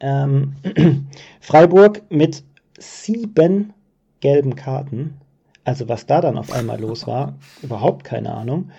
[0.00, 0.54] Ähm,
[1.40, 2.44] Freiburg mit
[2.78, 3.72] sieben
[4.20, 5.18] gelben Karten.
[5.64, 8.70] Also was da dann auf einmal los war, überhaupt keine Ahnung.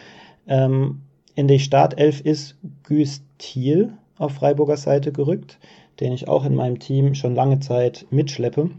[0.48, 1.02] Ähm,
[1.36, 5.58] in die Startelf ist Güst Thiel auf Freiburger Seite gerückt,
[6.00, 8.72] den ich auch in meinem Team schon lange Zeit mitschleppe.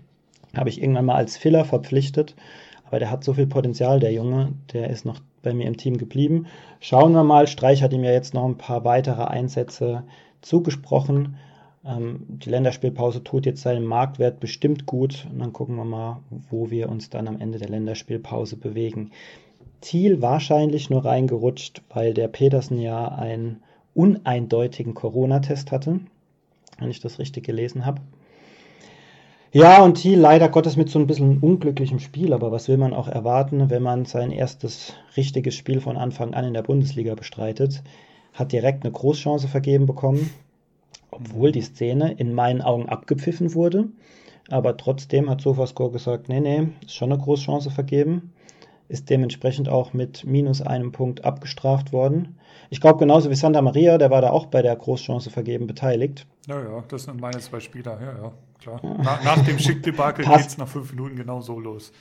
[0.57, 2.35] Habe ich irgendwann mal als Filler verpflichtet,
[2.87, 5.99] aber der hat so viel Potenzial, der Junge, der ist noch bei mir im Team
[5.99, 6.47] geblieben.
[6.81, 10.05] Schauen wir mal, Streich hat ihm ja jetzt noch ein paar weitere Einsätze
[10.41, 11.37] zugesprochen.
[11.85, 15.27] Ähm, die Länderspielpause tut jetzt seinem Marktwert bestimmt gut.
[15.31, 16.21] Und dann gucken wir mal,
[16.51, 19.11] wo wir uns dann am Ende der Länderspielpause bewegen.
[19.81, 23.63] Thiel wahrscheinlich nur reingerutscht, weil der Petersen ja einen
[23.99, 25.99] uneindeutigen Corona-Test hatte,
[26.79, 28.01] wenn ich das richtig gelesen habe.
[29.51, 32.95] Ja, und Thiel leider Gottes mit so ein bisschen unglücklichem Spiel, aber was will man
[32.95, 37.83] auch erwarten, wenn man sein erstes richtiges Spiel von Anfang an in der Bundesliga bestreitet?
[38.35, 40.31] Hat direkt eine Großchance vergeben bekommen,
[41.11, 43.89] obwohl die Szene in meinen Augen abgepfiffen wurde.
[44.49, 48.33] Aber trotzdem hat Sofascore gesagt, nee, nee, ist schon eine Großchance vergeben.
[48.89, 52.39] Ist dementsprechend auch mit minus einem Punkt abgestraft worden.
[52.71, 56.27] Ich glaube, genauso wie Santa Maria, der war da auch bei der Großchance vergeben beteiligt.
[56.47, 58.81] Ja, ja, das sind meine zwei Spieler, ja, ja, klar.
[58.83, 61.93] Na, nach dem Schick-Debakel geht es nach fünf Minuten genau so los.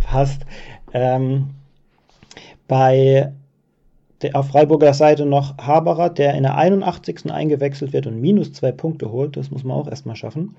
[0.00, 0.42] Passt.
[0.92, 1.50] Ähm,
[2.66, 3.32] bei
[4.24, 7.30] der auf Freiburger Seite noch Haberer, der in der 81.
[7.30, 9.36] eingewechselt wird und minus zwei Punkte holt.
[9.36, 10.56] Das muss man auch erstmal schaffen.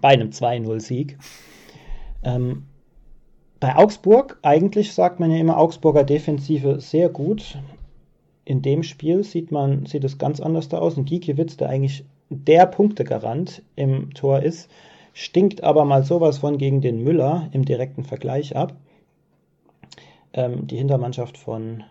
[0.00, 1.18] Bei einem 2-0-Sieg.
[2.22, 2.67] Ähm,
[3.60, 7.58] bei Augsburg, eigentlich sagt man ja immer Augsburger Defensive sehr gut.
[8.44, 10.96] in dem Spiel sieht man, sieht es ganz anders da aus.
[10.96, 14.70] Ein Gikiewicz, der eigentlich der Punktegarant im Tor ist,
[15.12, 18.74] stinkt aber mal sowas von gegen den Müller im direkten Vergleich ab.
[20.32, 21.84] Ähm, die Hintermannschaft von,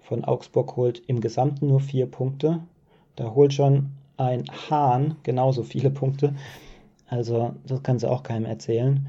[0.00, 2.60] von Augsburg holt im Gesamten nur vier Punkte.
[3.16, 6.34] Da holt schon ein Hahn genauso viele Punkte.
[7.06, 9.06] Also das kann sie auch keinem erzählen.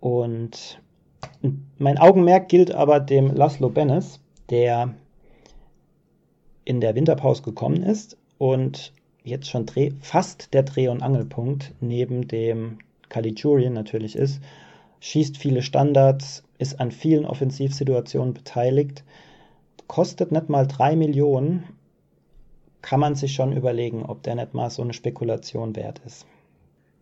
[0.00, 0.78] Und
[1.78, 4.20] mein Augenmerk gilt aber dem Laszlo Bennis,
[4.50, 4.94] der
[6.64, 8.92] in der Winterpause gekommen ist und
[9.22, 12.78] jetzt schon Dreh, fast der Dreh- und Angelpunkt neben dem
[13.08, 14.40] Caligiuri natürlich ist.
[15.00, 19.04] Schießt viele Standards, ist an vielen Offensivsituationen beteiligt,
[19.86, 21.64] kostet nicht mal 3 Millionen.
[22.82, 26.26] Kann man sich schon überlegen, ob der nicht mal so eine Spekulation wert ist.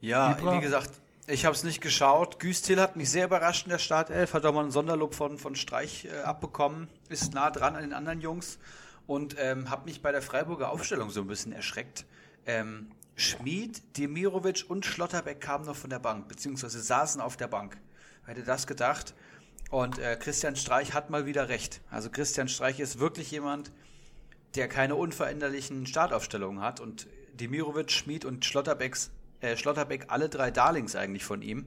[0.00, 0.90] Ja, wie gesagt,
[1.26, 2.38] ich habe es nicht geschaut.
[2.38, 5.56] Güstil hat mich sehr überrascht in der Startelf, hat auch mal einen Sonderlob von, von
[5.56, 8.58] Streich äh, abbekommen, ist nah dran an den anderen Jungs
[9.06, 12.06] und ähm, habe mich bei der Freiburger Aufstellung so ein bisschen erschreckt.
[12.46, 17.76] Ähm, Schmid, Demirovic und Schlotterbeck kamen noch von der Bank, beziehungsweise saßen auf der Bank.
[18.26, 19.14] Hätte das gedacht.
[19.70, 21.80] Und äh, Christian Streich hat mal wieder recht.
[21.90, 23.72] Also Christian Streich ist wirklich jemand,
[24.54, 26.78] der keine unveränderlichen Startaufstellungen hat.
[26.78, 29.10] Und Demirovic, Schmid und Schlotterbecks
[29.40, 31.66] äh, Schlotterbeck alle drei Darlings eigentlich von ihm.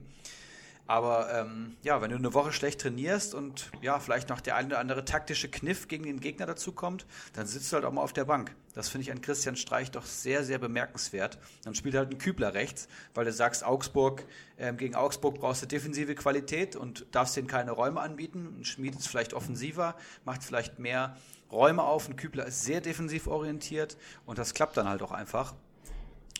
[0.90, 4.66] Aber ähm, ja, wenn du eine Woche schlecht trainierst und ja, vielleicht noch der eine
[4.66, 8.12] oder andere taktische Kniff gegen den Gegner dazukommt, dann sitzt du halt auch mal auf
[8.12, 8.56] der Bank.
[8.74, 11.38] Das finde ich an Christian Streich doch sehr, sehr bemerkenswert.
[11.62, 14.24] Dann spielt halt ein Kübler rechts, weil du sagst, Augsburg,
[14.58, 18.56] ähm, gegen Augsburg brauchst du defensive Qualität und darfst denen keine Räume anbieten.
[18.58, 19.94] Ein Schmied ist vielleicht offensiver,
[20.24, 21.16] macht vielleicht mehr
[21.52, 22.08] Räume auf.
[22.08, 25.54] Ein Kübler ist sehr defensiv orientiert und das klappt dann halt auch einfach.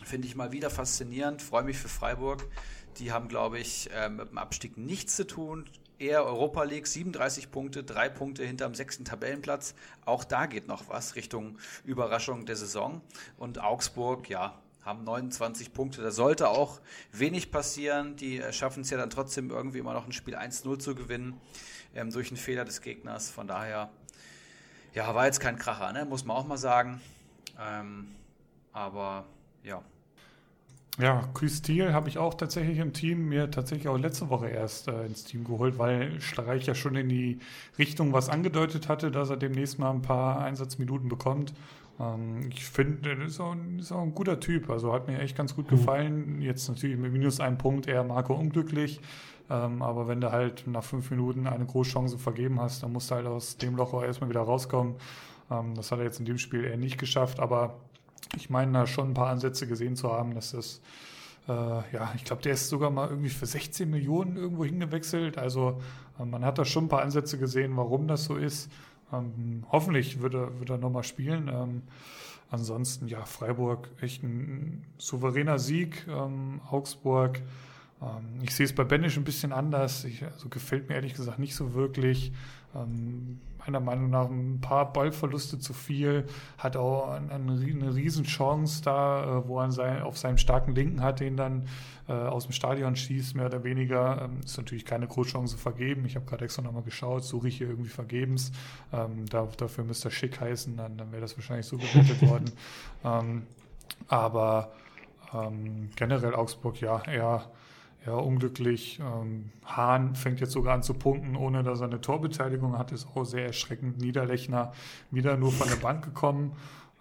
[0.03, 1.41] Finde ich mal wieder faszinierend.
[1.41, 2.47] Freue mich für Freiburg.
[2.97, 5.65] Die haben, glaube ich, äh, mit dem Abstieg nichts zu tun.
[5.99, 9.75] Eher Europa League, 37 Punkte, drei Punkte hinterm sechsten Tabellenplatz.
[10.03, 13.01] Auch da geht noch was Richtung Überraschung der Saison.
[13.37, 16.01] Und Augsburg, ja, haben 29 Punkte.
[16.01, 18.15] Da sollte auch wenig passieren.
[18.15, 21.39] Die schaffen es ja dann trotzdem irgendwie immer noch ein Spiel 1-0 zu gewinnen
[21.93, 23.29] ähm, durch einen Fehler des Gegners.
[23.29, 23.91] Von daher,
[24.93, 26.05] ja, war jetzt kein Kracher, ne?
[26.05, 26.99] muss man auch mal sagen.
[27.59, 28.15] Ähm,
[28.73, 29.25] aber
[29.63, 29.81] ja.
[30.99, 35.05] Ja, Küstil habe ich auch tatsächlich im Team, mir tatsächlich auch letzte Woche erst äh,
[35.05, 37.39] ins Team geholt, weil Streich ja schon in die
[37.79, 41.53] Richtung was angedeutet hatte, dass er demnächst mal ein paar Einsatzminuten bekommt.
[41.99, 43.39] Ähm, ich finde, er ist,
[43.79, 45.77] ist, auch ein guter Typ, also hat mir echt ganz gut mhm.
[45.77, 46.41] gefallen.
[46.41, 48.99] Jetzt natürlich mit minus einem Punkt eher Marco unglücklich,
[49.49, 53.15] ähm, aber wenn du halt nach fünf Minuten eine Großchance vergeben hast, dann musst du
[53.15, 54.95] halt aus dem Loch auch erstmal wieder rauskommen.
[55.49, 57.79] Ähm, das hat er jetzt in dem Spiel eher nicht geschafft, aber
[58.35, 60.81] ich meine, da schon ein paar Ansätze gesehen zu haben, dass das,
[61.47, 65.37] äh, ja, ich glaube, der ist sogar mal irgendwie für 16 Millionen irgendwo hingewechselt.
[65.37, 65.81] Also
[66.19, 68.71] äh, man hat da schon ein paar Ansätze gesehen, warum das so ist.
[69.13, 71.49] Ähm, hoffentlich wird er, wird er nochmal spielen.
[71.49, 71.81] Ähm,
[72.49, 76.05] ansonsten, ja, Freiburg, echt ein, souveräner Sieg.
[76.07, 77.41] Ähm, Augsburg,
[78.01, 80.05] ähm, ich sehe es bei Benisch ein bisschen anders.
[80.05, 82.31] Ich, also gefällt mir ehrlich gesagt nicht so wirklich.
[83.65, 86.25] Meiner Meinung nach ein paar Ballverluste zu viel,
[86.57, 91.19] hat auch eine, eine Riesenchance da, äh, wo er sein, auf seinem starken Linken hat,
[91.19, 91.67] den dann
[92.07, 94.23] äh, aus dem Stadion schießt, mehr oder weniger.
[94.23, 96.05] Ähm, ist natürlich keine Großchance vergeben.
[96.05, 98.51] Ich habe gerade extra nochmal geschaut, suche ich hier irgendwie vergebens.
[98.91, 102.51] Ähm, da, dafür müsste er schick heißen, dann, dann wäre das wahrscheinlich so gewertet worden.
[103.03, 103.43] Ähm,
[104.07, 104.71] aber
[105.33, 107.45] ähm, generell Augsburg, ja, eher
[108.05, 108.99] ja, unglücklich.
[108.99, 112.91] Ähm, Hahn fängt jetzt sogar an zu punkten, ohne dass er eine Torbeteiligung hat.
[112.91, 113.99] Ist auch sehr erschreckend.
[113.99, 114.73] Niederlechner
[115.11, 116.53] wieder nur von der Bank gekommen.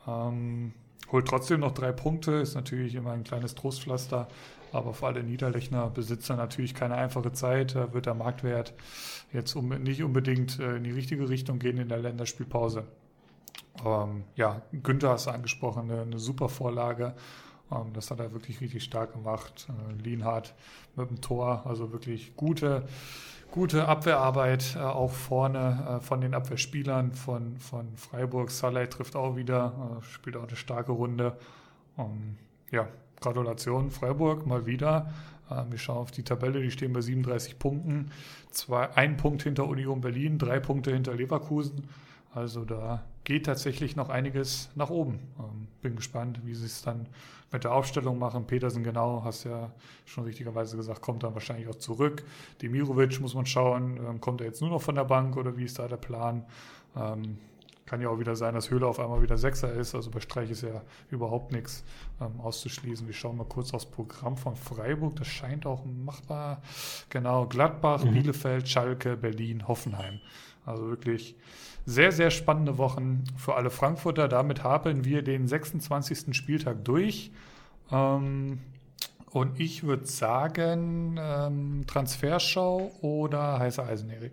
[0.07, 0.73] Ähm,
[1.11, 2.33] holt trotzdem noch drei Punkte.
[2.33, 4.29] Ist natürlich immer ein kleines Trostpflaster.
[4.73, 7.75] Aber für alle Niederlechner Besitzer natürlich keine einfache Zeit.
[7.75, 8.75] Da wird der Marktwert
[9.33, 12.85] jetzt um, nicht unbedingt äh, in die richtige Richtung gehen in der Länderspielpause.
[13.85, 17.15] Ähm, ja, Günther hast du angesprochen, eine, eine super Vorlage.
[17.73, 19.69] Ähm, das hat er wirklich richtig stark gemacht.
[19.69, 20.55] Äh, Lienhardt
[20.97, 22.85] mit dem Tor, also wirklich gute,
[23.51, 28.51] gute Abwehrarbeit äh, auch vorne äh, von den Abwehrspielern von, von Freiburg.
[28.51, 31.37] Saleh trifft auch wieder, spielt auch eine starke Runde.
[31.99, 32.37] Ähm,
[32.71, 32.89] ja,
[33.21, 35.13] Gratulation Freiburg mal wieder.
[35.69, 38.13] Wir schauen auf die Tabelle, die stehen bei 37 Punkten.
[38.53, 41.89] Zwei, ein Punkt hinter Union Berlin, drei Punkte hinter Leverkusen.
[42.33, 45.21] Also da geht tatsächlich noch einiges nach oben.
[45.39, 47.07] Ähm, bin gespannt, wie sie es dann
[47.53, 48.47] mit der Aufstellung machen.
[48.47, 49.73] Petersen genau, hast ja
[50.05, 52.23] schon richtigerweise gesagt, kommt dann wahrscheinlich auch zurück.
[52.63, 55.65] Demirovic muss man schauen, ähm, kommt er jetzt nur noch von der Bank oder wie
[55.65, 56.45] ist da der Plan?
[56.97, 57.39] Ähm,
[57.91, 59.97] kann ja auch wieder sein, dass Höhle auf einmal wieder Sechser ist.
[59.97, 61.83] Also bei Streich ist ja überhaupt nichts
[62.21, 63.05] ähm, auszuschließen.
[63.05, 65.17] Wir schauen mal kurz aufs Programm von Freiburg.
[65.17, 66.63] Das scheint auch machbar.
[67.09, 68.13] Genau, Gladbach, mhm.
[68.13, 70.21] Bielefeld, Schalke, Berlin, Hoffenheim.
[70.65, 71.35] Also wirklich
[71.87, 74.29] sehr, sehr spannende Wochen für alle Frankfurter.
[74.29, 76.37] Damit haben wir den 26.
[76.37, 77.33] Spieltag durch.
[77.91, 78.61] Ähm,
[79.31, 84.33] und ich würde sagen, ähm, Transferschau oder heißer Eisen, Erik?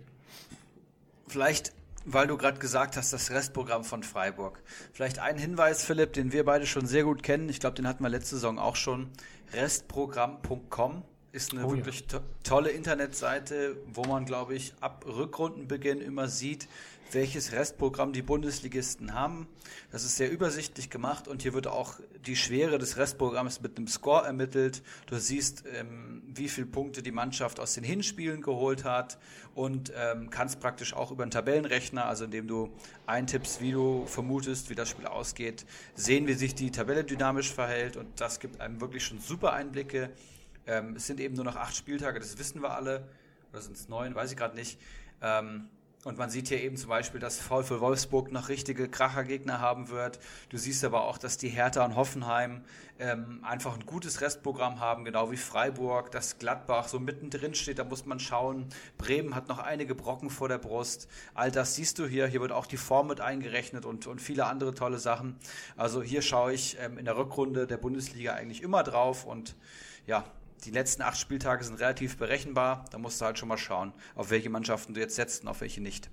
[1.28, 1.72] Vielleicht,
[2.04, 4.62] weil du gerade gesagt hast, das Restprogramm von Freiburg.
[4.92, 7.48] Vielleicht ein Hinweis, Philipp, den wir beide schon sehr gut kennen.
[7.48, 9.08] Ich glaube, den hatten wir letzte Saison auch schon.
[9.52, 11.04] Restprogramm.com
[11.38, 12.18] ist eine oh, wirklich ja.
[12.18, 16.68] to tolle Internetseite, wo man, glaube ich, ab Rückrundenbeginn immer sieht,
[17.12, 19.46] welches Restprogramm die Bundesligisten haben.
[19.92, 21.94] Das ist sehr übersichtlich gemacht und hier wird auch
[22.26, 24.82] die Schwere des Restprogramms mit einem Score ermittelt.
[25.06, 29.18] Du siehst, ähm, wie viele Punkte die Mannschaft aus den Hinspielen geholt hat
[29.54, 32.70] und ähm, kannst praktisch auch über einen Tabellenrechner, also indem du
[33.06, 37.96] eintippst, wie du vermutest, wie das Spiel ausgeht, sehen, wie sich die Tabelle dynamisch verhält
[37.96, 40.10] und das gibt einem wirklich schon super Einblicke.
[40.68, 43.08] Ähm, es sind eben nur noch acht Spieltage, das wissen wir alle.
[43.50, 44.78] Oder sind es neun, weiß ich gerade nicht.
[45.22, 45.68] Ähm,
[46.04, 50.20] und man sieht hier eben zum Beispiel, dass VfL Wolfsburg noch richtige Krachergegner haben wird.
[50.48, 52.62] Du siehst aber auch, dass die Hertha und Hoffenheim
[53.00, 57.80] ähm, einfach ein gutes Restprogramm haben, genau wie Freiburg, dass Gladbach so mittendrin steht.
[57.80, 58.68] Da muss man schauen.
[58.96, 61.08] Bremen hat noch einige Brocken vor der Brust.
[61.34, 62.28] All das siehst du hier.
[62.28, 65.36] Hier wird auch die Form mit eingerechnet und, und viele andere tolle Sachen.
[65.76, 69.56] Also hier schaue ich ähm, in der Rückrunde der Bundesliga eigentlich immer drauf und
[70.06, 70.24] ja,
[70.64, 72.84] die letzten acht Spieltage sind relativ berechenbar.
[72.90, 75.60] Da musst du halt schon mal schauen, auf welche Mannschaften du jetzt setzt und auf
[75.60, 76.10] welche nicht.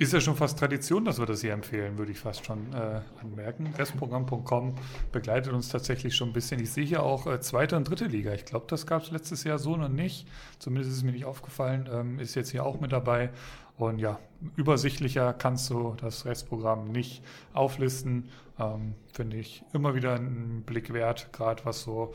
[0.00, 3.02] Ist ja schon fast Tradition, dass wir das hier empfehlen, würde ich fast schon äh,
[3.20, 3.74] anmerken.
[3.76, 4.74] Restprogramm.com
[5.12, 6.58] begleitet uns tatsächlich schon ein bisschen.
[6.58, 8.32] Ich sehe hier auch äh, zweite und dritte Liga.
[8.32, 10.26] Ich glaube, das gab es letztes Jahr so noch nicht.
[10.58, 11.86] Zumindest ist es mir nicht aufgefallen.
[11.92, 13.28] Ähm, ist jetzt hier auch mit dabei.
[13.76, 14.18] Und ja,
[14.56, 17.22] übersichtlicher kannst du das Restprogramm nicht
[17.52, 18.30] auflisten.
[18.60, 22.14] Ähm, Finde ich immer wieder einen Blick wert, gerade was so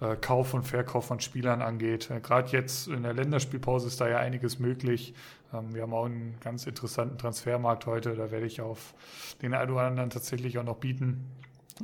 [0.00, 2.10] äh, Kauf und Verkauf von Spielern angeht.
[2.10, 5.14] Äh, gerade jetzt in der Länderspielpause ist da ja einiges möglich.
[5.52, 8.14] Ähm, wir haben auch einen ganz interessanten Transfermarkt heute.
[8.14, 8.94] Da werde ich auf
[9.42, 11.24] den einen oder anderen tatsächlich auch noch bieten,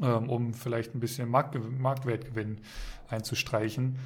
[0.02, 2.58] ähm, um vielleicht ein bisschen Markt, Marktwertgewinn
[3.08, 3.98] einzustreichen.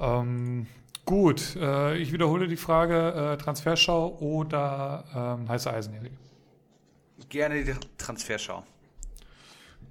[0.00, 0.66] Ähm,
[1.06, 6.16] Gut, äh, ich wiederhole die Frage, äh, Transferschau oder ähm, heiße Eisenjährige?
[7.28, 8.64] Gerne die Transferschau.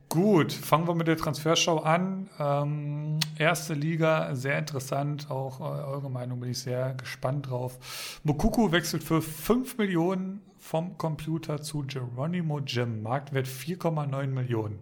[0.09, 2.31] Gut, fangen wir mit der Transferschau an.
[2.39, 5.29] Ähm, erste Liga, sehr interessant.
[5.29, 8.19] Auch äh, eure Meinung bin ich sehr gespannt drauf.
[8.23, 13.03] Mokuku wechselt für 5 Millionen vom Computer zu Geronimo Jim.
[13.03, 14.79] Marktwert 4,9 Millionen.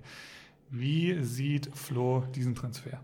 [0.69, 3.01] Wie sieht Flo diesen Transfer?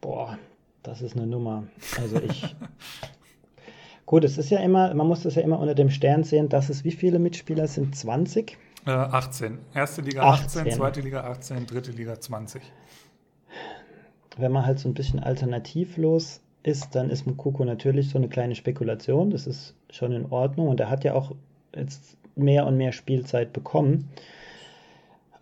[0.00, 0.38] Boah,
[0.84, 1.64] das ist eine Nummer.
[1.98, 2.54] Also ich.
[4.06, 6.68] Gut, es ist ja immer, man muss das ja immer unter dem Stern sehen, dass
[6.68, 7.96] es wie viele Mitspieler sind?
[7.96, 8.56] 20?
[8.86, 9.58] Äh, 18.
[9.74, 12.62] Erste Liga 18, 18, zweite Liga 18, dritte Liga 20.
[14.36, 18.54] Wenn man halt so ein bisschen alternativlos ist, dann ist Mukoko natürlich so eine kleine
[18.54, 19.30] Spekulation.
[19.30, 21.32] Das ist schon in Ordnung und er hat ja auch
[21.74, 24.08] jetzt mehr und mehr Spielzeit bekommen.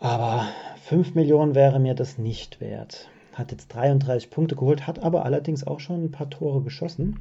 [0.01, 0.47] Aber
[0.85, 3.09] 5 Millionen wäre mir das nicht wert
[3.39, 7.21] hat jetzt 33 Punkte geholt, hat aber allerdings auch schon ein paar Tore geschossen.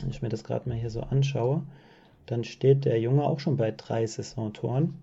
[0.00, 1.62] Wenn ich mir das gerade mal hier so anschaue,
[2.26, 4.94] dann steht der Junge auch schon bei drei Saisontoren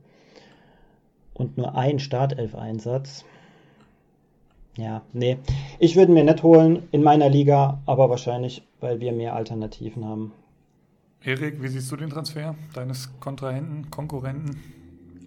[1.38, 3.24] und nur ein Startelf-Einsatz.
[4.76, 5.38] Ja, nee.
[5.80, 10.34] Ich würde mir nicht holen in meiner Liga, aber wahrscheinlich, weil wir mehr Alternativen haben.
[11.24, 14.62] Erik, wie siehst du den Transfer deines Kontrahenten, Konkurrenten?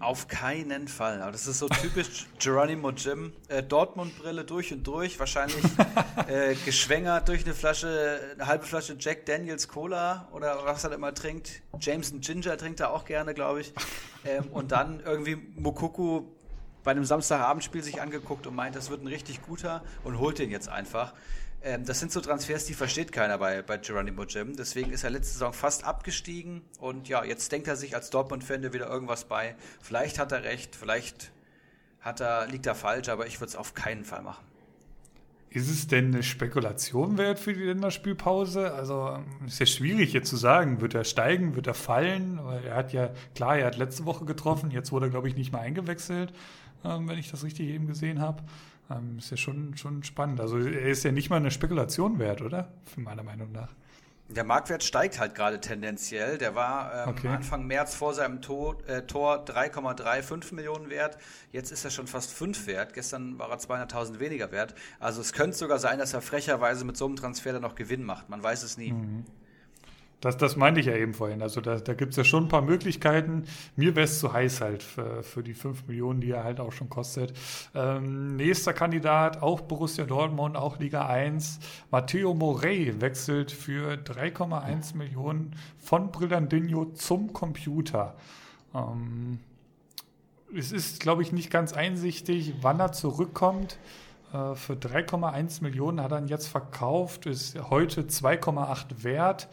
[0.00, 1.20] Auf keinen Fall.
[1.20, 3.34] Aber das ist so typisch Geronimo Jim.
[3.48, 5.18] Äh, Dortmund-Brille durch und durch.
[5.20, 5.62] Wahrscheinlich
[6.26, 11.12] äh, geschwängert durch eine Flasche, eine halbe Flasche Jack Daniels Cola oder was er immer
[11.12, 11.60] trinkt.
[11.78, 13.74] Jameson Ginger trinkt er auch gerne, glaube ich.
[14.24, 16.22] Ähm, und dann irgendwie Mokuku
[16.82, 20.50] bei einem Samstagabendspiel sich angeguckt und meint, das wird ein richtig guter und holt den
[20.50, 21.12] jetzt einfach.
[21.62, 24.56] Ähm, das sind so Transfers, die versteht keiner bei, bei Geronimo Jim.
[24.56, 26.62] Deswegen ist er letzte Saison fast abgestiegen.
[26.78, 29.54] Und ja, jetzt denkt er sich als Dortmund-Fan wieder irgendwas bei.
[29.80, 31.32] Vielleicht hat er recht, vielleicht
[32.00, 34.44] hat er, liegt er falsch, aber ich würde es auf keinen Fall machen.
[35.50, 38.72] Ist es denn eine Spekulation wert für die Länderspielpause?
[38.72, 40.80] Also ist ja schwierig jetzt zu sagen.
[40.80, 42.38] Wird er steigen, wird er fallen?
[42.40, 45.34] Weil er hat ja, klar, er hat letzte Woche getroffen, jetzt wurde er, glaube ich,
[45.34, 46.32] nicht mehr eingewechselt,
[46.84, 48.44] ähm, wenn ich das richtig eben gesehen habe.
[48.90, 50.40] Ähm, ist ja schon, schon spannend.
[50.40, 52.72] Also er ist ja nicht mal eine Spekulation wert, oder?
[52.84, 53.68] Für meiner Meinung nach.
[54.28, 56.38] Der Marktwert steigt halt gerade tendenziell.
[56.38, 57.28] Der war ähm, okay.
[57.28, 61.18] Anfang März vor seinem Tor, äh, Tor 3,35 Millionen wert.
[61.50, 62.94] Jetzt ist er schon fast 5 wert.
[62.94, 64.76] Gestern war er 200.000 weniger wert.
[65.00, 68.04] Also es könnte sogar sein, dass er frecherweise mit so einem Transfer dann noch Gewinn
[68.04, 68.28] macht.
[68.28, 68.92] Man weiß es nie.
[68.92, 69.24] Mhm.
[70.20, 71.40] Das, das meinte ich ja eben vorhin.
[71.40, 73.44] Also da, da gibt es ja schon ein paar Möglichkeiten.
[73.76, 76.72] Mir wäre es zu heiß halt für, für, die 5 Millionen, die er halt auch
[76.72, 77.32] schon kostet.
[77.74, 81.60] Ähm, nächster Kandidat, auch Borussia Dortmund, auch Liga 1.
[81.90, 88.14] Matteo Morey wechselt für 3,1 Millionen von Brillandinho zum Computer.
[88.74, 89.40] Ähm,
[90.54, 93.78] es ist, glaube ich, nicht ganz einsichtig, wann er zurückkommt.
[94.34, 99.48] Äh, für 3,1 Millionen hat er ihn jetzt verkauft, ist heute 2,8 wert.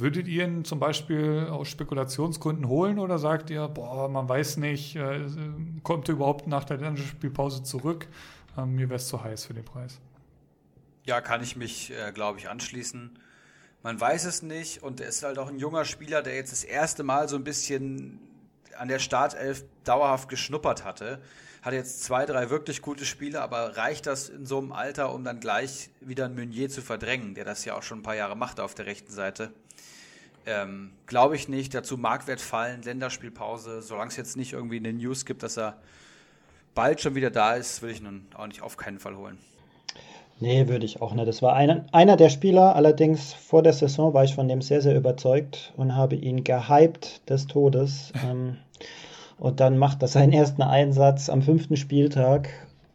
[0.00, 4.96] Würdet ihr ihn zum Beispiel aus Spekulationsgründen holen oder sagt ihr, boah, man weiß nicht,
[4.96, 5.26] äh,
[5.82, 8.08] kommt er überhaupt nach der Länderspielpause zurück?
[8.56, 10.00] Ähm, mir wäre es zu heiß für den Preis.
[11.04, 13.18] Ja, kann ich mich, äh, glaube ich, anschließen.
[13.82, 16.64] Man weiß es nicht und er ist halt auch ein junger Spieler, der jetzt das
[16.64, 18.20] erste Mal so ein bisschen
[18.78, 21.20] an der Startelf dauerhaft geschnuppert hatte.
[21.60, 25.24] Hat jetzt zwei, drei wirklich gute Spiele, aber reicht das in so einem Alter, um
[25.24, 28.34] dann gleich wieder ein Meunier zu verdrängen, der das ja auch schon ein paar Jahre
[28.34, 29.52] macht auf der rechten Seite?
[30.50, 31.74] Ähm, Glaube ich nicht.
[31.74, 33.82] Dazu Marktwert fallen, Länderspielpause.
[33.82, 35.76] Solange es jetzt nicht irgendwie eine News gibt, dass er
[36.74, 39.38] bald schon wieder da ist, würde ich ihn auch nicht auf keinen Fall holen.
[40.40, 41.28] Nee, würde ich auch nicht.
[41.28, 44.80] Das war einer, einer der Spieler, allerdings vor der Saison war ich von dem sehr,
[44.80, 48.12] sehr überzeugt und habe ihn gehypt des Todes.
[48.24, 48.56] Ähm,
[49.38, 52.48] und dann macht er seinen ersten Einsatz am fünften Spieltag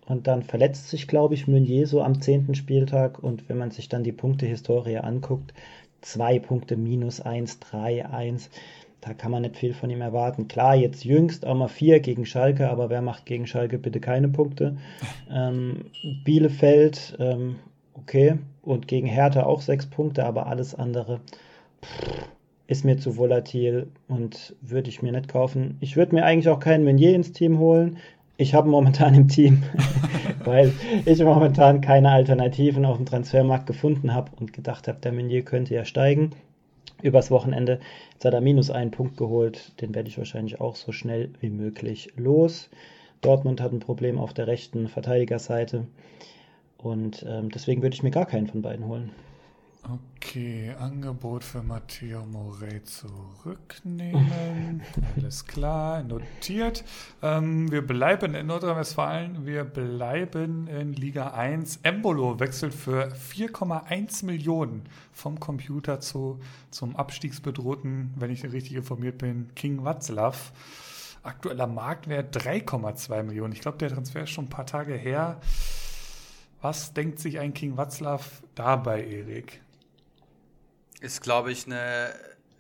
[0.07, 3.19] und dann verletzt sich, glaube ich, Meunier so am zehnten Spieltag.
[3.22, 5.53] Und wenn man sich dann die Punktehistorie anguckt,
[6.06, 8.49] zwei Punkte minus eins, drei, eins.
[9.02, 10.48] Da kann man nicht viel von ihm erwarten.
[10.48, 14.30] Klar, jetzt jüngst auch mal vier gegen Schalke, aber wer macht gegen Schalke bitte keine
[14.30, 14.77] Punkte?
[15.32, 15.86] Ähm,
[16.23, 17.57] Bielefeld, ähm,
[17.94, 21.19] okay, und gegen Hertha auch sechs Punkte, aber alles andere
[21.84, 22.30] pff,
[22.68, 25.77] ist mir zu volatil und würde ich mir nicht kaufen.
[25.82, 27.98] Ich würde mir eigentlich auch keinen Meunier ins Team holen.
[28.38, 29.64] Ich habe momentan im Team,
[30.46, 30.72] weil
[31.06, 35.74] ich momentan keine Alternativen auf dem Transfermarkt gefunden habe und gedacht habe, der Meunier könnte
[35.74, 36.32] ja steigen.
[37.02, 37.80] Übers Wochenende
[38.14, 39.80] jetzt hat er minus einen Punkt geholt.
[39.82, 42.70] Den werde ich wahrscheinlich auch so schnell wie möglich los.
[43.22, 45.88] Dortmund hat ein Problem auf der rechten Verteidigerseite.
[46.78, 49.12] Und ähm, deswegen würde ich mir gar keinen von beiden holen.
[49.88, 54.82] Okay, Angebot für Matteo Morey zurücknehmen.
[55.16, 56.84] Alles klar, notiert.
[57.22, 61.82] Ähm, wir bleiben in Nordrhein-Westfalen, wir bleiben in Liga 1.
[61.84, 66.40] Embolo wechselt für 4,1 Millionen vom Computer zu,
[66.72, 70.36] zum abstiegsbedrohten, wenn ich richtig informiert bin, King Watzlaw.
[71.22, 73.53] Aktueller Marktwert 3,2 Millionen.
[73.53, 75.40] Ich glaube, der Transfer ist schon ein paar Tage her.
[76.62, 78.20] Was denkt sich ein King Watzlaw
[78.56, 79.62] dabei, Erik?
[81.02, 82.14] Ist, glaube ich, eine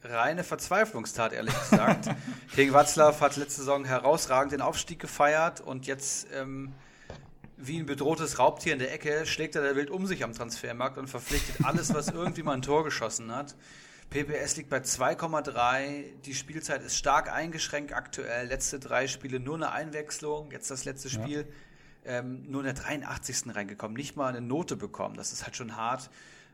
[0.03, 2.09] reine Verzweiflungstat, ehrlich gesagt.
[2.53, 6.73] King Watzlaw hat letzte Saison herausragend den Aufstieg gefeiert und jetzt ähm,
[7.57, 10.97] wie ein bedrohtes Raubtier in der Ecke schlägt er der Wild um sich am Transfermarkt
[10.97, 13.55] und verpflichtet alles, was irgendwie mal ein Tor geschossen hat.
[14.09, 16.03] PPS liegt bei 2,3.
[16.25, 18.47] Die Spielzeit ist stark eingeschränkt aktuell.
[18.47, 20.51] Letzte drei Spiele nur eine Einwechslung.
[20.51, 21.47] Jetzt das letzte Spiel
[22.05, 22.19] ja.
[22.19, 23.55] ähm, nur in der 83.
[23.55, 23.97] reingekommen.
[23.97, 25.15] Nicht mal eine Note bekommen.
[25.15, 26.09] Das ist halt schon hart.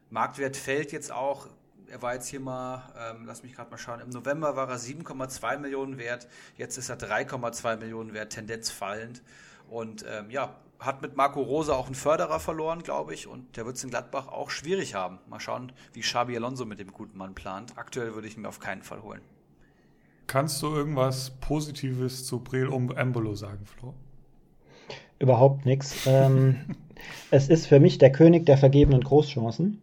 [0.09, 1.49] Marktwert fällt jetzt auch
[1.91, 4.77] er war jetzt hier mal, ähm, lass mich gerade mal schauen, im November war er
[4.77, 6.27] 7,2 Millionen wert,
[6.57, 9.21] jetzt ist er 3,2 Millionen wert, Tendenz fallend.
[9.69, 13.65] Und ähm, ja, hat mit Marco Rosa auch einen Förderer verloren, glaube ich, und der
[13.65, 15.19] wird es in Gladbach auch schwierig haben.
[15.29, 17.77] Mal schauen, wie Xabi Alonso mit dem guten Mann plant.
[17.77, 19.21] Aktuell würde ich ihn mir auf keinen Fall holen.
[20.27, 23.93] Kannst du irgendwas Positives zu Breel um Embolo sagen, Flo?
[25.19, 26.07] Überhaupt nichts.
[26.07, 26.75] Ähm,
[27.31, 29.81] es ist für mich der König der vergebenen Großchancen.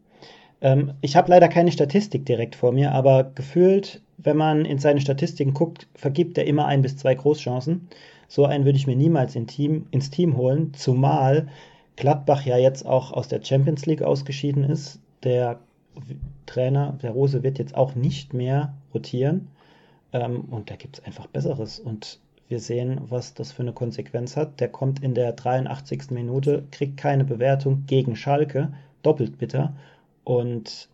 [0.60, 5.00] Ähm, ich habe leider keine Statistik direkt vor mir, aber gefühlt, wenn man in seine
[5.00, 7.88] Statistiken guckt, vergibt er immer ein bis zwei Großchancen.
[8.26, 11.48] So einen würde ich mir niemals in Team, ins Team holen, zumal
[11.96, 15.00] Gladbach ja jetzt auch aus der Champions League ausgeschieden ist.
[15.24, 15.58] Der
[16.46, 19.48] Trainer, der Rose, wird jetzt auch nicht mehr rotieren.
[20.12, 21.80] Ähm, und da gibt es einfach Besseres.
[21.80, 24.60] Und wir sehen, was das für eine Konsequenz hat.
[24.60, 26.10] Der kommt in der 83.
[26.10, 28.72] Minute, kriegt keine Bewertung gegen Schalke,
[29.02, 29.74] doppelt bitter
[30.28, 30.90] und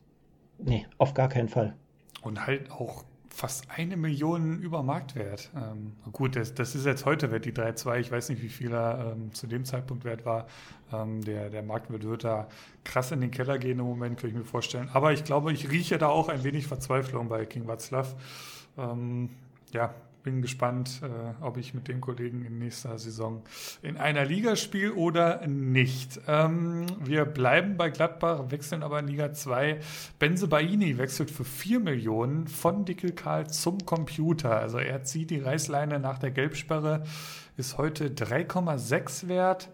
[0.59, 1.75] nee, auf gar keinen Fall.
[2.23, 5.51] Und halt auch fast eine Million über Marktwert.
[5.57, 7.99] Ähm, gut, das, das, ist jetzt heute wert, die 3,2.
[7.99, 10.47] Ich weiß nicht, wie viel er ähm, zu dem Zeitpunkt wert war.
[10.93, 12.47] Ähm, der, der Marktwert wird da
[12.85, 14.89] krass in den Keller gehen im Moment, könnte ich mir vorstellen.
[14.93, 18.07] Aber ich glaube, ich rieche da auch ein wenig Verzweiflung bei King Watzlaw.
[18.79, 19.31] Ähm,
[19.73, 19.93] ja,
[20.25, 23.43] bin gespannt, äh, ob ich mit dem Kollegen in nächster Saison
[23.83, 26.19] in einer Liga spiele oder nicht.
[26.27, 29.79] Ähm, wir bleiben bei Gladbach, wechseln aber in Liga 2.
[30.19, 34.59] Benze Baini wechselt für 4 Millionen von Dickelkarl zum Computer.
[34.59, 37.05] Also er zieht die Reißleine nach der Gelbsperre,
[37.57, 39.69] ist heute 3,6 wert.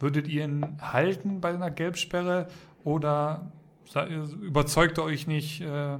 [0.00, 2.48] Würdet ihr ihn halten bei einer Gelbsperre
[2.82, 3.52] oder
[4.40, 5.60] überzeugt er euch nicht?
[5.60, 5.98] Äh,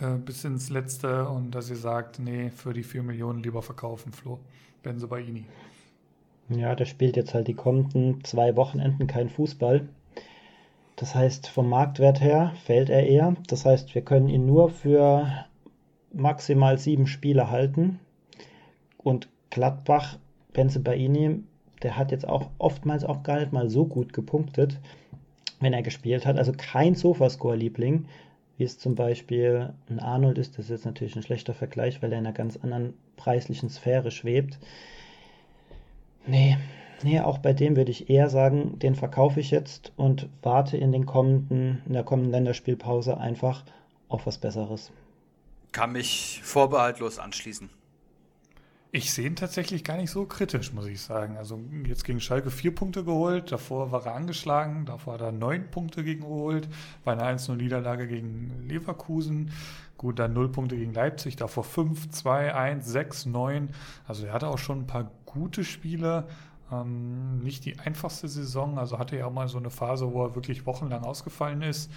[0.00, 4.12] äh, bis ins Letzte und dass ihr sagt, nee, für die 4 Millionen lieber verkaufen,
[4.12, 4.38] Flo.
[4.82, 5.44] Benzo Baini.
[6.48, 9.88] Ja, der spielt jetzt halt die kommenden zwei Wochenenden kein Fußball.
[10.96, 13.36] Das heißt, vom Marktwert her fällt er eher.
[13.46, 15.46] Das heißt, wir können ihn nur für
[16.12, 18.00] maximal sieben Spiele halten.
[18.98, 20.18] Und Gladbach,
[20.52, 21.42] Benze Baini,
[21.82, 24.78] der hat jetzt auch oftmals auch gar nicht mal so gut gepunktet,
[25.60, 26.36] wenn er gespielt hat.
[26.36, 28.06] Also kein Sofascore-Liebling,
[28.60, 30.58] wie es zum Beispiel ein Arnold ist.
[30.58, 34.10] Das ist jetzt natürlich ein schlechter Vergleich, weil er in einer ganz anderen preislichen Sphäre
[34.10, 34.58] schwebt.
[36.26, 36.58] Nee,
[37.02, 40.92] nee, auch bei dem würde ich eher sagen, den verkaufe ich jetzt und warte in
[40.92, 43.64] den kommenden, in der kommenden Länderspielpause einfach
[44.10, 44.92] auf was Besseres.
[45.72, 47.70] Kann mich vorbehaltlos anschließen.
[48.92, 51.36] Ich sehe ihn tatsächlich gar nicht so kritisch, muss ich sagen.
[51.36, 55.70] Also jetzt gegen Schalke vier Punkte geholt, davor war er angeschlagen, davor hat er neun
[55.70, 56.68] Punkte gegen geholt,
[57.04, 59.52] bei einer 1-0-Niederlage gegen Leverkusen.
[59.96, 63.68] Gut, dann null Punkte gegen Leipzig, davor 5, 2, 1, 6, 9.
[64.08, 66.26] Also er hatte auch schon ein paar gute Spiele.
[66.72, 70.34] Ähm, nicht die einfachste Saison, also hatte er auch mal so eine Phase, wo er
[70.34, 71.92] wirklich wochenlang ausgefallen ist.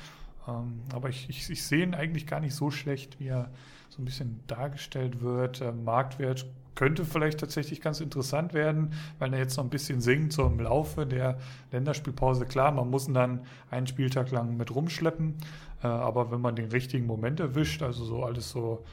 [0.48, 3.50] Ähm, aber ich, ich, ich sehe ihn eigentlich gar nicht so schlecht, wie er
[3.90, 5.62] so ein bisschen dargestellt wird.
[5.62, 6.46] Ähm, Marktwert
[6.76, 10.60] könnte vielleicht tatsächlich ganz interessant werden, weil er jetzt noch ein bisschen sinkt, so im
[10.60, 11.38] Laufe der
[11.72, 12.46] Länderspielpause.
[12.46, 15.36] Klar, man muss ihn dann einen Spieltag lang mit rumschleppen,
[15.84, 18.84] äh, aber wenn man den richtigen Moment erwischt, also so alles so,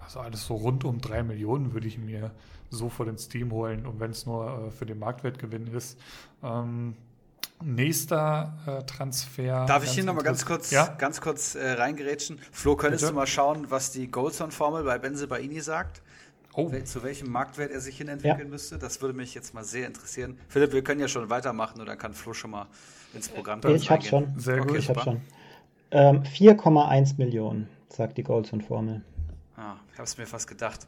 [0.00, 2.30] also alles so rund um drei Millionen würde ich mir
[2.70, 5.98] so vor den Steam holen und wenn es nur äh, für den Marktwertgewinn ist.
[6.42, 6.94] Ähm,
[7.62, 9.64] Nächster äh, Transfer.
[9.64, 10.94] Darf ich hier nochmal ganz kurz, ja?
[10.98, 12.38] ganz kurz äh, reingerätschen?
[12.52, 13.12] Flo, könntest Bitte?
[13.14, 16.02] du mal schauen, was die Goldson-Formel bei Benze Baini sagt?
[16.56, 16.70] Oh.
[16.70, 18.46] Zu welchem Marktwert er sich hin entwickeln ja.
[18.46, 18.78] müsste?
[18.78, 20.38] Das würde mich jetzt mal sehr interessieren.
[20.48, 22.66] Philipp, wir können ja schon weitermachen oder kann Flo schon mal
[23.14, 24.38] ins Programm äh, Ich habe schon.
[24.38, 24.78] Sehr okay, gut.
[24.78, 25.20] Ich habe schon.
[25.90, 29.02] Ähm, 4,1 Millionen, sagt die Goldson-Formel.
[29.56, 30.86] Ah, ich habe es mir fast gedacht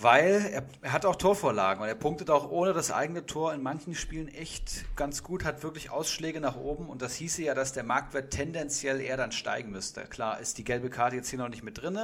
[0.00, 3.62] weil er, er, hat auch Torvorlagen und er punktet auch ohne das eigene Tor in
[3.62, 7.72] manchen Spielen echt ganz gut, hat wirklich Ausschläge nach oben und das hieße ja, dass
[7.72, 10.02] der Marktwert tendenziell eher dann steigen müsste.
[10.02, 11.98] Klar ist die gelbe Karte jetzt hier noch nicht mit drin,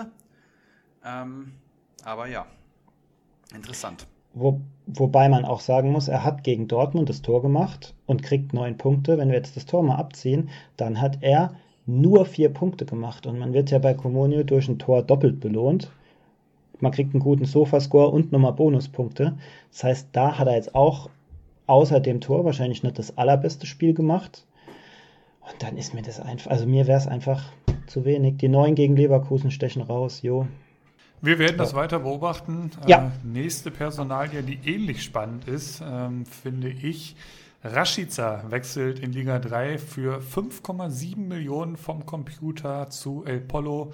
[1.04, 1.52] ähm,
[2.06, 2.46] aber ja,
[3.54, 4.06] interessant.
[4.32, 8.52] Wo, wobei man auch sagen muss, er hat gegen Dortmund das Tor gemacht und kriegt
[8.52, 9.18] neun Punkte.
[9.18, 11.54] Wenn wir jetzt das Tor mal abziehen, dann hat er
[11.86, 15.90] nur vier Punkte gemacht und man wird ja bei Comunio durch ein Tor doppelt belohnt
[16.80, 19.36] man kriegt einen guten Sofascore und nochmal Bonuspunkte.
[19.70, 21.10] Das heißt, da hat er jetzt auch
[21.66, 24.46] außer dem Tor wahrscheinlich nicht das allerbeste Spiel gemacht.
[25.40, 27.52] Und dann ist mir das einfach, also mir wäre es einfach
[27.86, 28.36] zu wenig.
[28.38, 30.46] Die neuen gegen Leverkusen stechen raus, jo.
[31.22, 32.70] Wir werden das weiter beobachten.
[32.86, 33.06] Ja.
[33.06, 37.16] Äh, nächste Personalie, die ähnlich spannend ist, ähm, finde ich.
[37.64, 43.92] Rashica wechselt in Liga 3 für 5,7 Millionen vom Computer zu El Polo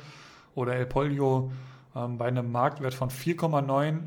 [0.54, 1.50] oder El Polio
[1.94, 4.00] ähm, bei einem Marktwert von 4,9.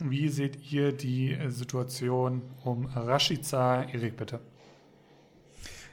[0.00, 3.84] Wie seht ihr die Situation um Rashica?
[3.84, 4.40] Erik, bitte.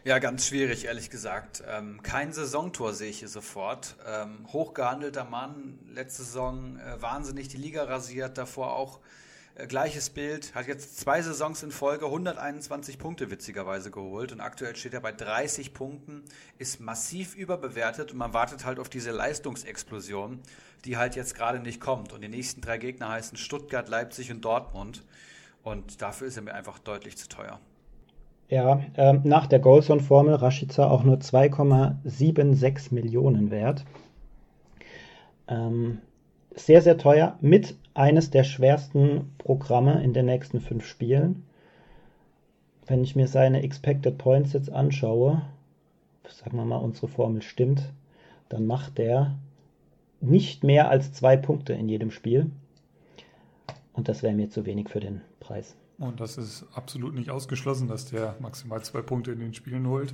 [0.08, 1.62] Ja, ganz schwierig, ehrlich gesagt.
[1.68, 3.98] Ähm, kein Saisontor sehe ich hier sofort.
[4.08, 9.02] Ähm, hochgehandelter Mann, letzte Saison äh, wahnsinnig die Liga rasiert, davor auch
[9.56, 14.78] äh, gleiches Bild, hat jetzt zwei Saisons in Folge 121 Punkte witzigerweise geholt und aktuell
[14.78, 16.24] steht er bei 30 Punkten,
[16.58, 20.42] ist massiv überbewertet und man wartet halt auf diese Leistungsexplosion
[20.86, 22.14] die halt jetzt gerade nicht kommt.
[22.14, 25.04] Und die nächsten drei Gegner heißen Stuttgart, Leipzig und Dortmund.
[25.64, 27.60] Und dafür ist er mir einfach deutlich zu teuer.
[28.50, 33.84] Ja, äh, nach der Golson-Formel Rashica auch nur 2,76 Millionen wert.
[35.50, 36.00] Ähm,
[36.56, 41.44] sehr, sehr teuer, mit eines der schwersten Programme in den nächsten fünf Spielen.
[42.86, 45.42] Wenn ich mir seine Expected Points jetzt anschaue,
[46.30, 47.92] sagen wir mal, unsere Formel stimmt,
[48.48, 49.36] dann macht der
[50.22, 52.50] nicht mehr als zwei Punkte in jedem Spiel.
[53.94, 55.76] Und das wäre mir zu wenig für den Preis.
[56.00, 60.14] Und das ist absolut nicht ausgeschlossen, dass der maximal zwei Punkte in den Spielen holt.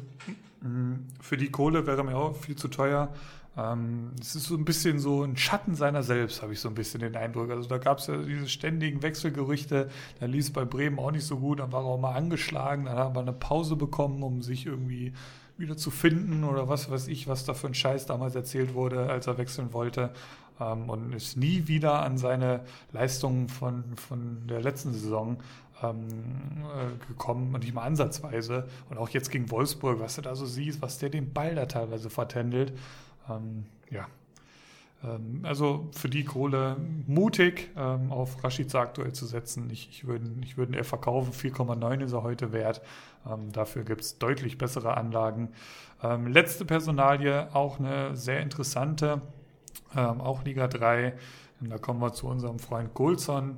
[0.61, 1.07] Mhm.
[1.19, 3.13] Für die Kohle wäre mir auch viel zu teuer.
[3.55, 6.75] Ähm, es ist so ein bisschen so ein Schatten seiner selbst, habe ich so ein
[6.75, 7.51] bisschen den Eindruck.
[7.51, 9.89] Also da gab es ja diese ständigen Wechselgerüchte.
[10.19, 11.59] Da lief es bei Bremen auch nicht so gut.
[11.59, 12.85] Dann war er auch mal angeschlagen.
[12.85, 15.13] Dann hat er eine Pause bekommen, um sich irgendwie
[15.57, 19.09] wieder zu finden oder was weiß ich, was da für ein Scheiß damals erzählt wurde,
[19.09, 20.11] als er wechseln wollte.
[20.59, 22.61] Ähm, und ist nie wieder an seine
[22.91, 25.37] Leistungen von, von der letzten Saison
[25.83, 26.07] ähm,
[26.63, 28.67] äh, gekommen und nicht mal ansatzweise.
[28.89, 31.65] Und auch jetzt gegen Wolfsburg, was du da so siehst, was der den Ball da
[31.65, 32.73] teilweise vertändelt.
[33.29, 34.07] Ähm, ja,
[35.03, 36.77] ähm, also für die Kohle
[37.07, 39.69] mutig ähm, auf Rashica aktuell zu setzen.
[39.69, 41.33] Ich, ich würde ich würd eher verkaufen.
[41.33, 42.81] 4,9 ist er heute wert.
[43.29, 45.49] Ähm, dafür gibt es deutlich bessere Anlagen.
[46.27, 49.21] letzte Personalie, auch eine sehr interessante.
[49.95, 51.13] ähm, auch Liga 3.
[51.63, 53.57] Und da kommen wir zu unserem Freund Golson.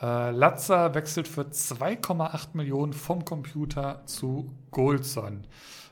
[0.00, 5.44] Äh, Latza wechselt für 2,8 Millionen vom Computer zu Golson.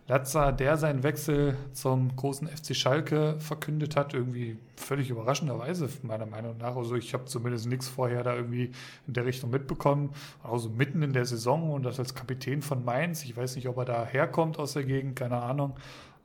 [0.07, 6.57] Latza, der seinen Wechsel zum großen FC Schalke verkündet hat, irgendwie völlig überraschenderweise, meiner Meinung
[6.57, 6.77] nach.
[6.77, 8.71] Also ich habe zumindest nichts vorher da irgendwie
[9.07, 10.11] in der Richtung mitbekommen.
[10.43, 13.23] Also mitten in der Saison und das als Kapitän von Mainz.
[13.25, 15.75] Ich weiß nicht, ob er da herkommt aus der Gegend, keine Ahnung.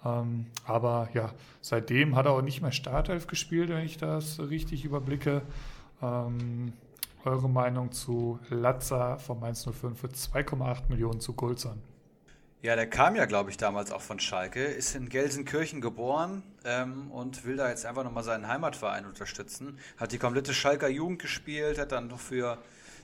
[0.06, 1.32] Ähm, aber ja,
[1.62, 5.42] seitdem hat er auch nicht mehr Startelf gespielt, wenn ich das richtig überblicke.
[6.02, 6.74] Ähm,
[7.26, 11.82] eure Meinung zu Latza von Mainz 05 für 2,8 Millionen zu Gulzern?
[12.62, 17.12] Ja, der kam ja, glaube ich, damals auch von Schalke, ist in Gelsenkirchen geboren ähm,
[17.12, 19.80] und will da jetzt einfach nochmal seinen Heimatverein unterstützen.
[19.98, 22.58] Hat die komplette Schalker Jugend gespielt, hat dann noch für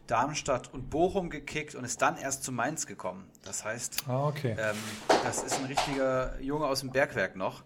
[0.08, 3.30] Darmstadt und Bochum gekickt und ist dann erst zu Mainz gekommen.
[3.44, 4.56] Das heißt, ah, okay.
[4.58, 4.76] ähm,
[5.24, 7.64] das ist ein richtiger Junge aus dem Bergwerk noch.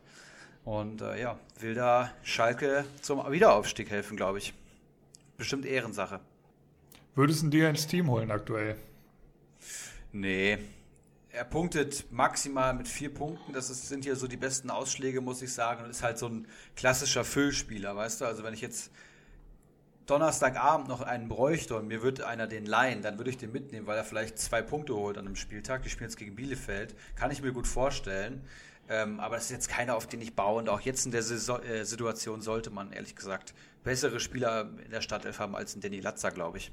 [0.66, 4.54] Und äh, ja, will da Schalke zum Wiederaufstieg helfen, glaube ich.
[5.38, 6.20] Bestimmt Ehrensache.
[7.16, 8.78] Würdest du dir ins Team holen aktuell?
[10.12, 10.60] Nee,
[11.34, 13.54] er punktet maximal mit vier Punkten.
[13.54, 15.84] Das ist, sind hier so die besten Ausschläge, muss ich sagen.
[15.84, 18.26] Und ist halt so ein klassischer Füllspieler, weißt du?
[18.26, 18.92] Also wenn ich jetzt
[20.06, 23.88] Donnerstagabend noch einen bräuchte und mir wird einer den leihen, dann würde ich den mitnehmen,
[23.88, 25.84] weil er vielleicht zwei Punkte holt an einem Spieltag.
[25.84, 26.96] Die spielen jetzt gegen Bielefeld.
[27.16, 28.42] Kann ich mir gut vorstellen.
[28.90, 30.60] Ähm, aber das ist jetzt keiner, auf den ich baue.
[30.60, 33.54] Und auch jetzt in der Saison, äh, Situation sollte man, ehrlich gesagt,
[33.84, 36.72] bessere Spieler in der Startelf haben als ein Danny Latzer, glaube ich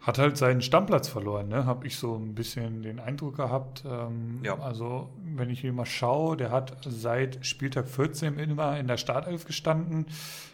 [0.00, 1.66] hat halt seinen Stammplatz verloren, ne?
[1.66, 3.84] Habe ich so ein bisschen den Eindruck gehabt.
[3.86, 4.58] Ähm, ja.
[4.58, 9.44] Also, wenn ich hier mal schaue, der hat seit Spieltag 14 immer in der Startelf
[9.44, 10.06] gestanden.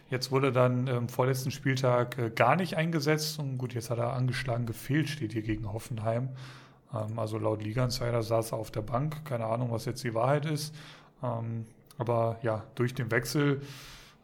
[0.08, 3.38] Jetzt wurde dann im vorletzten Spieltag äh, gar nicht eingesetzt.
[3.38, 6.30] Und gut, jetzt hat er angeschlagen gefehlt, steht hier gegen Hoffenheim.
[6.94, 9.24] Ähm, also laut Liga-Insider saß er auf der Bank.
[9.24, 10.74] Keine Ahnung, was jetzt die Wahrheit ist.
[11.22, 11.66] Ähm,
[11.98, 13.62] aber ja, durch den Wechsel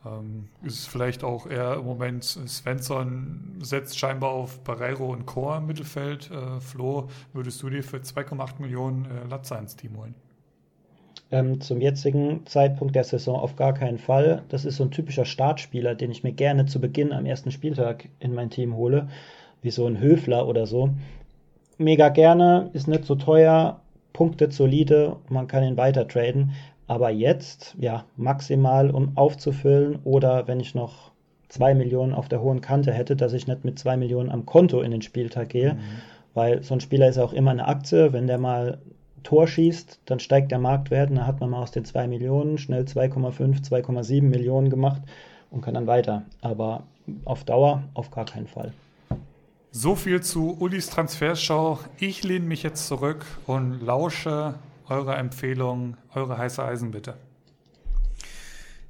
[0.04, 5.56] ähm, ist es vielleicht auch eher im Moment, Svensson setzt scheinbar auf Barreiro und Chor
[5.58, 6.30] im Mittelfeld.
[6.30, 10.14] Äh, Flo, würdest du dir für 2,8 Millionen äh, Latza ins Team holen?
[11.32, 14.42] Ähm, zum jetzigen Zeitpunkt der Saison auf gar keinen Fall.
[14.50, 18.10] Das ist so ein typischer Startspieler, den ich mir gerne zu Beginn am ersten Spieltag
[18.20, 19.08] in mein Team hole,
[19.62, 20.90] wie so ein Höfler oder so.
[21.78, 23.80] Mega gerne, ist nicht so teuer,
[24.12, 26.52] punktet solide, man kann ihn weiter traden.
[26.86, 31.12] Aber jetzt, ja, maximal, um aufzufüllen oder wenn ich noch
[31.48, 34.82] zwei Millionen auf der hohen Kante hätte, dass ich nicht mit zwei Millionen am Konto
[34.82, 35.78] in den Spieltag gehe, mhm.
[36.34, 38.12] weil so ein Spieler ist auch immer eine Aktie.
[38.12, 38.78] Wenn der mal
[39.22, 42.58] Tor schießt, dann steigt der Marktwert und dann hat man mal aus den zwei Millionen
[42.58, 45.02] schnell 2,5, 2,7 Millionen gemacht
[45.50, 46.22] und kann dann weiter.
[46.40, 46.84] Aber
[47.24, 48.72] auf Dauer auf gar keinen Fall.
[49.70, 51.78] So viel zu Ulis Transferschau.
[51.98, 54.54] Ich lehne mich jetzt zurück und lausche
[54.88, 57.14] eure Empfehlung, eure heiße Eisen bitte.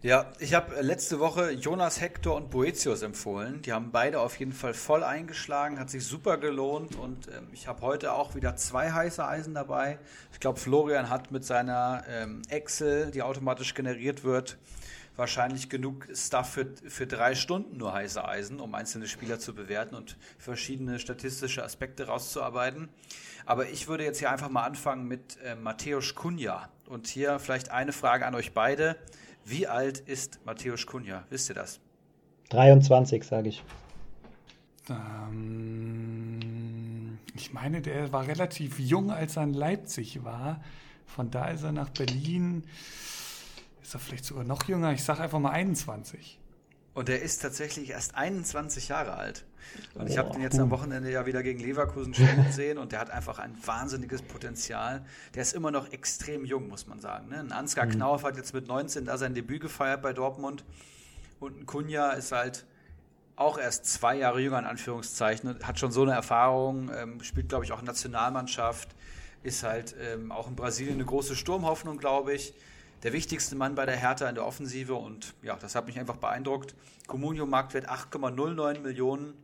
[0.05, 3.62] Ja, ich habe letzte Woche Jonas Hector und Boetius empfohlen.
[3.62, 7.69] Die haben beide auf jeden Fall voll eingeschlagen, hat sich super gelohnt und ähm, ich
[7.69, 10.01] habe heute auch wieder zwei heiße Eisen dabei.
[10.33, 14.59] Ich glaube, Florian hat mit seiner ähm, Excel, die automatisch generiert wird,
[15.15, 19.95] wahrscheinlich genug Stuff für, für drei Stunden nur heiße Eisen, um einzelne Spieler zu bewerten
[19.95, 22.89] und verschiedene statistische Aspekte rauszuarbeiten.
[23.47, 26.70] Aber ich würde jetzt hier einfach mal anfangen mit äh, Matthäus Kunja.
[26.89, 28.97] Und hier vielleicht eine Frage an euch beide.
[29.44, 31.24] Wie alt ist Matthäus Kunja?
[31.31, 31.81] Wisst ihr das?
[32.51, 33.64] 23, sage ich.
[34.89, 36.39] Ähm,
[37.35, 40.60] ich meine, der war relativ jung, als er in Leipzig war.
[41.06, 42.64] Von da ist er nach Berlin.
[43.82, 44.93] Ist er vielleicht sogar noch jünger?
[44.93, 46.39] Ich sage einfach mal 21.
[46.94, 49.44] Und er ist tatsächlich erst 21 Jahre alt.
[49.94, 53.01] Und ich habe den jetzt am Wochenende ja wieder gegen Leverkusen spielen sehen und der
[53.01, 55.05] hat einfach ein wahnsinniges Potenzial.
[55.35, 57.28] Der ist immer noch extrem jung, muss man sagen.
[57.28, 57.39] Ne?
[57.40, 57.93] Ein Ansgar mhm.
[57.93, 60.64] Knauf hat jetzt mit 19 da sein Debüt gefeiert bei Dortmund.
[61.40, 62.66] Und ein Kunja ist halt
[63.36, 67.64] auch erst zwei Jahre jünger, in Anführungszeichen, hat schon so eine Erfahrung, ähm, spielt, glaube
[67.64, 68.90] ich, auch Nationalmannschaft,
[69.43, 72.52] ist halt ähm, auch in Brasilien eine große Sturmhoffnung, glaube ich
[73.03, 76.16] der wichtigste Mann bei der Hertha in der Offensive und ja, das hat mich einfach
[76.16, 76.74] beeindruckt.
[77.07, 79.35] Comunio Marktwert 8,09 Millionen.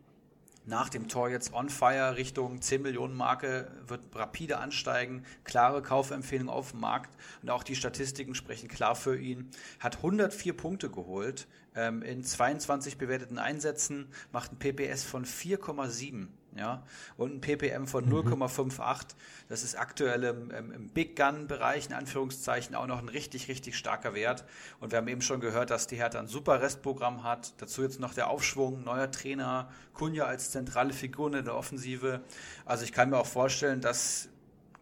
[0.64, 5.24] Nach dem Tor jetzt on fire Richtung 10 Millionen Marke wird rapide ansteigen.
[5.42, 9.50] Klare Kaufempfehlung auf dem Markt und auch die Statistiken sprechen klar für ihn.
[9.80, 16.28] Hat 104 Punkte geholt ähm, in 22 bewerteten Einsätzen, macht ein PPS von 4,7
[16.58, 16.82] ja,
[17.16, 19.14] und ein ppm von 0,58.
[19.48, 24.14] Das ist aktuell im, im Big Gun-Bereich, in Anführungszeichen, auch noch ein richtig, richtig starker
[24.14, 24.44] Wert.
[24.80, 27.54] Und wir haben eben schon gehört, dass die Hertha ein super Restprogramm hat.
[27.58, 32.20] Dazu jetzt noch der Aufschwung, neuer Trainer, Kunja als zentrale Figur in der Offensive.
[32.64, 34.28] Also ich kann mir auch vorstellen, dass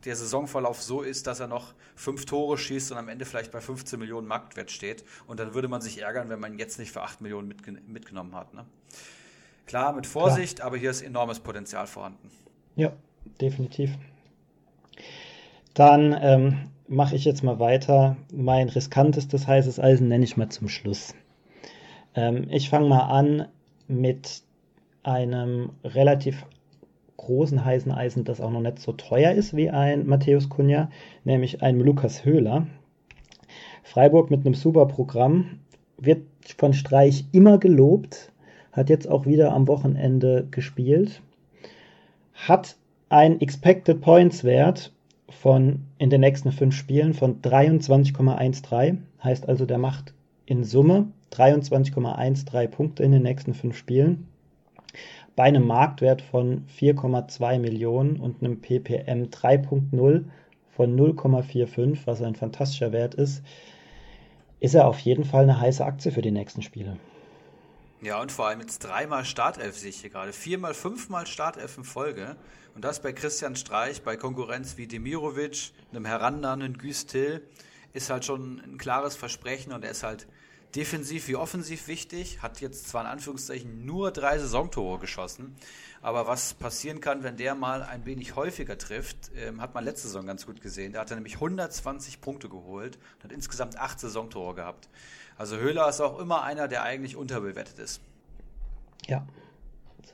[0.06, 3.60] der Saisonverlauf so ist, dass er noch fünf Tore schießt und am Ende vielleicht bei
[3.60, 5.04] 15 Millionen Marktwert steht.
[5.26, 7.80] Und dann würde man sich ärgern, wenn man ihn jetzt nicht für 8 Millionen mitgen
[7.86, 8.54] mitgenommen hat.
[8.54, 8.64] Ne?
[9.66, 10.68] Klar, mit Vorsicht, Klar.
[10.68, 12.30] aber hier ist enormes Potenzial vorhanden.
[12.76, 12.92] Ja,
[13.40, 13.90] definitiv.
[15.74, 18.16] Dann ähm, mache ich jetzt mal weiter.
[18.32, 21.14] Mein riskantestes heißes Eisen nenne ich mal zum Schluss.
[22.14, 23.48] Ähm, ich fange mal an
[23.88, 24.42] mit
[25.02, 26.44] einem relativ
[27.16, 30.90] großen heißen Eisen, das auch noch nicht so teuer ist wie ein Matthäus Kunja,
[31.24, 32.66] nämlich ein Lukas Höhler.
[33.82, 35.60] Freiburg mit einem super Programm
[35.98, 36.22] wird
[36.58, 38.32] von Streich immer gelobt,
[38.76, 41.22] hat jetzt auch wieder am Wochenende gespielt,
[42.34, 42.76] hat
[43.08, 44.92] ein Expected Points Wert
[45.28, 48.98] von in den nächsten fünf Spielen von 23,13.
[49.24, 50.12] Heißt also, der macht
[50.44, 54.28] in Summe 23,13 Punkte in den nächsten fünf Spielen.
[55.34, 60.24] Bei einem Marktwert von 4,2 Millionen und einem ppm 3.0
[60.70, 63.42] von 0,45, was ein fantastischer Wert ist,
[64.60, 66.96] ist er auf jeden Fall eine heiße Aktie für die nächsten Spiele.
[68.02, 70.34] Ja, und vor allem jetzt dreimal Startelf sehe ich hier gerade.
[70.34, 72.36] Viermal, fünfmal Startelf in Folge.
[72.74, 77.42] Und das bei Christian Streich, bei Konkurrenz wie Demirovic, einem herannahen Güstil,
[77.94, 80.26] ist halt schon ein klares Versprechen und er ist halt
[80.74, 82.42] defensiv wie offensiv wichtig.
[82.42, 85.56] Hat jetzt zwar in Anführungszeichen nur drei Saisontore geschossen,
[86.02, 90.08] aber was passieren kann, wenn der mal ein wenig häufiger trifft, ähm, hat man letzte
[90.08, 90.92] Saison ganz gut gesehen.
[90.92, 94.90] Da hat er nämlich 120 Punkte geholt und hat insgesamt acht Saisontore gehabt.
[95.38, 98.00] Also Höhler ist auch immer einer, der eigentlich unterbewertet ist.
[99.06, 99.26] Ja,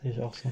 [0.02, 0.50] sehe ich auch so.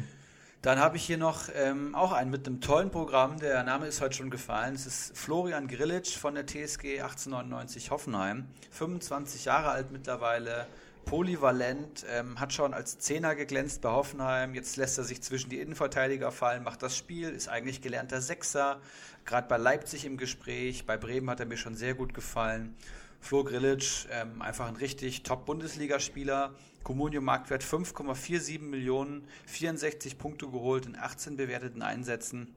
[0.63, 3.39] Dann habe ich hier noch ähm, auch einen mit einem tollen Programm.
[3.41, 4.75] Der Name ist heute schon gefallen.
[4.75, 8.47] Es ist Florian Grillitsch von der TSG 1899 Hoffenheim.
[8.71, 10.67] 25 Jahre alt mittlerweile,
[11.07, 14.55] polyvalent, ähm, hat schon als Zehner geglänzt bei Hoffenheim.
[14.55, 18.83] Jetzt lässt er sich zwischen die Innenverteidiger fallen, macht das Spiel, ist eigentlich gelernter Sechser.
[19.25, 20.85] Gerade bei Leipzig im Gespräch.
[20.85, 22.77] Bei Bremen hat er mir schon sehr gut gefallen.
[23.21, 26.55] Flo Grillitsch, ähm, einfach ein richtig Top-Bundesligaspieler.
[26.83, 32.55] Comunio Marktwert 5,47 Millionen, 64 Punkte geholt in 18 bewerteten Einsätzen,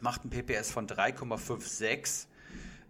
[0.00, 2.26] macht ein PPS von 3,56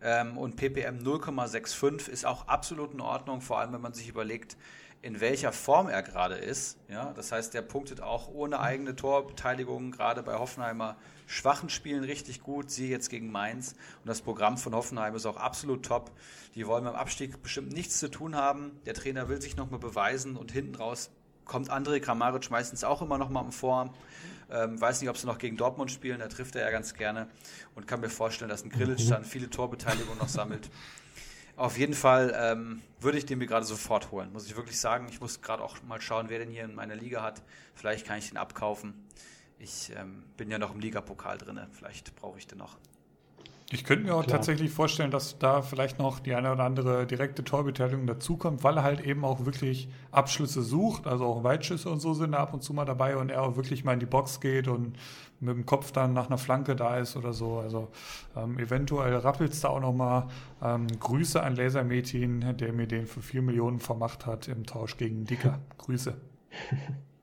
[0.01, 4.57] ähm, und PPM 0,65 ist auch absolut in Ordnung, vor allem wenn man sich überlegt,
[5.03, 6.79] in welcher Form er gerade ist.
[6.89, 12.43] Ja, das heißt, der punktet auch ohne eigene Torbeteiligung, gerade bei Hoffenheimer schwachen Spielen richtig
[12.43, 13.73] gut, sie jetzt gegen Mainz.
[14.03, 16.11] Und das Programm von Hoffenheim ist auch absolut top.
[16.55, 18.73] Die wollen beim Abstieg bestimmt nichts zu tun haben.
[18.87, 21.11] Der Trainer will sich nochmal beweisen und hinten raus
[21.45, 23.91] kommt André Kramaric meistens auch immer nochmal im Form.
[24.51, 27.29] Ähm, weiß nicht, ob sie noch gegen Dortmund spielen, da trifft er ja ganz gerne
[27.75, 30.71] und kann mir vorstellen, dass ein Grillitsch dann viele Torbeteiligungen noch sammelt.
[31.57, 35.07] Auf jeden Fall ähm, würde ich den mir gerade sofort holen, muss ich wirklich sagen.
[35.09, 37.43] Ich muss gerade auch mal schauen, wer den hier in meiner Liga hat.
[37.75, 38.95] Vielleicht kann ich den abkaufen.
[39.59, 42.77] Ich ähm, bin ja noch im Ligapokal drin, vielleicht brauche ich den noch.
[43.71, 44.37] Ich könnte mir auch Klar.
[44.37, 48.83] tatsächlich vorstellen, dass da vielleicht noch die eine oder andere direkte Torbeteiligung dazukommt, weil er
[48.83, 52.63] halt eben auch wirklich Abschlüsse sucht, also auch Weitschüsse und so sind da ab und
[52.63, 54.97] zu mal dabei und er auch wirklich mal in die Box geht und
[55.41, 57.59] mit dem Kopf dann nach einer Flanke da ist oder so.
[57.59, 57.89] Also
[58.37, 60.29] ähm, eventuell rappelt es da auch nochmal.
[60.63, 65.25] Ähm, Grüße an Lasermetin, der mir den für 4 Millionen vermacht hat im Tausch gegen
[65.25, 65.59] Dicker.
[65.79, 66.15] Grüße.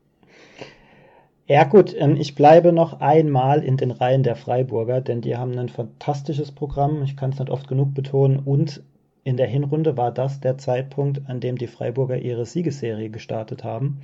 [1.52, 5.60] Ja gut, ähm, ich bleibe noch einmal in den Reihen der Freiburger, denn die haben
[5.60, 8.82] ein fantastisches Programm, ich kann es nicht oft genug betonen, und
[9.26, 14.00] in der Hinrunde war das der Zeitpunkt, an dem die Freiburger ihre Siegesserie gestartet haben.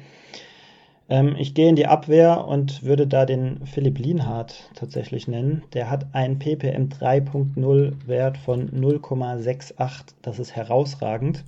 [1.07, 5.63] Ähm, ich gehe in die Abwehr und würde da den Philipp Lienhardt tatsächlich nennen.
[5.71, 11.45] Der hat einen ppm 3.0 Wert von 0,68, das ist herausragend.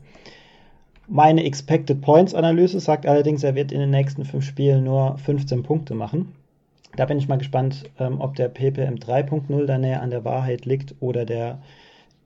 [1.12, 5.64] Meine Expected Points Analyse sagt allerdings, er wird in den nächsten fünf Spielen nur 15
[5.64, 6.36] Punkte machen.
[6.96, 10.66] Da bin ich mal gespannt, ähm, ob der PPM 3.0 da näher an der Wahrheit
[10.66, 11.64] liegt oder der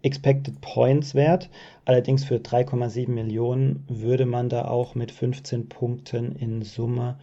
[0.02, 1.50] Expected Points Wert.
[1.86, 7.18] Allerdings für 3,7 Millionen würde man da auch mit 15 Punkten in Summe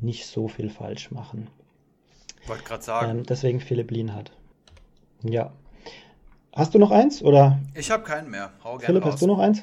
[0.00, 1.48] nicht so viel falsch machen.
[2.46, 3.10] Wollte gerade sagen.
[3.10, 4.32] Ähm, deswegen Philipp Lienhardt.
[5.22, 5.52] Ja.
[6.54, 7.58] Hast du noch eins oder?
[7.74, 8.52] Ich habe keinen mehr.
[8.62, 9.12] Hau gerne Philipp, raus.
[9.12, 9.62] hast du noch eins?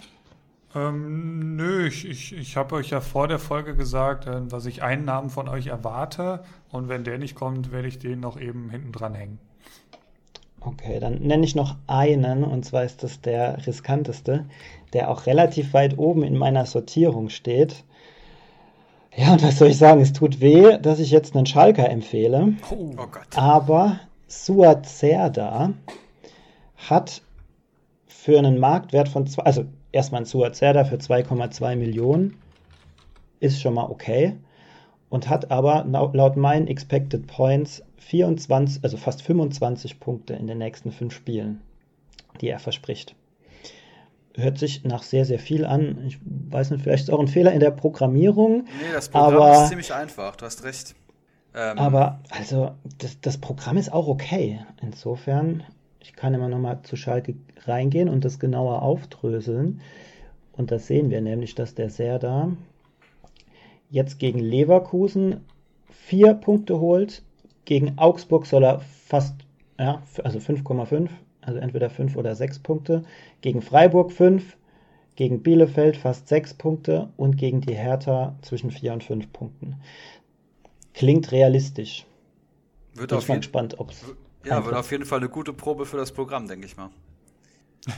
[0.74, 4.84] Ähm, nö, ich, ich, ich habe euch ja vor der Folge gesagt, äh, dass ich
[4.84, 8.70] einen Namen von euch erwarte und wenn der nicht kommt, werde ich den noch eben
[8.70, 9.40] hinten dran hängen.
[10.62, 14.46] Okay, dann nenne ich noch einen und zwar ist das der riskanteste,
[14.94, 17.84] der auch relativ weit oben in meiner Sortierung steht.
[19.16, 20.00] Ja, und was soll ich sagen?
[20.00, 22.54] Es tut weh, dass ich jetzt einen Schalker empfehle.
[22.70, 23.28] Oh, oh Gott.
[23.36, 25.74] Aber Suat Serda
[26.78, 27.22] hat
[28.08, 32.38] für einen Marktwert von zwei, also erstmal ein Suazerda für 2,2 Millionen
[33.40, 34.38] ist schon mal okay.
[35.10, 40.92] und hat aber laut meinen Expected Points 24, also fast 25 Punkte in den nächsten
[40.92, 41.62] fünf Spielen,
[42.40, 43.16] die er verspricht.
[44.36, 46.06] Hört sich nach sehr, sehr viel an.
[46.08, 48.64] Ich weiß nicht, vielleicht ist auch ein Fehler in der Programmierung.
[48.64, 50.96] Nee, das Programm aber, ist ziemlich einfach, du hast recht.
[51.54, 54.66] Ähm, aber also das, das Programm ist auch okay.
[54.82, 55.64] Insofern,
[56.02, 59.82] ich kann immer noch mal zu Schalke reingehen und das genauer aufdröseln.
[60.54, 62.52] Und das sehen wir nämlich, dass der Serda
[63.90, 65.42] jetzt gegen Leverkusen
[65.90, 67.24] vier Punkte holt.
[67.66, 69.36] Gegen Augsburg soll er fast,
[69.80, 71.10] ja, also 5,5,
[71.42, 73.04] also entweder 5 oder 6 Punkte.
[73.42, 74.58] Gegen Freiburg 5,
[75.16, 79.76] gegen Bielefeld fast 6 Punkte und gegen die Hertha zwischen 4 und 5 Punkten.
[80.94, 82.06] Klingt realistisch.
[82.94, 83.92] Wird Bin auf jeden, gespannt, ob
[84.44, 86.90] Ja, wird auf jeden Fall eine gute Probe für das Programm, denke ich mal.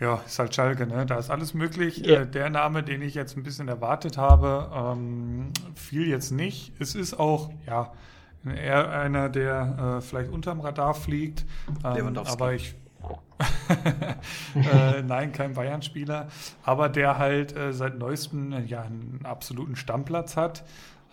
[0.00, 1.06] Ja, ist halt Schalke, ne?
[1.06, 1.98] Da ist alles möglich.
[1.98, 2.22] Ja.
[2.22, 6.72] Äh, der Name, den ich jetzt ein bisschen erwartet habe, ähm, fiel jetzt nicht.
[6.80, 7.92] Es ist auch, ja,
[8.44, 11.44] eher einer, der äh, vielleicht unterm Radar fliegt.
[11.84, 12.74] Ähm, aber ich.
[14.56, 16.26] äh, nein, kein Bayern-Spieler.
[16.64, 20.64] Aber der halt äh, seit neuestem ja, einen absoluten Stammplatz hat.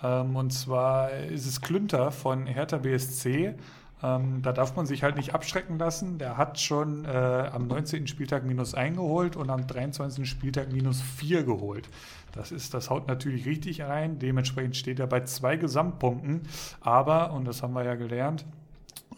[0.04, 3.56] Ähm, und zwar ist es Klünter von Hertha BSC.
[4.02, 6.18] Ähm, da darf man sich halt nicht abschrecken lassen.
[6.20, 8.08] Der hat schon äh, am 19.
[8.08, 10.28] Spieltag minus 1 geholt und am 23.
[10.30, 11.90] Spieltag minus 4 geholt.
[12.32, 14.20] Das ist, das haut natürlich richtig rein.
[14.20, 16.42] Dementsprechend steht er bei zwei Gesamtpunkten.
[16.80, 18.46] Aber, und das haben wir ja gelernt,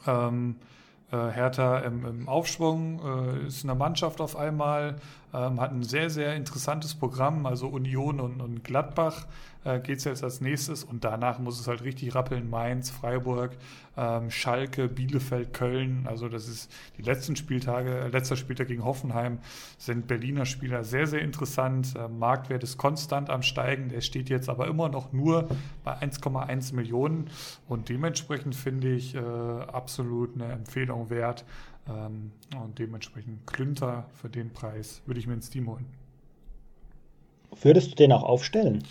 [0.07, 0.55] ähm,
[1.11, 4.95] äh, Hertha im, im Aufschwung, äh, ist eine Mannschaft auf einmal,
[5.33, 9.27] ähm, hat ein sehr, sehr interessantes Programm, also Union und, und Gladbach
[9.63, 12.49] äh, geht es jetzt als nächstes und danach muss es halt richtig rappeln.
[12.49, 13.57] Mainz, Freiburg,
[13.97, 16.07] ähm, Schalke, Bielefeld, Köln.
[16.07, 19.39] Also das ist die letzten Spieltage, äh, letzter Spieltag gegen Hoffenheim
[19.77, 21.95] sind Berliner Spieler sehr, sehr interessant.
[21.95, 23.89] Äh, Marktwert ist konstant am Steigen.
[23.89, 25.47] Der steht jetzt aber immer noch nur
[25.83, 27.29] bei 1,1 Millionen
[27.67, 31.45] und dementsprechend finde ich äh, absolut eine Empfehlung wert.
[31.87, 32.31] Ähm,
[32.61, 35.85] und dementsprechend Klünter für den Preis würde ich mir ins Team holen.
[37.61, 38.83] Würdest du den auch aufstellen?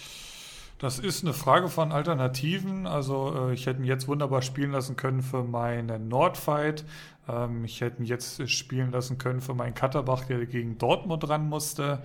[0.80, 2.86] Das ist eine Frage von Alternativen.
[2.86, 6.86] Also äh, ich hätte ihn jetzt wunderbar spielen lassen können für meinen Nordfight.
[7.28, 11.46] Ähm, ich hätte ihn jetzt spielen lassen können für meinen Katterbach, der gegen Dortmund ran
[11.50, 12.02] musste.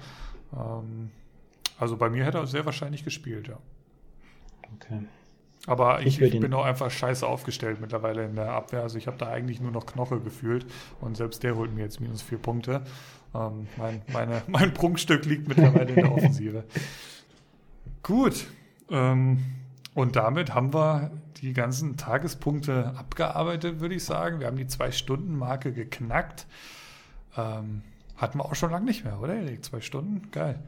[0.53, 1.10] Ähm,
[1.80, 3.57] also bei mir hätte er sehr wahrscheinlich gespielt, ja.
[4.76, 5.06] Okay.
[5.68, 8.81] Aber ich, ich, ich bin auch einfach scheiße aufgestellt mittlerweile in der Abwehr.
[8.81, 10.65] Also ich habe da eigentlich nur noch Knoche gefühlt
[10.99, 12.81] und selbst der holt mir jetzt minus vier Punkte.
[13.34, 16.65] Ähm, mein, meine, mein Prunkstück liegt mittlerweile in der Offensive.
[18.03, 18.45] Gut,
[18.90, 19.44] ähm,
[19.94, 24.40] und damit haben wir die ganzen Tagespunkte abgearbeitet, würde ich sagen.
[24.40, 26.48] Wir haben die Zwei-Stunden-Marke geknackt.
[27.38, 27.82] Ähm,
[28.18, 29.64] hatten wir auch schon lange nicht mehr, oder Erik?
[29.64, 30.32] Zwei Stunden?
[30.32, 30.60] Geil.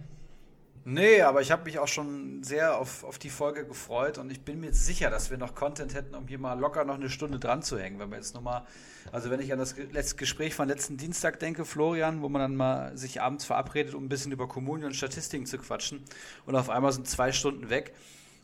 [0.89, 4.39] Nee, aber ich habe mich auch schon sehr auf, auf die Folge gefreut und ich
[4.39, 7.39] bin mir sicher, dass wir noch Content hätten, um hier mal locker noch eine Stunde
[7.39, 7.99] dran zu hängen.
[7.99, 8.65] Wenn wir jetzt nochmal,
[9.11, 12.55] also wenn ich an das letzte Gespräch von letzten Dienstag denke, Florian, wo man dann
[12.55, 16.05] mal sich abends verabredet, um ein bisschen über Kommunen und Statistiken zu quatschen
[16.45, 17.93] und auf einmal sind zwei Stunden weg.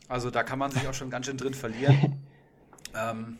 [0.08, 2.22] Also da kann man sich auch schon ganz schön drin verlieren.
[2.94, 3.38] ähm,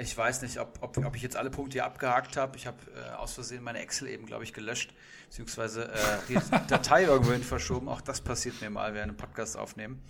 [0.00, 2.56] ich weiß nicht, ob, ob, ob, ich jetzt alle Punkte hier abgehakt habe.
[2.56, 4.94] Ich habe äh, aus Versehen meine Excel eben, glaube ich, gelöscht,
[5.28, 5.96] beziehungsweise äh,
[6.28, 6.34] die
[6.68, 7.88] Datei irgendwohin verschoben.
[7.88, 10.02] Auch das passiert mir mal, während einem Podcast aufnehmen.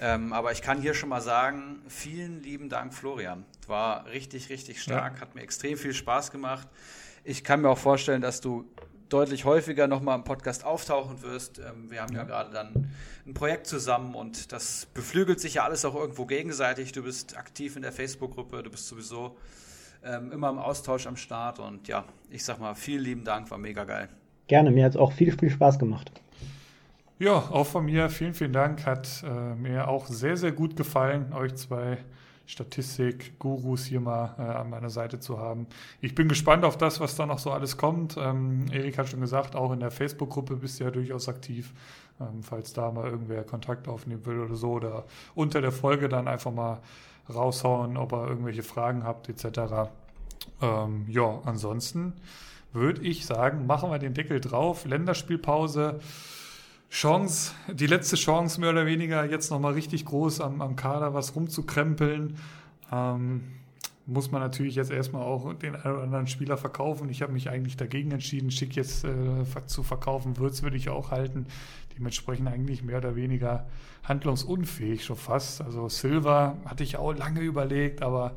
[0.00, 3.44] Ähm, aber ich kann hier schon mal sagen, vielen lieben Dank, Florian.
[3.66, 5.20] War richtig, richtig stark, ja.
[5.20, 6.68] hat mir extrem viel Spaß gemacht.
[7.22, 8.64] Ich kann mir auch vorstellen, dass du
[9.10, 11.58] deutlich häufiger nochmal im Podcast auftauchen wirst.
[11.58, 12.90] Ähm, wir haben ja, ja gerade dann
[13.26, 16.92] ein Projekt zusammen und das beflügelt sich ja alles auch irgendwo gegenseitig.
[16.92, 19.36] Du bist aktiv in der Facebook-Gruppe, du bist sowieso
[20.02, 23.58] ähm, immer im Austausch am Start und ja, ich sag mal, vielen lieben Dank, war
[23.58, 24.08] mega geil.
[24.46, 26.10] Gerne, mir hat es auch viel, viel Spaß gemacht.
[27.18, 28.86] Ja, auch von mir vielen, vielen Dank.
[28.86, 31.98] Hat äh, mir auch sehr, sehr gut gefallen, euch zwei
[32.50, 35.66] Statistik-Gurus hier mal äh, an meiner Seite zu haben.
[36.00, 38.16] Ich bin gespannt auf das, was da noch so alles kommt.
[38.18, 41.72] Ähm, Erik hat schon gesagt, auch in der Facebook-Gruppe bist du ja durchaus aktiv.
[42.20, 45.04] Ähm, falls da mal irgendwer Kontakt aufnehmen will oder so oder
[45.34, 46.80] unter der Folge dann einfach mal
[47.32, 49.88] raushauen, ob ihr irgendwelche Fragen habt etc.
[50.60, 52.14] Ähm, ja, ansonsten
[52.72, 54.86] würde ich sagen, machen wir den Deckel drauf.
[54.86, 56.00] Länderspielpause.
[56.90, 61.36] Chance, die letzte Chance mehr oder weniger, jetzt nochmal richtig groß am, am Kader was
[61.36, 62.36] rumzukrempeln.
[62.92, 63.42] Ähm,
[64.06, 67.08] muss man natürlich jetzt erstmal auch den einen oder anderen Spieler verkaufen.
[67.08, 70.36] Ich habe mich eigentlich dagegen entschieden, Schick jetzt äh, zu verkaufen.
[70.36, 71.46] Würz würde ich auch halten.
[71.96, 73.66] Dementsprechend eigentlich mehr oder weniger
[74.02, 75.60] handlungsunfähig schon fast.
[75.60, 78.32] Also Silva hatte ich auch lange überlegt, aber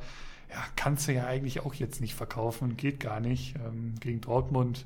[0.52, 2.78] ja, kannst du ja eigentlich auch jetzt nicht verkaufen.
[2.78, 3.56] Geht gar nicht.
[3.56, 4.86] Ähm, gegen Dortmund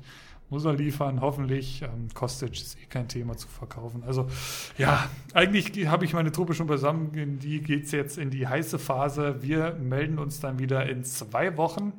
[0.50, 1.82] muss er liefern, hoffentlich.
[1.82, 4.02] Ähm, Kostic ist eh kein Thema zu verkaufen.
[4.06, 4.28] Also
[4.76, 7.12] ja, eigentlich habe ich meine Truppe schon beisammen.
[7.14, 9.42] In die geht es jetzt in die heiße Phase.
[9.42, 11.92] Wir melden uns dann wieder in zwei Wochen.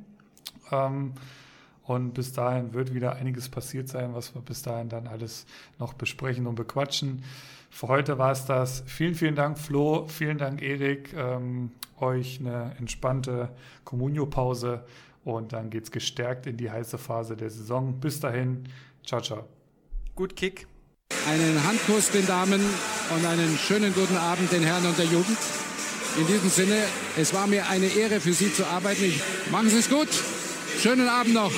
[0.72, 1.14] Ähm,
[1.84, 5.48] und bis dahin wird wieder einiges passiert sein, was wir bis dahin dann alles
[5.80, 7.24] noch besprechen und bequatschen.
[7.72, 8.84] Für heute war es das.
[8.86, 10.06] Vielen, vielen Dank, Flo.
[10.08, 11.14] Vielen Dank, Erik.
[11.14, 13.50] Ähm, euch eine entspannte
[13.86, 14.84] Communio-Pause
[15.36, 18.00] und dann geht es gestärkt in die heiße Phase der Saison.
[18.00, 18.66] Bis dahin,
[19.06, 19.48] ciao, ciao.
[20.16, 20.68] Gut Kick.
[21.28, 22.62] Einen Handkuss den Damen
[23.16, 25.38] und einen schönen guten Abend den Herren und der Jugend.
[26.18, 26.84] In diesem Sinne,
[27.18, 29.04] es war mir eine Ehre für Sie zu arbeiten.
[29.04, 30.10] Ich, machen Sie es gut.
[30.80, 31.52] Schönen Abend noch.